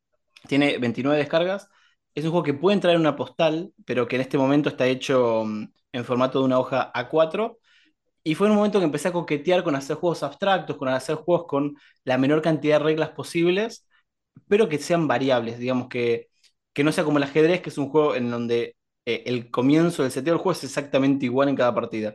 tiene 0.46 0.78
29 0.78 1.18
descargas, 1.18 1.68
es 2.14 2.24
un 2.24 2.30
juego 2.30 2.44
que 2.44 2.54
puede 2.54 2.74
entrar 2.74 2.94
en 2.94 3.00
una 3.00 3.16
postal, 3.16 3.72
pero 3.84 4.06
que 4.08 4.16
en 4.16 4.22
este 4.22 4.38
momento 4.38 4.68
está 4.68 4.86
hecho 4.86 5.44
mm, 5.44 5.64
en 5.92 6.04
formato 6.04 6.38
de 6.40 6.44
una 6.46 6.58
hoja 6.58 6.90
A4, 6.94 7.58
y 8.24 8.34
fue 8.34 8.46
en 8.46 8.52
un 8.52 8.56
momento 8.58 8.78
que 8.78 8.86
empecé 8.86 9.08
a 9.08 9.12
coquetear 9.12 9.64
con 9.64 9.76
hacer 9.76 9.96
juegos 9.96 10.22
abstractos, 10.22 10.76
con 10.76 10.88
hacer 10.88 11.16
juegos 11.16 11.46
con 11.46 11.76
la 12.04 12.18
menor 12.18 12.40
cantidad 12.42 12.78
de 12.78 12.84
reglas 12.84 13.10
posibles, 13.10 13.86
pero 14.48 14.68
que 14.68 14.78
sean 14.78 15.08
variables, 15.08 15.58
digamos 15.58 15.88
que, 15.88 16.28
que 16.72 16.84
no 16.84 16.92
sea 16.92 17.04
como 17.04 17.18
el 17.18 17.24
ajedrez, 17.24 17.60
que 17.62 17.70
es 17.70 17.78
un 17.78 17.90
juego 17.90 18.14
en 18.16 18.30
donde 18.30 18.76
eh, 19.06 19.22
el 19.26 19.50
comienzo 19.50 20.02
del 20.02 20.12
seteo 20.12 20.34
del 20.34 20.38
juego 20.42 20.52
es 20.52 20.64
exactamente 20.64 21.26
igual 21.26 21.48
en 21.48 21.56
cada 21.56 21.74
partida. 21.74 22.14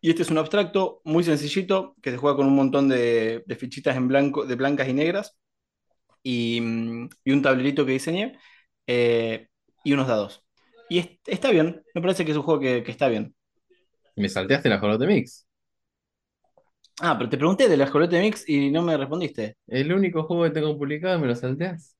Y 0.00 0.10
este 0.10 0.22
es 0.22 0.30
un 0.30 0.38
abstracto 0.38 1.00
muy 1.04 1.24
sencillito 1.24 1.94
que 2.02 2.10
se 2.10 2.16
juega 2.16 2.36
con 2.36 2.46
un 2.46 2.56
montón 2.56 2.88
de, 2.88 3.44
de 3.46 3.56
fichitas 3.56 3.96
en 3.96 4.08
blanco, 4.08 4.44
de 4.46 4.56
blancas 4.56 4.88
y 4.88 4.92
negras 4.94 5.36
y, 6.22 6.60
mm, 6.60 7.08
y 7.24 7.32
un 7.32 7.42
tablerito 7.42 7.86
que 7.86 7.92
diseñé 7.92 8.38
eh, 8.86 9.48
y 9.84 9.92
unos 9.92 10.08
dados. 10.08 10.44
Y 10.88 10.98
es- 11.00 11.10
está 11.26 11.50
bien, 11.50 11.82
me 11.94 12.02
parece 12.02 12.24
que 12.24 12.32
es 12.32 12.36
un 12.36 12.42
juego 12.44 12.60
que, 12.60 12.82
que 12.84 12.90
está 12.90 13.08
bien. 13.08 13.34
Me 14.16 14.28
salteaste 14.30 14.68
la 14.70 14.78
Jolote 14.78 15.06
Mix. 15.06 15.46
Ah, 17.02 17.16
pero 17.18 17.28
te 17.28 17.36
pregunté 17.36 17.68
de 17.68 17.76
la 17.76 17.86
Jolote 17.86 18.18
Mix 18.20 18.48
y 18.48 18.70
no 18.70 18.80
me 18.82 18.96
respondiste. 18.96 19.56
El 19.66 19.92
único 19.92 20.22
juego 20.22 20.44
que 20.44 20.50
tengo 20.50 20.78
publicado 20.78 21.18
me 21.18 21.26
lo 21.26 21.34
salteás. 21.34 21.96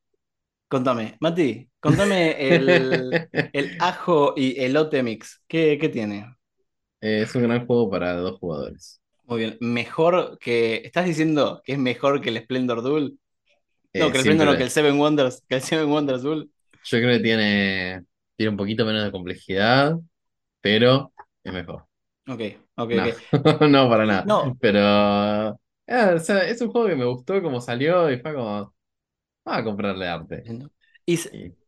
Contame, 0.69 1.17
Mati, 1.21 1.69
contame 1.81 2.55
el, 2.55 3.23
el 3.53 3.77
ajo 3.79 4.33
y 4.37 4.59
elote 4.61 5.03
mix. 5.03 5.43
¿Qué, 5.47 5.79
qué 5.81 5.89
tiene? 5.91 6.35
Eh, 7.01 7.23
es 7.23 7.35
un 7.35 7.43
gran 7.43 7.67
juego 7.67 7.91
para 7.91 8.15
dos 8.17 8.39
jugadores. 8.39 9.01
Muy 9.25 9.39
bien, 9.41 9.57
mejor 9.61 10.39
que. 10.39 10.77
¿Estás 10.85 11.07
diciendo 11.07 11.63
que 11.65 11.73
es 11.73 11.79
mejor 11.79 12.21
que 12.21 12.31
el 12.31 12.39
Splendor 12.43 12.83
Duel? 12.83 13.19
No, 13.97 14.11
Eh, 14.11 14.13
que 14.13 14.19
el 14.19 14.25
Splendor 14.25 14.49
no, 14.49 14.57
que 14.57 14.65
el 14.65 14.71
Seven 14.71 14.99
Wonders, 15.01 15.45
que 15.49 15.57
el 15.57 15.63
Seven 15.63 15.91
Wonders 15.91 16.23
Duel. 16.23 16.51
Yo 16.85 16.99
creo 16.99 17.17
que 17.19 17.23
tiene, 17.23 18.05
tiene 18.37 18.51
un 18.51 18.57
poquito 18.57 18.85
menos 18.85 19.05
de 19.05 19.13
complejidad, 19.13 19.97
pero 20.61 21.13
es 21.45 21.53
mejor. 21.53 21.87
Ok, 22.29 22.41
ok, 22.77 22.91
No, 22.91 23.05
ok. 23.05 23.33
no 23.69 23.89
para 23.89 24.05
nada. 24.07 24.27
No. 24.27 24.59
Pero 24.61 25.51
o 25.51 26.19
sea, 26.21 26.47
es 26.49 26.61
un 26.61 26.71
juego 26.71 26.89
que 26.89 26.97
me 26.97 27.05
gustó 27.07 27.41
como 27.43 27.61
salió 27.61 28.11
y 28.11 28.19
fue 28.21 28.35
como, 28.35 28.75
vamos 29.45 29.61
a 29.63 29.65
comprarle 29.65 30.09
arte. 30.09 30.51
Y 31.07 31.19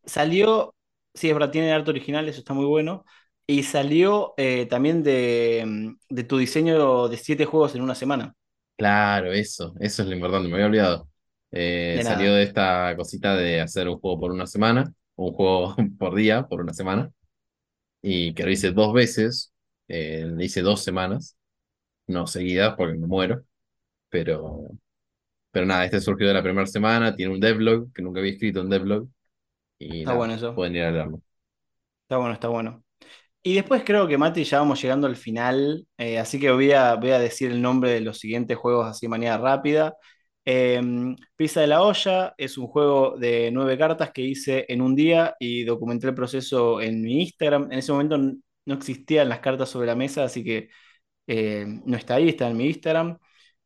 salió, 0.05 0.75
sí, 1.15 1.29
es 1.29 1.35
verdad, 1.35 1.51
tiene 1.51 1.73
arte 1.73 1.91
original, 1.91 2.29
eso 2.29 2.39
está 2.41 2.55
muy 2.55 2.67
bueno. 2.67 3.05
Y 3.47 3.63
salió 3.65 4.35
eh, 4.37 4.67
también 4.67 5.03
de, 5.03 5.95
de 6.09 6.25
tu 6.25 6.39
diseño 6.39 7.09
de 7.09 7.17
siete 7.19 7.45
juegos 7.45 7.75
en 7.75 7.83
una 7.83 7.95
semana. 7.95 8.35
Claro, 8.77 9.33
eso, 9.33 9.73
eso 9.81 10.03
es 10.03 10.09
lo 10.09 10.15
importante, 10.17 10.49
me 10.49 10.55
había 10.55 10.67
olvidado. 10.67 11.09
Eh, 11.53 12.01
De 12.01 12.03
salió 12.03 12.35
de 12.35 12.43
esta 12.43 12.95
cosita 12.97 13.37
de 13.37 13.61
hacer 13.61 13.89
un 13.89 14.01
juego 14.01 14.19
por 14.21 14.33
una 14.33 14.47
semana, 14.49 14.93
un 15.17 15.33
juego 15.33 15.77
por 15.99 16.15
día, 16.15 16.47
por 16.49 16.61
una 16.63 16.75
semana, 16.75 17.11
y 18.03 18.35
que 18.35 18.45
lo 18.45 18.51
hice 18.51 18.73
dos 18.73 18.93
veces, 18.93 19.53
eh, 19.89 20.27
hice 20.41 20.63
dos 20.63 20.83
semanas, 20.85 21.37
no 22.09 22.27
seguidas 22.29 22.75
porque 22.77 22.99
me 22.99 23.07
muero, 23.07 23.45
pero, 24.11 24.69
pero 25.53 25.67
nada, 25.67 25.85
este 25.87 26.01
surgió 26.01 26.29
de 26.29 26.35
la 26.35 26.43
primera 26.45 26.67
semana, 26.67 27.15
tiene 27.17 27.35
un 27.35 27.41
devlog, 27.41 27.93
que 27.93 28.03
nunca 28.03 28.21
había 28.21 28.33
escrito 28.35 28.63
un 28.63 28.71
devlog, 28.71 29.09
y 29.79 30.05
Está 30.05 30.13
nada, 30.13 30.15
bueno 30.15 30.35
eso. 30.35 30.55
pueden 30.55 30.77
ir 30.77 30.85
a 30.85 30.91
leerlo. 30.93 31.23
Está 32.03 32.19
bueno, 32.19 32.35
está 32.35 32.49
bueno. 32.49 32.85
Y 33.43 33.55
después 33.55 33.85
creo 33.85 34.09
que, 34.09 34.19
Mati, 34.19 34.45
ya 34.45 34.61
vamos 34.61 34.83
llegando 34.83 35.07
al 35.07 35.17
final, 35.17 35.87
eh, 35.99 36.19
así 36.19 36.41
que 36.41 36.51
voy 36.53 36.73
a, 36.73 36.97
voy 36.97 37.11
a 37.13 37.19
decir 37.21 37.51
el 37.53 37.63
nombre 37.63 37.91
de 37.93 38.01
los 38.03 38.19
siguientes 38.21 38.57
juegos 38.59 38.89
así 38.89 39.07
de 39.07 39.11
manera 39.11 39.39
rápida. 39.39 39.97
Eh, 40.47 40.81
Pizza 41.37 41.61
de 41.61 41.67
la 41.67 41.83
Olla 41.83 42.35
es 42.37 42.59
un 42.59 42.67
juego 42.67 43.17
de 43.19 43.51
nueve 43.53 43.79
cartas 43.79 44.11
que 44.13 44.23
hice 44.23 44.67
en 44.69 44.83
un 44.83 44.95
día 44.95 45.35
y 45.39 45.65
documenté 45.65 46.09
el 46.09 46.15
proceso 46.15 46.81
en 46.81 47.03
mi 47.03 47.23
Instagram. 47.23 47.73
En 47.73 47.79
ese 47.79 47.93
momento 47.93 48.19
no 48.19 48.75
existían 48.75 49.29
las 49.29 49.41
cartas 49.41 49.69
sobre 49.71 49.87
la 49.87 49.95
mesa, 49.95 50.25
así 50.25 50.45
que 50.45 50.69
eh, 51.27 51.67
no 51.87 51.97
está 51.97 52.17
ahí, 52.17 52.29
está 52.29 52.49
en 52.49 52.57
mi 52.57 52.67
Instagram. 52.67 53.19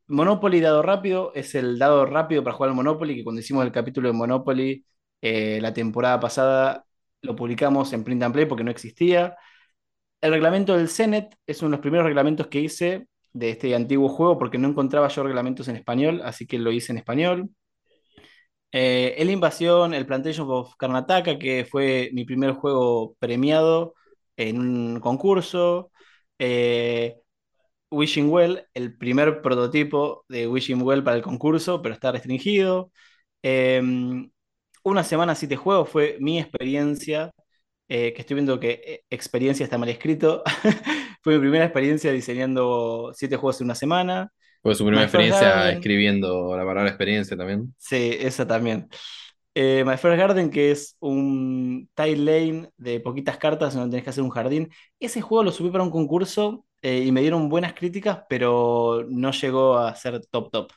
Monopoly 0.09 0.61
Dado 0.61 0.83
Rápido 0.83 1.33
es 1.35 1.55
el 1.55 1.79
dado 1.79 2.07
rápido 2.07 2.43
para 2.45 2.57
jugar 2.57 2.71
al 2.71 2.77
Monopoly, 2.77 3.17
que 3.17 3.25
cuando 3.25 3.41
hicimos 3.41 3.65
el 3.65 3.73
capítulo 3.73 4.09
de 4.09 4.15
Monopoly 4.15 4.85
eh, 5.21 5.61
la 5.61 5.73
temporada 5.75 6.21
pasada 6.21 6.85
lo 7.23 7.35
publicamos 7.37 7.93
en 7.93 8.05
Print 8.05 8.23
and 8.23 8.35
Play 8.35 8.47
porque 8.47 8.65
no 8.65 8.71
existía. 8.71 9.37
El 10.21 10.33
reglamento 10.33 10.77
del 10.77 10.89
Cenet 10.89 11.37
es 11.47 11.61
uno 11.63 11.71
de 11.71 11.77
los 11.77 11.81
primeros 11.81 12.07
reglamentos 12.07 12.49
que 12.49 12.61
hice 12.61 13.09
de 13.33 13.51
este 13.51 13.75
antiguo 13.75 14.09
juego 14.09 14.39
porque 14.39 14.59
no 14.59 14.69
encontraba 14.69 15.09
yo 15.09 15.23
reglamentos 15.23 15.69
en 15.69 15.77
español, 15.77 16.23
así 16.25 16.47
que 16.47 16.59
lo 16.59 16.73
hice 16.73 16.93
en 16.93 16.99
español. 16.99 17.51
Eh, 18.73 19.15
el 19.19 19.31
Invasión, 19.31 19.95
el 19.95 20.07
Plantation 20.07 20.47
of 20.51 20.75
Karnataka, 20.77 21.39
que 21.39 21.65
fue 21.65 22.11
mi 22.13 22.25
primer 22.25 22.53
juego 22.53 23.17
premiado 23.19 23.95
en 24.37 24.61
un 24.61 25.01
concurso. 25.01 25.91
Eh, 26.39 27.17
Wishing 27.91 28.31
Well, 28.31 28.67
el 28.75 28.97
primer 28.99 29.43
prototipo 29.43 30.25
de 30.29 30.49
Wishing 30.49 30.83
Well 30.83 31.05
para 31.05 31.17
el 31.17 31.23
concurso, 31.23 31.83
pero 31.83 31.95
está 31.95 32.13
restringido. 32.13 32.93
Eh, 33.43 33.83
una 34.85 35.05
semana 35.05 35.35
siete 35.35 35.57
juegos 35.57 35.89
fue 35.91 36.17
mi 36.21 36.39
experiencia, 36.41 37.33
eh, 37.89 38.13
que 38.15 38.23
estoy 38.23 38.35
viendo 38.37 38.61
que 38.61 39.05
experiencia 39.11 39.65
está 39.65 39.79
mal 39.79 39.89
escrito. 39.89 40.43
fue 41.29 41.35
mi 41.37 41.41
primera 41.41 41.65
experiencia 41.65 42.13
diseñando 42.13 43.13
siete 43.15 43.37
juegos 43.37 43.61
en 43.61 43.67
una 43.67 43.75
semana. 43.75 44.33
Fue 44.63 44.75
su 44.77 44.85
primera 44.85 45.03
My 45.03 45.09
First 45.09 45.29
experiencia 45.29 45.69
Garden, 45.69 45.73
escribiendo 45.73 46.57
la 46.57 46.65
palabra 46.65 46.89
experiencia 46.91 47.37
también. 47.37 47.75
sí, 47.77 48.17
esa 48.21 48.47
también. 48.47 48.89
Eh, 49.55 49.85
My 49.87 49.97
First 49.97 50.19
Garden, 50.19 50.51
que 50.51 50.71
es 50.73 50.97
un 51.01 51.91
tile 51.95 52.17
lane 52.19 52.71
de 52.77 53.01
poquitas 53.01 53.39
cartas 53.39 53.75
donde 53.75 53.91
tenés 53.93 54.05
que 54.05 54.11
hacer 54.11 54.25
un 54.25 54.31
jardín. 54.31 54.71
Ese 55.01 55.21
juego 55.23 55.45
lo 55.45 55.53
subí 55.53 55.71
para 55.71 55.85
un 55.85 55.91
concurso 55.91 56.67
eh, 56.83 57.05
y 57.07 57.13
me 57.13 57.23
dieron 57.23 57.49
buenas 57.49 57.75
críticas, 57.75 58.23
pero 58.29 59.05
no 59.09 59.33
llegó 59.33 59.79
a 59.79 59.95
ser 59.97 60.25
top 60.29 60.51
top. 60.53 60.73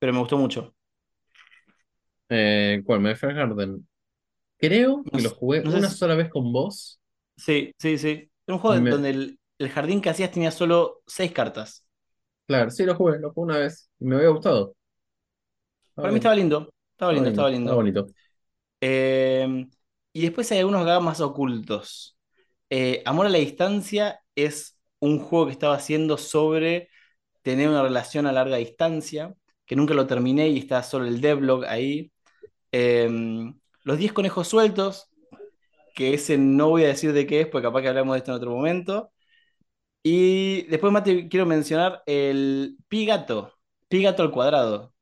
Pero 0.00 0.12
me 0.14 0.20
gustó 0.20 0.38
mucho. 0.38 0.74
Eh, 2.28 2.82
¿cuál? 2.84 3.00
My 3.00 3.14
Fair 3.14 3.34
Garden. 3.34 3.86
Creo 4.58 5.08
No, 5.12 5.12
que 5.12 5.22
lo 5.22 5.30
jugué 5.30 5.64
no 5.64 5.70
sé 5.72 5.80
una 5.80 5.90
si- 5.90 5.94
sola 5.94 6.14
vez 6.16 6.30
con 6.30 6.52
vos. 6.52 7.00
Sí, 7.36 7.72
sí, 7.78 7.98
sí. 7.98 8.30
Era 8.46 8.54
un 8.56 8.58
juego 8.60 8.80
me- 8.80 8.90
donde 8.90 9.10
el, 9.10 9.39
el 9.60 9.70
jardín 9.70 10.00
que 10.02 10.10
hacías 10.10 10.32
tenía 10.32 10.50
solo 10.52 11.02
seis 11.06 11.32
cartas. 11.32 11.86
Claro, 12.46 12.70
sí, 12.70 12.84
lo 12.84 12.94
jugué, 12.96 13.18
lo 13.18 13.32
jugué 13.32 13.44
una 13.52 13.58
vez. 13.58 13.90
Y 13.98 14.04
me 14.04 14.16
había 14.16 14.28
gustado. 14.28 14.74
Estaba 15.90 16.08
Para 16.08 16.12
mí 16.12 16.18
estaba 16.18 16.34
lindo. 16.34 16.70
Estaba 16.92 17.12
estaba 17.12 17.26
lindo, 17.28 17.28
estaba 17.30 17.50
estaba 17.58 17.76
lindo. 17.76 17.76
bonito. 17.76 18.06
Eh, 18.80 19.66
y 20.12 20.22
después 20.22 20.50
hay 20.52 20.58
algunos 20.60 20.84
gamas 20.86 21.20
ocultos. 21.20 22.18
Eh, 22.70 23.02
Amor 23.06 23.26
a 23.26 23.28
la 23.30 23.38
distancia 23.38 24.20
es 24.34 24.78
un 25.00 25.18
juego 25.20 25.46
que 25.46 25.52
estaba 25.52 25.74
haciendo 25.76 26.16
sobre 26.18 26.88
tener 27.42 27.68
una 27.68 27.82
relación 27.82 28.26
a 28.26 28.32
larga 28.32 28.58
distancia, 28.58 29.34
que 29.66 29.76
nunca 29.76 29.94
lo 29.94 30.06
terminé 30.06 30.48
y 30.50 30.58
está 30.58 30.82
solo 30.82 31.06
el 31.06 31.20
devlog 31.20 31.64
ahí. 31.66 32.12
Eh, 32.72 33.08
los 33.84 33.98
10 33.98 34.12
conejos 34.12 34.48
sueltos, 34.48 35.08
que 35.94 36.14
ese 36.14 36.38
no 36.38 36.70
voy 36.70 36.84
a 36.84 36.88
decir 36.88 37.12
de 37.12 37.26
qué 37.26 37.42
es, 37.42 37.46
porque 37.48 37.66
capaz 37.68 37.82
que 37.82 37.88
hablamos 37.88 38.14
de 38.14 38.18
esto 38.18 38.32
en 38.32 38.36
otro 38.38 38.50
momento. 38.52 39.12
Y 40.02 40.62
después, 40.62 40.92
Mate, 40.92 41.28
quiero 41.28 41.46
mencionar 41.46 42.02
el 42.06 42.76
Pigato, 42.88 43.52
Pigato 43.88 44.22
al 44.22 44.30
cuadrado. 44.30 44.92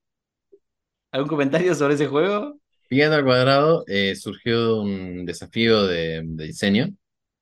¿Algún 1.12 1.28
comentario 1.28 1.74
sobre 1.74 1.94
ese 1.94 2.06
juego? 2.06 2.58
Picante 2.88 3.16
al 3.16 3.24
cuadrado 3.24 3.84
eh, 3.86 4.14
surgió 4.16 4.66
de 4.66 4.80
un 4.80 5.26
desafío 5.26 5.86
de, 5.86 6.22
de 6.24 6.44
diseño 6.46 6.88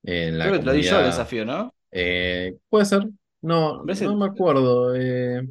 en 0.03 0.39
la 0.39 0.45
Creo 0.47 0.55
que 0.55 0.61
te 0.61 0.67
lo 0.67 0.73
di 0.73 0.83
yo 0.83 0.99
el 0.99 1.07
desafío, 1.07 1.45
¿no? 1.45 1.73
Eh, 1.93 2.57
puede 2.69 2.85
ser, 2.85 3.07
no, 3.43 3.85
no 3.85 4.17
me 4.17 4.27
acuerdo. 4.27 4.95
eh, 4.97 5.47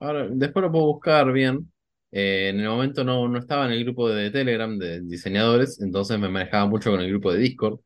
ahora, 0.00 0.28
después 0.30 0.62
lo 0.64 0.72
puedo 0.72 0.86
buscar 0.86 1.32
bien. 1.32 1.70
Eh, 2.12 2.50
en 2.50 2.60
el 2.60 2.68
momento 2.68 3.02
no, 3.04 3.28
no 3.28 3.38
estaba 3.38 3.66
en 3.66 3.72
el 3.72 3.84
grupo 3.84 4.08
de 4.08 4.30
Telegram 4.30 4.78
de 4.78 5.00
diseñadores, 5.00 5.80
entonces 5.80 6.18
me 6.18 6.28
manejaba 6.28 6.66
mucho 6.66 6.90
con 6.92 7.00
el 7.00 7.08
grupo 7.10 7.32
de 7.32 7.40
Discord, 7.40 7.80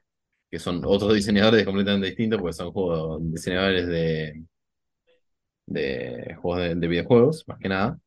que 0.50 0.58
son 0.58 0.82
otros 0.84 1.14
diseñadores 1.14 1.64
completamente 1.64 2.08
distintos, 2.08 2.40
porque 2.40 2.54
son 2.54 2.72
juegos, 2.72 3.20
diseñadores 3.32 3.86
de, 3.88 4.44
de 5.66 6.34
juegos 6.40 6.60
de, 6.62 6.74
de 6.76 6.88
videojuegos, 6.88 7.44
más 7.48 7.58
que 7.58 7.68
nada. 7.68 7.98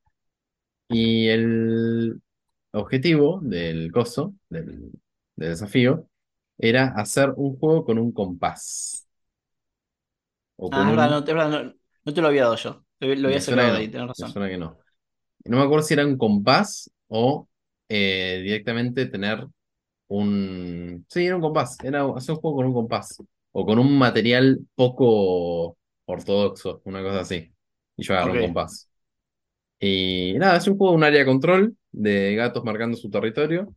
Y 0.90 1.28
el 1.30 2.22
objetivo 2.74 3.40
del 3.44 3.92
coso, 3.92 4.36
del, 4.50 4.92
del 5.36 5.50
desafío, 5.52 6.08
era 6.58 6.90
hacer 6.90 7.34
un 7.38 7.58
juego 7.60 7.86
con 7.86 8.00
un 8.00 8.12
compás. 8.14 9.08
O 10.58 10.68
Ah, 10.70 10.78
con 10.78 10.90
verdad, 10.90 11.10
no, 11.10 11.24
verdad, 11.24 11.50
no, 11.50 11.74
no 12.06 12.14
te 12.14 12.22
lo 12.22 12.28
había 12.28 12.44
dado 12.44 12.56
yo. 12.56 12.86
Lo, 13.00 13.16
lo 13.16 13.28
había 13.28 13.42
sacado 13.42 13.72
de 13.74 13.80
ahí, 13.80 13.88
no, 13.88 13.90
tenés 13.90 14.08
razón. 14.08 14.38
que 14.50 14.58
no. 14.58 14.78
No 15.46 15.58
me 15.58 15.64
acuerdo 15.64 15.84
si 15.86 15.94
era 15.96 16.06
un 16.08 16.18
compás 16.18 16.92
o 17.08 17.50
eh, 17.90 18.42
directamente 18.44 19.06
tener 19.08 19.48
un. 20.12 21.06
Sí, 21.10 21.26
era 21.26 21.36
un 21.36 21.42
compás. 21.42 21.78
Era 21.84 22.04
hacer 22.16 22.36
un 22.36 22.42
juego 22.42 22.58
con 22.58 22.66
un 22.68 22.74
compás. 22.74 23.18
O 23.52 23.66
con 23.66 23.80
un 23.80 23.98
material 23.98 24.60
poco 24.76 25.78
ortodoxo, 26.06 26.82
una 26.86 27.02
cosa 27.04 27.22
así. 27.22 27.54
Y 27.98 28.04
yo 28.04 28.14
agarré 28.14 28.32
un 28.32 28.40
Ok. 28.40 28.42
compás. 28.42 28.90
Y 29.80 30.36
nada, 30.38 30.58
es 30.58 30.68
un 30.68 30.78
juego 30.78 30.94
de 30.94 30.98
un 30.98 31.04
área 31.06 31.20
de 31.20 31.26
control 31.26 31.78
de 31.92 32.36
gatos 32.36 32.64
marcando 32.64 32.98
su 32.98 33.10
territorio. 33.10 33.74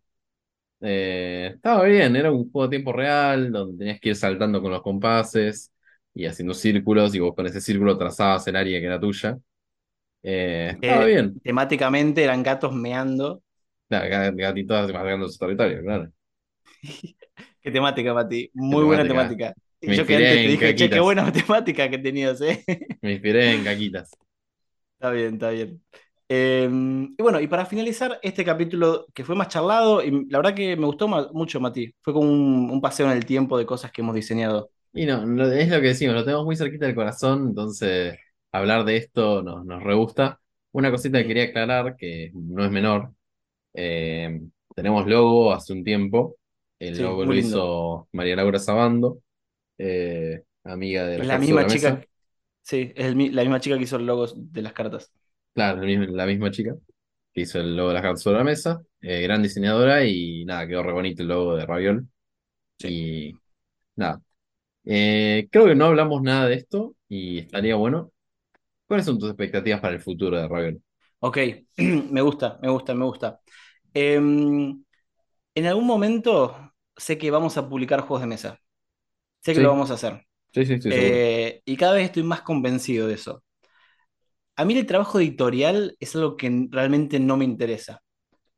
Eh, 0.80 1.52
estaba 1.56 1.84
bien, 1.84 2.16
era 2.16 2.32
un 2.32 2.50
juego 2.52 2.64
a 2.66 2.70
tiempo 2.70 2.92
real, 2.92 3.52
donde 3.52 3.78
tenías 3.78 4.00
que 4.00 4.10
ir 4.10 4.16
saltando 4.16 4.62
con 4.62 4.70
los 4.72 4.82
compases 4.82 5.72
y 6.14 6.26
haciendo 6.26 6.54
círculos, 6.54 7.14
y 7.14 7.20
vos 7.20 7.34
con 7.34 7.46
ese 7.46 7.60
círculo 7.60 7.98
trazabas 7.98 8.46
el 8.48 8.56
área 8.56 8.80
que 8.80 8.86
era 8.86 9.00
tuya. 9.00 9.38
Eh, 10.22 10.76
estaba 10.78 11.04
bien. 11.06 11.40
temáticamente 11.42 12.22
eran 12.24 12.42
gatos 12.42 12.72
meando. 12.74 13.42
Claro, 13.88 14.08
ga- 14.10 14.32
gatitos 14.36 14.92
marcando 14.92 15.28
su 15.28 15.38
territorio, 15.38 15.82
claro. 15.82 16.12
Qué 17.60 17.70
temática, 17.70 18.14
Mati. 18.14 18.50
Muy 18.54 18.84
buena 18.84 19.06
temática. 19.06 19.54
Me 19.80 19.96
yo 19.96 20.06
que 20.06 20.16
antes 20.16 20.42
te 20.42 20.48
dije, 20.48 20.74
che, 20.74 20.88
qué 20.88 20.98
caquitas. 20.98 21.00
buena 21.00 21.32
temática 21.32 21.88
que 21.90 21.98
tenías, 21.98 22.40
¿eh? 22.40 22.64
Me 23.02 23.12
inspiré 23.12 23.52
en 23.54 23.64
caquitas. 23.64 24.10
Está 24.94 25.10
bien, 25.10 25.34
está 25.34 25.50
bien. 25.50 25.82
Eh, 26.28 26.68
y 27.18 27.22
bueno, 27.22 27.40
y 27.40 27.48
para 27.48 27.66
finalizar 27.66 28.18
este 28.22 28.44
capítulo 28.44 29.06
que 29.14 29.24
fue 29.24 29.34
más 29.34 29.48
charlado, 29.48 30.02
y 30.02 30.26
la 30.30 30.38
verdad 30.38 30.54
que 30.54 30.76
me 30.76 30.86
gustó 30.86 31.08
mucho, 31.08 31.60
Mati. 31.60 31.94
Fue 32.00 32.12
como 32.12 32.30
un, 32.30 32.70
un 32.70 32.80
paseo 32.80 33.06
en 33.06 33.12
el 33.12 33.26
tiempo 33.26 33.58
de 33.58 33.66
cosas 33.66 33.92
que 33.92 34.00
hemos 34.00 34.14
diseñado. 34.14 34.70
Y 34.92 35.06
no, 35.06 35.22
es 35.52 35.68
lo 35.68 35.80
que 35.80 35.88
decimos, 35.88 36.14
lo 36.14 36.24
tenemos 36.24 36.44
muy 36.44 36.56
cerquita 36.56 36.86
del 36.86 36.94
corazón, 36.94 37.48
entonces 37.48 38.16
hablar 38.52 38.84
de 38.84 38.96
esto 38.96 39.42
nos, 39.42 39.64
nos 39.66 39.82
re 39.82 39.94
gusta. 39.94 40.40
Una 40.72 40.90
cosita 40.90 41.18
que 41.20 41.28
quería 41.28 41.44
aclarar, 41.44 41.96
que 41.96 42.30
no 42.34 42.64
es 42.64 42.70
menor, 42.70 43.12
eh, 43.74 44.40
tenemos 44.74 45.06
logo 45.06 45.52
hace 45.52 45.72
un 45.72 45.84
tiempo, 45.84 46.36
el 46.78 47.00
Sí, 47.00 47.02
logo 47.02 47.24
lo 47.26 47.34
hizo 47.36 48.08
María 48.12 48.36
Laura 48.36 48.58
Sabando, 48.58 49.20
eh, 49.78 50.44
amiga 50.64 51.06
de 51.06 51.24
la 51.24 51.38
sobre 51.40 51.40
misma 51.40 51.66
la 51.66 51.66
chica, 51.66 51.66
mesa, 51.68 52.04
sí, 52.62 52.92
es 52.96 53.06
el 53.06 53.34
la 53.36 53.42
misma 53.42 53.60
chica 53.60 53.76
que 53.78 53.84
hizo 53.84 53.96
el 53.96 54.06
logo 54.06 54.26
de 54.36 54.62
las 54.62 54.72
cartas. 54.74 55.12
claro, 55.54 55.80
la 55.80 55.86
misma, 55.86 56.06
la 56.06 56.26
misma 56.26 56.50
chica 56.50 56.74
que 57.32 57.42
hizo 57.42 57.60
el 57.60 57.76
logo 57.76 57.88
de 57.90 57.94
las 57.94 58.02
cartas 58.02 58.22
sobre 58.22 58.38
la 58.38 58.44
mesa, 58.44 58.82
eh, 59.00 59.22
gran 59.22 59.42
diseñadora 59.42 60.04
y 60.06 60.44
nada, 60.44 60.66
quedó 60.68 60.82
re 60.82 60.92
bonito 60.92 61.22
el 61.22 61.28
logo 61.28 61.56
de 61.56 61.66
Raviol 61.66 62.08
Sí. 62.78 62.90
y 62.90 63.40
nada. 63.96 64.22
Eh, 64.84 65.48
creo 65.52 65.66
que 65.66 65.74
no 65.76 65.86
hablamos 65.86 66.22
nada 66.22 66.48
de 66.48 66.56
esto 66.56 66.96
y 67.08 67.40
estaría 67.40 67.76
bueno. 67.76 68.12
¿Cuáles 68.86 69.06
son 69.06 69.18
tus 69.18 69.30
expectativas 69.30 69.80
para 69.80 69.94
el 69.96 70.02
futuro 70.02 70.38
de 70.38 70.48
Raven? 70.48 70.84
Ok, 71.20 71.38
me 72.10 72.20
gusta, 72.20 72.58
me 72.62 72.68
gusta, 72.70 72.94
me 72.94 73.04
gusta. 73.04 73.40
Em, 73.94 74.83
en 75.54 75.66
algún 75.66 75.86
momento 75.86 76.72
sé 76.96 77.18
que 77.18 77.30
vamos 77.30 77.56
a 77.56 77.68
publicar 77.68 78.00
juegos 78.00 78.22
de 78.22 78.26
mesa. 78.28 78.60
Sé 79.42 79.54
que 79.54 79.60
lo 79.60 79.70
Sí, 79.70 79.70
vamos 79.70 79.90
a 79.90 79.94
hacer. 79.96 80.26
sí, 80.54 80.66
sí, 80.66 80.80
seguro. 80.80 81.24
Eh, 81.28 81.62
y 81.66 81.76
cada 81.78 81.94
vez 81.94 82.06
estoy 82.06 82.22
más 82.24 82.42
convencido 82.42 83.08
de 83.08 83.14
eso. 83.14 83.44
a 84.56 84.64
mí 84.64 84.76
el 84.78 84.86
trabajo 84.86 85.18
editorial 85.20 85.96
es 86.00 86.14
algo 86.16 86.36
que 86.36 86.68
realmente 86.70 87.18
no 87.20 87.36
me 87.36 87.44
interesa. 87.44 88.00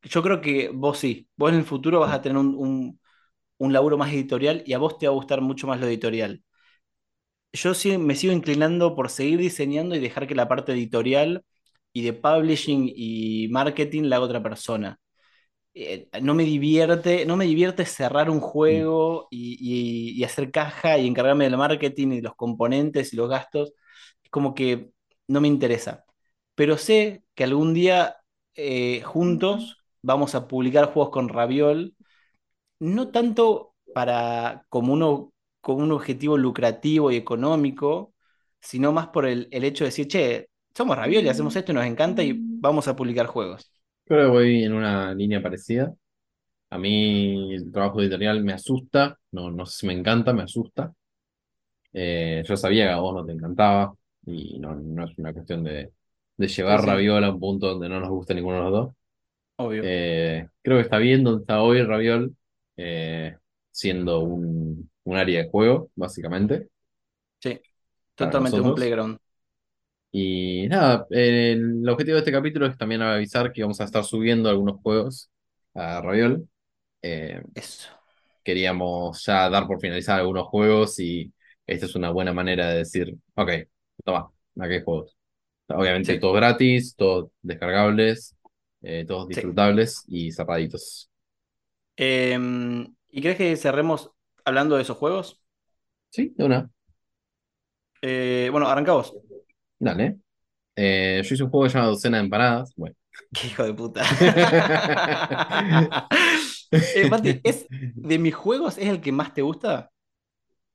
Yo 0.03 0.23
creo 0.23 0.41
que 0.41 0.69
vos 0.69 0.99
sí, 0.99 1.29
vos 1.37 1.51
en 1.51 1.59
el 1.59 1.65
futuro 1.65 1.99
vas 2.01 2.13
a 2.13 2.21
tener 2.21 2.37
un, 2.39 2.55
un, 2.57 3.01
un 3.59 3.73
laburo 3.73 3.97
más 3.97 4.13
editorial 4.13 4.63
y 4.65 4.73
a 4.73 4.79
vos 4.79 4.97
te 4.99 5.07
va 5.07 5.13
a 5.13 5.15
gustar 5.15 5.41
mucho 5.41 5.67
más 5.67 5.79
lo 5.81 5.87
editorial. 5.87 6.43
Yo 7.53 7.73
sí 7.73 7.97
me 7.97 8.15
sigo 8.15 8.33
inclinando 8.33 8.95
por 8.95 9.09
seguir 9.09 9.39
diseñando 9.39 9.95
y 9.95 9.99
dejar 9.99 10.27
que 10.27 10.35
la 10.35 10.47
parte 10.47 10.73
editorial 10.73 11.43
y 11.93 12.03
de 12.03 12.13
publishing 12.13 12.91
y 12.95 13.47
marketing 13.51 14.03
la 14.03 14.17
haga 14.17 14.25
otra 14.25 14.43
persona. 14.43 14.99
Eh, 15.79 16.09
no 16.21 16.33
me 16.33 16.43
divierte, 16.43 17.25
no 17.25 17.37
me 17.37 17.45
divierte 17.45 17.85
cerrar 17.85 18.29
un 18.31 18.39
Mm, 18.69 18.87
juego 18.87 19.27
y, 19.29 19.57
y- 19.61 20.19
y 20.19 20.23
hacer 20.23 20.51
caja 20.51 20.97
y 20.97 21.07
encargarme 21.07 21.45
del 21.45 21.57
marketing 21.57 22.09
y 22.13 22.21
los 22.21 22.35
componentes 22.35 23.13
y 23.13 23.17
los 23.17 23.29
gastos. 23.29 23.73
Es 24.23 24.29
como 24.31 24.55
que 24.55 24.91
no 25.27 25.39
me 25.41 25.47
interesa. 25.47 26.03
Pero 26.55 26.77
sé 26.77 27.23
que 27.35 27.43
algún 27.43 27.73
día 27.75 28.17
eh, 28.55 29.01
juntos 29.03 29.77
vamos 30.01 30.33
a 30.35 30.47
publicar 30.47 30.85
juegos 30.93 31.11
con 31.11 31.29
Raviol, 31.29 31.95
no 32.79 33.09
tanto 33.11 33.75
para 33.93 34.65
como 34.69 34.93
uno, 34.93 35.33
como 35.61 35.83
un 35.83 35.91
objetivo 35.91 36.37
lucrativo 36.37 37.11
y 37.11 37.15
económico, 37.17 38.13
sino 38.61 38.91
más 38.93 39.07
por 39.09 39.25
el, 39.25 39.47
el 39.51 39.63
hecho 39.63 39.83
de 39.85 39.89
decir, 39.89 40.07
che, 40.07 40.49
somos 40.75 40.97
Raviol 40.97 41.25
y 41.25 41.29
hacemos 41.29 41.55
esto 41.55 41.71
y 41.71 41.75
nos 41.75 41.85
encanta 41.85 42.23
y 42.23 42.45
vamos 42.61 42.87
a 42.87 42.95
publicar 42.95 43.27
juegos. 43.27 43.71
Creo 44.07 44.25
que 44.27 44.31
voy 44.31 44.63
en 44.63 44.73
una 44.73 45.13
línea 45.13 45.41
parecida. 45.41 45.93
A 46.71 46.77
mí 46.79 47.53
el 47.55 47.71
trabajo 47.71 48.01
editorial 48.01 48.43
me 48.43 48.53
asusta, 48.53 49.19
no, 49.31 49.51
no 49.51 49.65
sé 49.65 49.79
si 49.79 49.87
me 49.87 49.93
encanta, 49.93 50.33
me 50.33 50.43
asusta. 50.43 50.93
Eh, 51.93 52.43
yo 52.47 52.57
sabía 52.57 52.85
que 52.87 52.91
a 52.93 52.97
vos 52.99 53.13
no 53.15 53.25
te 53.25 53.31
encantaba 53.33 53.93
y 54.25 54.59
no, 54.59 54.75
no 54.75 55.05
es 55.05 55.17
una 55.17 55.33
cuestión 55.33 55.63
de, 55.63 55.91
de 56.37 56.47
llevar 56.47 56.83
sí, 56.83 56.85
Raviol 56.85 57.23
a 57.23 57.31
un 57.31 57.39
punto 57.39 57.67
donde 57.69 57.89
no 57.89 57.99
nos 57.99 58.09
guste 58.09 58.35
ninguno 58.35 58.57
de 58.57 58.63
los 58.63 58.71
dos. 58.73 58.95
obvio. 59.57 59.89
Eh, 59.89 60.47
creo 60.63 60.77
que 60.77 60.83
está 60.83 60.97
bien 60.99 61.23
donde 61.23 61.41
está 61.43 61.61
hoy 61.63 61.83
Raviol, 61.83 62.35
eh, 62.77 63.37
siendo 63.71 64.21
un, 64.21 64.91
un 65.05 65.17
área 65.17 65.43
de 65.43 65.49
juego, 65.51 65.91
básicamente, 65.95 66.69
Sí, 67.41 67.59
para 68.17 68.31
totalmente 68.31 68.61
un 68.61 68.73
nosotros. 68.73 68.75
playground. 68.75 69.19
Y 70.11 70.67
nada, 70.69 71.05
el 71.11 71.87
objetivo 71.89 72.15
de 72.15 72.19
este 72.19 72.31
capítulo 72.31 72.65
es 72.65 72.77
también 72.77 73.01
avisar 73.01 73.51
que 73.53 73.61
vamos 73.61 73.79
a 73.81 73.83
estar 73.85 74.03
subiendo 74.03 74.49
algunos 74.49 74.79
juegos 74.81 75.29
a 75.75 76.01
Raviol. 76.01 76.47
Eh, 77.03 77.41
Eso. 77.55 77.89
queríamos 78.43 79.23
ya 79.25 79.49
dar 79.49 79.67
por 79.67 79.79
finalizar 79.79 80.19
algunos 80.19 80.47
juegos 80.47 80.99
y 80.99 81.33
esta 81.65 81.85
es 81.85 81.95
una 81.95 82.11
buena 82.11 82.33
manera 82.33 82.69
de 82.69 82.77
decir, 82.79 83.15
ok, 83.35 83.49
toma, 84.03 84.31
aquí 84.59 84.73
hay 84.75 84.83
juegos. 84.83 85.17
Obviamente 85.69 86.15
Sí, 86.15 86.19
todos 86.19 86.35
gratis, 86.37 86.95
todos 86.95 87.31
descargables, 87.41 88.35
eh, 88.81 89.05
todos 89.07 89.27
sí. 89.31 89.41
disfrutables 89.41 90.03
y 90.07 90.31
cerraditos. 90.31 91.09
Em, 91.95 92.95
¿y 93.09 93.21
crees 93.21 93.37
que 93.37 93.55
cerremos 93.57 94.11
hablando 94.45 94.75
de 94.75 94.83
esos 94.83 94.97
juegos? 94.97 95.41
Sí, 96.09 96.33
de 96.37 96.45
una, 96.45 96.69
Eh, 98.01 98.49
bueno, 98.51 98.67
arrancamos. 98.67 99.15
Dale. 99.79 100.17
Eh, 100.75 101.21
yo 101.25 101.35
hice 101.35 101.43
un 101.43 101.49
juego 101.51 101.65
que 101.65 101.71
se 101.71 101.77
llama 101.77 101.89
Docena 101.91 102.17
de 102.19 102.23
Empanadas. 102.25 102.73
Bueno. 102.75 102.95
Qué 103.33 103.47
hijo 103.47 103.63
de 103.63 103.73
puta. 103.73 104.03
Eh, 106.93 107.09
Mati, 107.09 107.39
¿es 107.43 107.65
de 107.69 108.19
mis 108.19 108.35
juegos 108.35 108.77
es 108.77 108.87
el 108.87 108.99
que 109.01 109.11
más 109.13 109.33
te 109.33 109.41
gusta? 109.41 109.89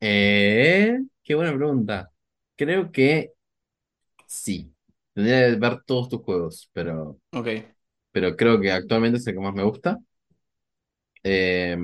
Eh, 0.00 0.98
qué 1.22 1.34
buena 1.34 1.55
pregunta. 1.55 2.11
Creo 2.57 2.90
que 2.90 3.32
sí. 4.26 4.72
Tendría 5.14 5.50
que 5.50 5.57
ver 5.57 5.82
todos 5.84 6.09
tus 6.09 6.22
juegos, 6.22 6.70
pero, 6.72 7.18
Ok. 7.32 7.48
pero 8.12 8.36
creo 8.36 8.61
que 8.61 8.72
actualmente 8.72 9.18
es 9.18 9.26
el 9.26 9.34
que 9.34 9.40
más 9.40 9.55
me 9.55 9.64
gusta. 9.64 9.98
Eh, 11.24 11.76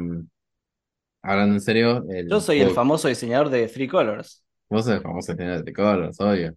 hablando 1.23 1.55
en 1.55 1.61
serio, 1.61 2.05
Yo 2.29 2.41
soy 2.41 2.61
el 2.61 2.71
famoso 2.71 3.09
diseñador 3.09 3.51
de 3.51 3.67
Three 3.69 3.89
Colors. 3.89 4.43
vos 4.71 4.85
sos 4.85 4.95
el 4.95 5.03
famoso 5.03 5.33
general 5.37 5.65
de 5.65 5.73
Colors, 5.73 6.21
obvio. 6.21 6.55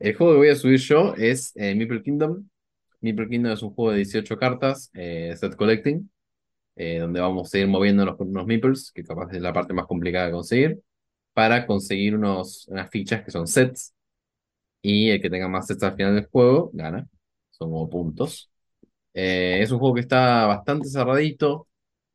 El 0.00 0.14
juego 0.16 0.32
que 0.34 0.38
voy 0.38 0.48
a 0.48 0.56
subir 0.56 0.80
yo 0.80 1.14
es 1.16 1.52
eh, 1.56 1.74
Meeple 1.74 2.02
Kingdom. 2.02 2.48
Meeple 3.02 3.28
Kingdom 3.28 3.52
es 3.52 3.62
un 3.62 3.70
juego 3.74 3.92
de 3.92 3.98
18 3.98 4.38
cartas, 4.38 4.90
eh, 4.94 5.34
set 5.38 5.56
collecting, 5.56 6.10
eh, 6.76 7.00
donde 7.00 7.20
vamos 7.20 7.52
a 7.54 7.58
ir 7.58 7.68
moviéndonos 7.68 8.16
con 8.16 8.30
unos 8.30 8.46
meeples, 8.46 8.92
que 8.92 9.04
capaz 9.04 9.32
es 9.32 9.42
la 9.42 9.52
parte 9.52 9.74
más 9.74 9.86
complicada 9.86 10.26
de 10.26 10.32
conseguir, 10.32 10.80
para 11.34 11.66
conseguir 11.66 12.16
unos, 12.16 12.68
unas 12.68 12.90
fichas 12.90 13.24
que 13.24 13.30
son 13.30 13.46
sets, 13.48 13.94
y 14.82 15.10
el 15.10 15.20
que 15.22 15.30
tenga 15.30 15.48
más 15.48 15.66
sets 15.68 15.82
al 15.82 15.96
final 15.96 16.14
del 16.14 16.26
juego 16.26 16.70
gana. 16.74 17.08
Son 17.50 17.70
como 17.70 17.90
puntos. 17.90 18.50
Eh, 19.14 19.60
es 19.62 19.70
un 19.72 19.78
juego 19.80 19.94
que 19.96 20.02
está 20.02 20.46
bastante 20.46 20.88
cerradito, 20.88 21.68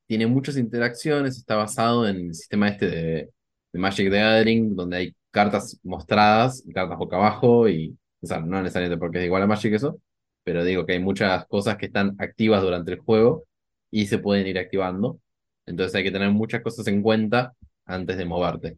tiene 0.07 0.27
muchas 0.27 0.57
interacciones, 0.57 1.37
está 1.37 1.55
basado 1.55 2.07
en 2.07 2.17
el 2.27 2.35
sistema 2.35 2.69
este 2.69 2.87
de, 2.89 3.31
de 3.73 3.79
Magic 3.79 4.09
the 4.11 4.17
Gathering, 4.19 4.75
donde 4.75 4.97
hay 4.97 5.15
cartas 5.35 5.79
mostradas 5.83 6.63
cartas 6.73 6.97
boca 6.97 7.17
abajo, 7.17 7.69
y, 7.69 7.97
o 8.21 8.27
sea, 8.27 8.39
no 8.39 8.61
necesariamente 8.61 8.99
porque 8.99 9.19
es 9.19 9.25
igual 9.25 9.43
a 9.43 9.47
Magic 9.47 9.73
eso, 9.73 9.99
pero 10.43 10.63
digo 10.63 10.85
que 10.85 10.93
hay 10.93 10.99
muchas 10.99 11.45
cosas 11.47 11.77
que 11.77 11.87
están 11.87 12.15
activas 12.19 12.61
durante 12.63 12.93
el 12.93 12.99
juego 12.99 13.45
y 13.91 14.07
se 14.07 14.19
pueden 14.19 14.47
ir 14.47 14.59
activando. 14.59 15.19
Entonces 15.65 15.95
hay 15.95 16.03
que 16.03 16.11
tener 16.11 16.31
muchas 16.31 16.61
cosas 16.61 16.87
en 16.87 17.01
cuenta 17.01 17.53
antes 17.85 18.17
de 18.17 18.25
moverte. 18.25 18.77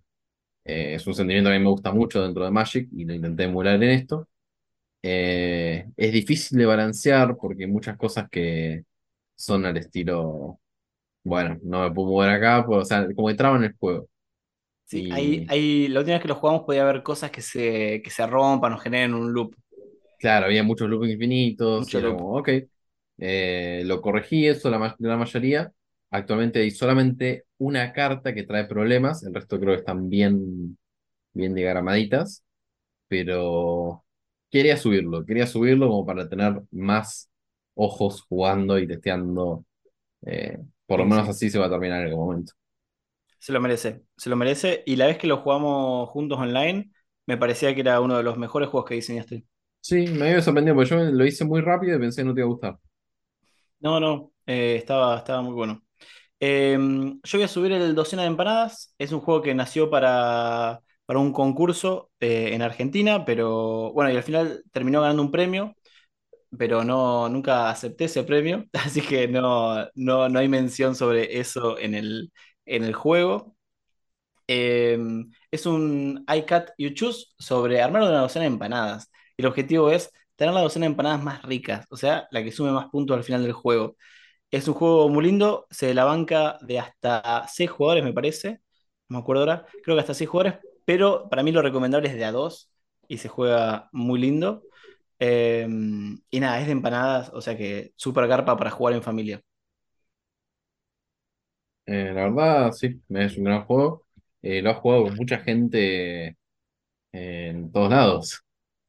Eh, 0.66 0.95
es 0.95 1.08
un 1.08 1.16
sentimiento 1.16 1.49
que 1.49 1.55
a 1.55 1.60
mí 1.60 1.66
me 1.66 1.72
gusta 1.72 1.93
mucho 1.93 2.24
dentro 2.24 2.45
de 2.45 2.51
Magic 2.51 2.89
y 2.93 3.05
lo 3.05 3.14
intenté 3.14 3.43
emular 3.45 3.76
en 3.76 3.84
esto. 3.91 4.30
Eh, 5.03 5.88
es 5.97 6.14
difícil 6.14 6.58
de 6.60 6.66
balancear 6.66 7.38
porque 7.38 7.66
hay 7.66 7.72
muchas 7.72 7.97
cosas 7.97 8.30
que 8.30 8.86
son 9.36 9.66
al 9.66 9.78
estilo 9.78 10.60
bueno, 11.28 11.60
no 11.64 11.84
me 11.84 11.91
puedo 11.93 12.10
mover 12.10 12.30
acá, 12.32 12.66
pues, 12.66 12.80
o 12.84 12.86
sea, 12.86 13.08
como 13.16 13.28
que 13.28 13.36
traba 13.36 13.58
en 13.58 13.66
el 13.66 13.76
juego. 13.78 14.08
Sí, 14.89 15.05
ahí, 15.09 15.43
Y 15.43 15.49
ahí, 15.49 15.88
la 15.89 15.99
última 15.99 16.15
vez 16.15 16.21
que 16.21 16.29
lo 16.29 16.35
jugamos 16.35 16.63
podía 16.63 16.83
haber 16.83 17.03
cosas 17.03 17.29
que 17.31 17.41
se, 17.41 18.01
que 18.03 18.09
se 18.09 18.25
rompan 18.25 18.73
o 18.73 18.77
generen 18.77 19.13
un 19.13 19.33
loop. 19.33 19.53
claro, 20.17 20.45
había 20.47 20.63
muchos 20.63 20.89
loops 20.89 21.09
infinitos 21.09 21.88
Mucho 21.88 22.01
loop. 22.01 22.19
como, 22.19 22.38
ok, 22.38 22.49
eh, 23.19 23.81
lo 23.85 24.01
corregí 24.01 24.47
eso, 24.47 24.69
la, 24.69 24.95
la 24.99 25.17
mayoría. 25.17 25.71
Actualmente 26.09 26.59
hay 26.59 26.71
solamente 26.71 27.45
una 27.57 27.91
carta 27.93 28.33
que 28.33 28.43
trae 28.43 28.65
problemas, 28.65 29.23
el 29.23 29.33
resto 29.33 29.59
creo 29.59 29.73
que 29.73 29.79
están 29.79 30.09
bien, 30.09 30.77
bien 31.33 31.55
diagramaditas, 31.55 32.43
pero 33.09 34.05
quería 34.51 34.77
subirlo, 34.77 35.25
quería 35.25 35.47
subirlo 35.47 35.89
como 35.89 36.05
para 36.05 36.29
tener 36.29 36.61
más 36.71 37.29
ojos 37.75 38.23
jugando 38.23 38.79
y 38.79 38.88
testeando. 38.88 39.65
eh, 40.25 40.59
por 40.88 40.99
lo 40.99 41.05
menos 41.07 41.27
sí. 41.27 41.29
así 41.29 41.49
se 41.51 41.59
va 41.59 41.67
a 41.67 41.71
terminar 41.71 42.01
en 42.01 42.07
algún 42.09 42.27
momento. 42.27 42.53
Se 43.39 43.51
lo 43.51 43.61
merece. 43.61 44.03
Se 44.17 44.29
lo 44.29 44.35
merece. 44.35 44.83
Y 44.85 44.95
la 44.95 45.07
vez 45.07 45.17
que 45.17 45.27
lo 45.27 45.38
jugamos 45.38 46.09
juntos 46.09 46.39
online, 46.39 46.91
me 47.25 47.38
parecía 47.38 47.73
que 47.73 47.81
era 47.81 47.99
uno 48.01 48.17
de 48.17 48.23
los 48.23 48.38
mejores 48.38 48.69
juegos 48.69 48.88
que 48.89 48.95
diseñaste. 48.95 49.45
Sí, 49.81 50.07
me 50.07 50.29
había 50.29 50.41
sorprendido 50.41 50.75
porque 50.75 50.89
yo 50.89 50.97
lo 50.97 51.25
hice 51.25 51.45
muy 51.45 51.61
rápido 51.61 51.95
y 51.97 51.99
pensé 51.99 52.21
que 52.21 52.25
no 52.27 52.33
te 52.33 52.41
iba 52.41 52.47
a 52.47 52.51
gustar. 52.51 52.79
No, 53.79 53.99
no, 53.99 54.33
eh, 54.45 54.75
estaba, 54.77 55.17
estaba 55.17 55.41
muy 55.41 55.53
bueno. 55.53 55.83
Eh, 56.39 56.77
yo 57.23 57.38
voy 57.38 57.43
a 57.43 57.47
subir 57.47 57.71
el 57.73 57.95
Docena 57.95 58.23
de 58.23 58.29
Empanadas. 58.29 58.95
Es 58.97 59.11
un 59.11 59.21
juego 59.21 59.41
que 59.41 59.53
nació 59.55 59.89
para, 59.89 60.81
para 61.05 61.19
un 61.19 61.33
concurso 61.33 62.11
eh, 62.19 62.51
en 62.53 62.61
Argentina, 62.61 63.25
pero 63.25 63.91
bueno, 63.93 64.11
y 64.11 64.17
al 64.17 64.23
final 64.23 64.63
terminó 64.71 65.01
ganando 65.01 65.23
un 65.23 65.31
premio, 65.31 65.75
pero 66.57 66.83
no, 66.83 67.29
nunca 67.29 67.69
acepté 67.69 68.05
ese 68.05 68.23
premio, 68.23 68.65
así 68.73 69.01
que 69.01 69.27
no, 69.27 69.85
no, 69.95 70.29
no 70.29 70.39
hay 70.39 70.47
mención 70.49 70.95
sobre 70.95 71.39
eso 71.39 71.77
en 71.79 71.95
el, 71.95 72.31
en 72.68 72.84
el 72.84 72.93
juego. 72.93 73.55
Eh, 74.47 74.97
es 75.51 75.65
un 75.65 76.26
I 76.34 76.43
Cat 76.43 76.72
You 76.78 76.91
Choose 76.93 77.28
sobre 77.38 77.82
armar 77.82 78.03
una 78.03 78.22
docena 78.22 78.43
de 78.43 78.47
empanadas. 78.51 79.11
Y 79.38 79.41
el 79.43 79.47
objetivo 79.47 79.91
es 79.91 80.11
tener 80.36 80.53
la 80.53 80.61
docena 80.61 80.86
de 80.86 80.91
empanadas 80.91 81.24
más 81.24 81.41
ricas, 81.43 81.86
o 81.89 81.97
sea, 81.97 82.28
la 82.32 82.43
que 82.43 82.51
sume 82.51 82.72
más 82.72 82.88
puntos 82.89 83.18
al 83.18 83.24
final 83.24 83.43
del 83.43 83.53
juego. 83.53 83.95
Es 84.51 84.68
un 84.68 84.74
juego 84.76 85.09
muy 85.09 85.26
lindo, 85.26 85.68
se 85.72 85.93
la 85.93 86.05
banca 86.05 86.57
de 86.61 86.80
hasta 86.80 87.47
6 87.49 87.70
jugadores, 87.70 88.03
me 88.03 88.13
parece. 88.13 88.61
No 89.09 89.18
me 89.18 89.22
acuerdo 89.22 89.41
ahora. 89.43 89.65
Creo 89.84 89.95
que 89.95 90.01
hasta 90.01 90.13
6 90.13 90.30
jugadores, 90.30 90.59
pero 90.86 91.30
para 91.30 91.43
mí 91.43 91.51
lo 91.51 91.61
recomendable 91.61 92.09
es 92.09 92.15
de 92.15 92.26
a 92.26 92.32
2 92.32 92.72
y 93.07 93.18
se 93.20 93.30
juega 93.30 93.89
muy 93.91 94.20
lindo. 94.20 94.63
Eh, 95.20 95.68
y 96.30 96.39
nada, 96.39 96.59
es 96.61 96.68
de 96.68 96.72
empanadas, 96.74 97.32
o 97.34 97.41
sea 97.41 97.57
que 97.57 97.93
súper 97.95 98.28
garpa 98.28 98.57
para 98.57 98.72
jugar 98.72 98.93
en 98.95 99.03
familia. 99.03 99.41
Eh, 101.88 102.11
la 102.13 102.23
verdad, 102.29 102.71
sí, 102.73 103.01
es 103.09 103.38
un 103.38 103.45
gran 103.45 103.65
juego. 103.65 104.05
Eh, 104.41 104.61
lo 104.61 104.71
ha 104.71 104.75
jugado 104.75 105.05
mucha 105.15 105.39
gente 105.39 106.38
en 107.13 107.71
todos 107.73 107.91
lados. 107.91 108.43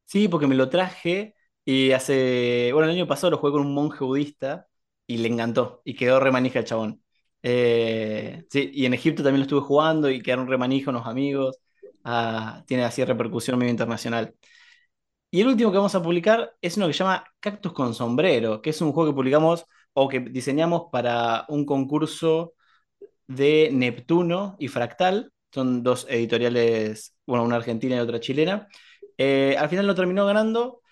Sí, 0.07 0.29
porque 0.29 0.47
me 0.47 0.55
lo 0.55 0.71
traje 0.71 1.35
y 1.65 1.93
hace, 1.93 2.71
bueno, 2.73 2.89
el 2.91 2.97
año 2.97 3.07
pasado 3.07 3.31
lo 3.31 3.39
jugué 3.39 3.53
con 3.53 3.63
un 3.67 3.75
monje 3.75 4.05
budista 4.05 4.67
y 5.07 5.19
le 5.19 5.29
encantó 5.29 5.83
y 5.85 5.95
quedó 5.95 6.19
remanija 6.21 6.59
el 6.61 6.65
chabón. 6.65 7.03
Eh, 7.43 8.45
sí, 8.51 8.71
y 8.73 8.87
en 8.87 8.95
Egipto 8.95 9.23
también 9.23 9.41
lo 9.41 9.45
estuve 9.45 9.61
jugando 9.61 10.11
y 10.11 10.23
quedaron 10.23 10.49
remanija 10.49 10.91
unos 10.91 11.07
amigos. 11.07 11.59
Ah, 12.05 12.65
tiene 12.67 12.85
así 12.85 13.05
repercusión 13.05 13.59
medio 13.59 13.71
internacional. 13.71 14.35
Y 15.31 15.43
el 15.43 15.49
último 15.49 15.71
que 15.71 15.77
vamos 15.79 15.95
a 15.95 16.03
publicar 16.03 16.55
es 16.63 16.77
uno 16.77 16.87
que 16.87 16.95
se 16.95 17.01
llama 17.01 17.25
Cactus 17.41 17.73
con 17.73 17.95
Sombrero, 17.95 18.63
que 18.63 18.71
es 18.71 18.81
un 18.81 18.93
juego 18.93 19.11
que 19.13 19.17
publicamos 19.17 19.65
o 19.93 20.09
que 20.09 20.21
diseñamos 20.21 20.85
para 20.93 21.45
un 21.49 21.67
concurso 21.67 22.55
de 23.29 23.71
Neptuno 23.73 24.57
y 24.59 24.69
Fractal. 24.69 25.33
Son 25.53 25.83
dos 25.83 26.07
editoriales, 26.11 27.17
bueno, 27.27 27.45
una 27.45 27.57
argentina 27.57 27.97
y 27.97 28.01
otra 28.01 28.21
chilena. 28.21 28.69
Eh, 29.19 29.57
al 29.59 29.69
final 29.69 29.87
lo 29.87 29.95
terminó 29.95 30.27
ganando 30.27 30.83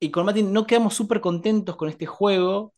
y 0.00 0.10
con 0.10 0.26
Mati 0.26 0.42
no 0.42 0.66
quedamos 0.66 0.94
súper 0.94 1.20
contentos 1.20 1.76
con 1.76 1.88
este 1.88 2.06
juego. 2.06 2.74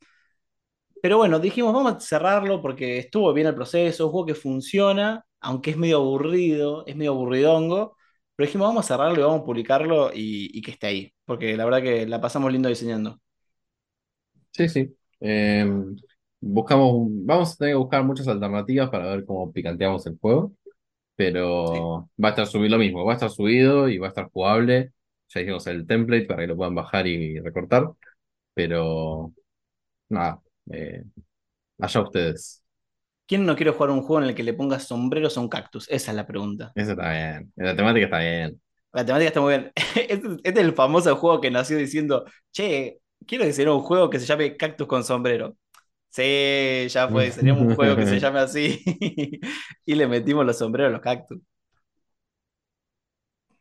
Pero 1.03 1.16
bueno, 1.16 1.38
dijimos, 1.38 1.72
vamos 1.72 1.94
a 1.94 2.01
cerrarlo 2.01 2.61
porque 2.61 2.98
estuvo 2.98 3.32
bien 3.32 3.46
el 3.46 3.55
proceso, 3.55 4.07
un 4.07 4.12
juego 4.12 4.26
que 4.26 4.34
funciona, 4.34 5.24
aunque 5.40 5.70
es 5.70 5.76
medio 5.76 5.98
aburrido, 5.98 6.84
es 6.86 6.94
medio 6.96 7.12
aburridongo. 7.12 7.96
Pero 8.36 8.46
dijimos, 8.46 8.68
vamos 8.68 8.84
a 8.84 8.88
cerrarlo 8.88 9.18
y 9.18 9.22
vamos 9.22 9.40
a 9.40 9.44
publicarlo 9.44 10.11
y, 10.14 10.61
que 10.62 10.72
esté 10.72 10.86
ahí, 10.88 11.14
porque 11.24 11.57
la 11.57 11.64
verdad 11.64 11.82
que 11.82 12.07
la 12.07 12.20
pasamos 12.20 12.53
lindo 12.53 12.68
diseñando. 12.68 13.20
Sí, 14.53 14.68
sí. 14.68 14.94
Eh, 15.20 15.66
buscamos, 16.41 16.93
un- 16.95 17.26
vamos 17.26 17.55
a 17.55 17.57
tener 17.57 17.74
que 17.74 17.78
buscar 17.78 18.05
muchas 18.05 18.28
alternativas 18.28 18.91
para 18.91 19.07
ver 19.14 19.24
cómo 19.24 19.53
picanteamos 19.53 20.07
el 20.07 20.18
juego, 20.20 20.53
Sí. 21.64 21.80
pero 21.80 22.11
va 22.22 22.28
a 22.28 22.30
estar 22.30 22.47
subido 22.47 22.70
lo 22.70 22.78
mismo, 22.78 23.05
va 23.05 23.12
a 23.12 23.16
estar 23.16 23.30
subido 23.30 23.88
y 23.88 23.99
va 23.99 24.09
a 24.09 24.11
estar 24.11 24.30
jugable. 24.32 24.93
Ya 25.30 25.41
dijimos 25.41 25.66
el 25.68 25.86
template 25.86 26.26
para 26.26 26.43
que 26.43 26.49
lo 26.49 26.57
puedan 26.57 26.74
bajar 26.74 27.07
y 27.07 27.41
recortar, 27.41 27.91
pero 28.55 29.32
nada, 30.11 30.41
eh, 30.72 31.05
allá 31.78 32.03
ustedes. 32.03 32.62
¿Quién 33.26 33.47
no 33.47 33.57
quiere 33.57 33.70
jugar 33.72 33.91
un 33.91 34.03
juego 34.03 34.22
en 34.22 34.28
el 34.30 34.34
que 34.34 34.43
le 34.43 34.55
pongas 34.55 34.84
sombreros 34.88 35.36
a 35.38 35.41
un 35.41 35.49
cactus? 35.49 35.88
Esa 35.91 36.11
es 36.11 36.16
la 36.16 36.26
pregunta. 36.26 36.72
Eso 36.74 36.93
está 36.93 37.12
bien, 37.12 37.53
la 37.57 37.76
temática 37.76 38.07
está 38.07 38.18
bien. 38.20 38.61
La 38.93 39.05
temática 39.05 39.28
está 39.28 39.41
muy 39.41 39.53
bien. 39.57 39.72
Este, 40.09 40.28
este 40.43 40.61
es 40.61 40.66
el 40.66 40.74
famoso 40.74 41.14
juego 41.16 41.41
que 41.41 41.51
nació 41.51 41.76
diciendo, 41.76 42.24
che, 42.53 42.99
quiero 43.26 43.45
diseñar 43.45 43.72
un 43.72 43.82
juego 43.82 44.11
que 44.11 44.18
se 44.18 44.26
llame 44.26 44.57
Cactus 44.57 44.86
con 44.88 45.05
sombrero. 45.05 45.57
Sí, 46.11 46.88
ya 46.88 47.08
fue, 47.08 47.26
diseñamos 47.26 47.62
un 47.62 47.70
juego 47.70 47.96
que 47.96 48.06
se 48.06 48.18
llame 48.18 48.40
así. 48.40 48.82
Y 49.86 49.94
le 49.94 50.06
metimos 50.08 50.44
los 50.46 50.58
sombreros 50.58 50.90
a 50.90 50.92
los 50.92 51.00
cactus. 51.02 51.40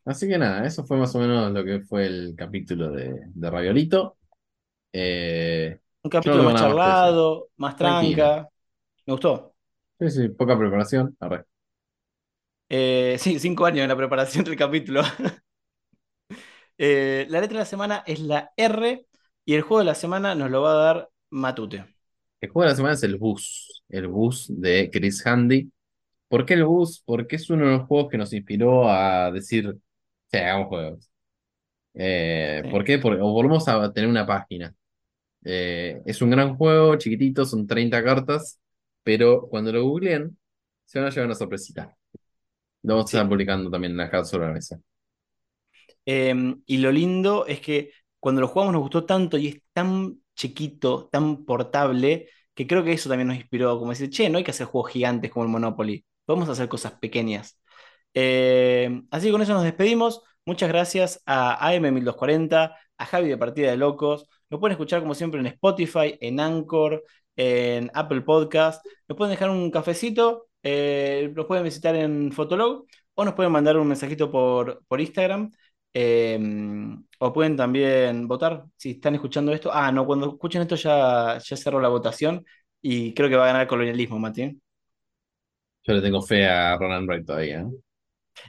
Así 0.06 0.28
que 0.28 0.38
nada, 0.38 0.66
eso 0.66 0.86
fue 0.86 0.97
más 0.97 1.14
o 1.16 1.20
menos 1.20 1.52
lo 1.52 1.64
que 1.64 1.82
fue 1.82 2.06
el 2.08 2.36
capítulo 2.38 2.91
de, 2.91 3.22
de 3.28 3.50
Raviolito. 3.52 4.18
Eh, 4.93 5.80
Un 6.04 6.10
capítulo 6.12 6.43
más 6.43 6.56
más 6.56 6.56
charlado, 6.56 7.50
más 7.58 7.76
Tranquilo. 7.78 8.24
tranca. 8.24 8.50
Me 9.06 9.14
gustó. 9.14 9.56
Sí, 10.00 10.10
sí, 10.10 10.30
poca 10.30 10.58
preparación. 10.58 11.16
Arre. 11.20 11.45
Eh, 12.70 13.18
sí, 13.20 13.39
cinco 13.39 13.66
años 13.66 13.82
en 13.84 13.89
la 13.89 13.95
preparación 13.97 14.43
del 14.45 14.56
capítulo. 14.56 15.02
Eh, 16.78 17.26
la 17.30 17.41
letra 17.41 17.56
de 17.58 17.60
la 17.64 17.66
semana 17.66 18.04
es 18.08 18.20
la 18.20 18.52
R 18.58 19.06
y 19.45 19.54
el 19.56 19.62
juego 19.62 19.80
de 19.80 19.86
la 19.86 19.95
semana 19.95 20.36
nos 20.36 20.50
lo 20.52 20.62
va 20.62 20.72
a 20.72 20.76
dar 20.76 21.10
Matute. 21.30 21.86
El 22.42 22.50
juego 22.50 22.64
de 22.66 22.70
la 22.72 22.76
semana 22.76 22.94
es 22.96 23.04
el 23.04 23.18
Bus, 23.18 23.84
el 23.90 24.08
Bus 24.08 24.48
de 24.50 24.90
Chris 24.92 25.26
Handy. 25.26 25.72
¿Por 26.30 26.46
qué 26.46 26.56
el 26.56 26.66
Bus? 26.66 27.04
Porque 27.06 27.38
es 27.38 27.50
uno 27.50 27.66
de 27.68 27.72
los 27.78 27.88
juegos 27.88 28.10
que 28.12 28.18
nos 28.18 28.34
inspiró 28.34 28.90
a 28.90 29.32
decir, 29.32 29.76
sí, 30.32 30.38
hagamos 30.38 30.68
juegos. 30.70 31.12
Eh, 31.96 32.64
Sí. 32.64 32.70
¿por 32.70 32.84
qué? 32.86 33.00
Porque 33.00 33.22
o 33.22 33.32
volvemos 33.34 33.68
a 33.68 33.92
tener 33.94 34.10
una 34.10 34.26
página. 34.28 34.76
Eh, 35.46 36.02
es 36.06 36.22
un 36.22 36.32
gran 36.32 36.56
juego, 36.58 36.96
chiquitito, 36.98 37.46
son 37.46 37.68
30 37.68 38.04
cartas, 38.04 38.60
pero 39.04 39.48
cuando 39.50 39.72
lo 39.74 39.84
googleen, 39.86 40.38
se 40.86 41.00
van 41.00 41.08
a 41.10 41.12
llevar 41.12 41.28
una 41.28 41.36
sorpresita. 41.36 41.96
Lo 42.84 42.96
vamos 42.96 43.14
a 43.14 43.18
estar 43.18 43.30
publicando 43.30 43.70
también 43.72 43.92
en 43.94 43.98
la 44.00 44.10
carta 44.12 44.26
sobre 44.26 44.48
la 44.48 44.54
mesa. 44.54 44.80
Eh, 46.06 46.56
y 46.66 46.78
lo 46.78 46.92
lindo 46.92 47.46
es 47.46 47.62
que 47.62 47.92
cuando 48.20 48.42
lo 48.42 48.48
jugamos 48.48 48.74
nos 48.74 48.82
gustó 48.82 49.06
tanto 49.06 49.38
y 49.38 49.48
es 49.48 49.62
tan 49.74 50.22
chiquito, 50.40 51.10
tan 51.12 51.46
portable, 51.46 52.30
que 52.56 52.68
creo 52.68 52.84
que 52.84 52.94
eso 52.94 53.10
también 53.10 53.28
nos 53.28 53.38
inspiró, 53.38 53.78
como 53.80 53.92
decir, 53.92 54.10
che, 54.10 54.30
no 54.30 54.38
hay 54.38 54.44
que 54.46 54.52
hacer 54.52 54.68
juegos 54.68 54.92
gigantes 54.92 55.32
como 55.32 55.46
el 55.46 55.52
Monopoly, 55.52 56.06
podemos 56.26 56.50
hacer 56.50 56.70
cosas 56.70 56.94
pequeñas. 56.94 57.60
Eh, 58.14 59.02
así 59.12 59.28
que 59.28 59.32
con 59.32 59.42
eso 59.42 59.54
nos 59.54 59.64
despedimos. 59.64 60.22
Muchas 60.46 60.70
gracias 60.70 61.22
a 61.26 61.58
AM1240, 61.68 62.76
a 62.98 63.06
Javi 63.06 63.30
de 63.30 63.38
Partida 63.38 63.70
de 63.72 63.78
Locos. 63.78 64.28
Nos 64.50 64.60
pueden 64.60 64.74
escuchar 64.74 65.02
como 65.02 65.14
siempre 65.16 65.40
en 65.40 65.48
Spotify, 65.48 66.18
en 66.22 66.40
Anchor, 66.40 67.04
en 67.36 67.92
Apple 67.94 68.22
Podcast. 68.22 68.86
Nos 69.08 69.18
pueden 69.18 69.32
dejar 69.34 69.50
un 69.50 69.70
cafecito, 69.72 70.48
eh, 70.64 71.32
nos 71.36 71.46
pueden 71.46 71.64
visitar 71.64 71.96
en 71.96 72.32
Fotolog 72.32 72.86
o 73.14 73.26
nos 73.26 73.34
pueden 73.36 73.52
mandar 73.52 73.78
un 73.78 73.88
mensajito 73.88 74.32
por, 74.32 74.84
por 74.88 75.02
Instagram. 75.02 75.52
eh, 75.94 76.40
o 77.20 77.34
pueden 77.34 77.55
también 77.55 78.28
votar 78.28 78.65
si 78.76 78.91
están 78.91 79.15
escuchando 79.15 79.53
esto. 79.53 79.72
Ah, 79.72 79.91
no, 79.91 80.05
cuando 80.05 80.30
escuchen 80.30 80.61
esto 80.61 80.76
ya, 80.76 81.38
ya 81.38 81.57
cerró 81.57 81.80
la 81.80 81.89
votación 81.89 82.45
y 82.82 83.13
creo 83.13 83.30
que 83.30 83.36
va 83.36 83.43
a 83.43 83.47
ganar 83.47 83.67
colonialismo, 83.67 84.17
Mati. 84.20 84.59
Yo 85.84 85.93
le 85.93 86.01
tengo 86.01 86.22
fe 86.22 86.47
a 86.47 86.78
Ronan 86.78 87.05
Wright 87.05 87.26
todavía. 87.26 87.61
¿eh? 87.61 87.67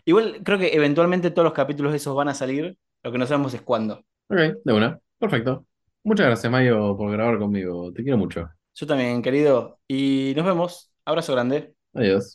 Igual 0.04 0.40
creo 0.44 0.58
que 0.58 0.74
eventualmente 0.74 1.30
todos 1.30 1.44
los 1.44 1.52
capítulos 1.52 1.92
de 1.92 1.98
esos 1.98 2.14
van 2.14 2.28
a 2.28 2.34
salir, 2.34 2.76
lo 3.02 3.12
que 3.12 3.18
no 3.18 3.26
sabemos 3.26 3.54
es 3.54 3.62
cuándo. 3.62 4.04
Ok, 4.28 4.38
de 4.64 4.72
una. 4.72 4.98
Perfecto. 5.18 5.66
Muchas 6.02 6.26
gracias, 6.26 6.50
Mayo, 6.50 6.96
por 6.96 7.10
grabar 7.12 7.38
conmigo. 7.38 7.92
Te 7.92 8.02
quiero 8.02 8.18
mucho. 8.18 8.48
Yo 8.74 8.86
también, 8.86 9.20
querido. 9.20 9.80
Y 9.86 10.32
nos 10.36 10.46
vemos. 10.46 10.92
Abrazo 11.04 11.32
grande. 11.32 11.74
Adiós. 11.92 12.32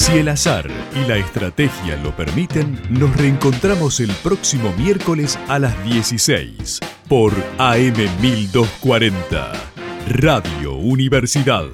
Si 0.00 0.12
el 0.12 0.28
azar 0.28 0.70
y 0.94 1.08
la 1.08 1.16
estrategia 1.16 1.96
lo 1.96 2.14
permiten, 2.14 2.80
nos 2.88 3.16
reencontramos 3.16 3.98
el 3.98 4.12
próximo 4.22 4.72
miércoles 4.78 5.36
a 5.48 5.58
las 5.58 5.74
16 5.84 6.78
por 7.08 7.32
AM 7.58 7.96
1240, 8.20 9.52
Radio 10.06 10.74
Universidad. 10.74 11.66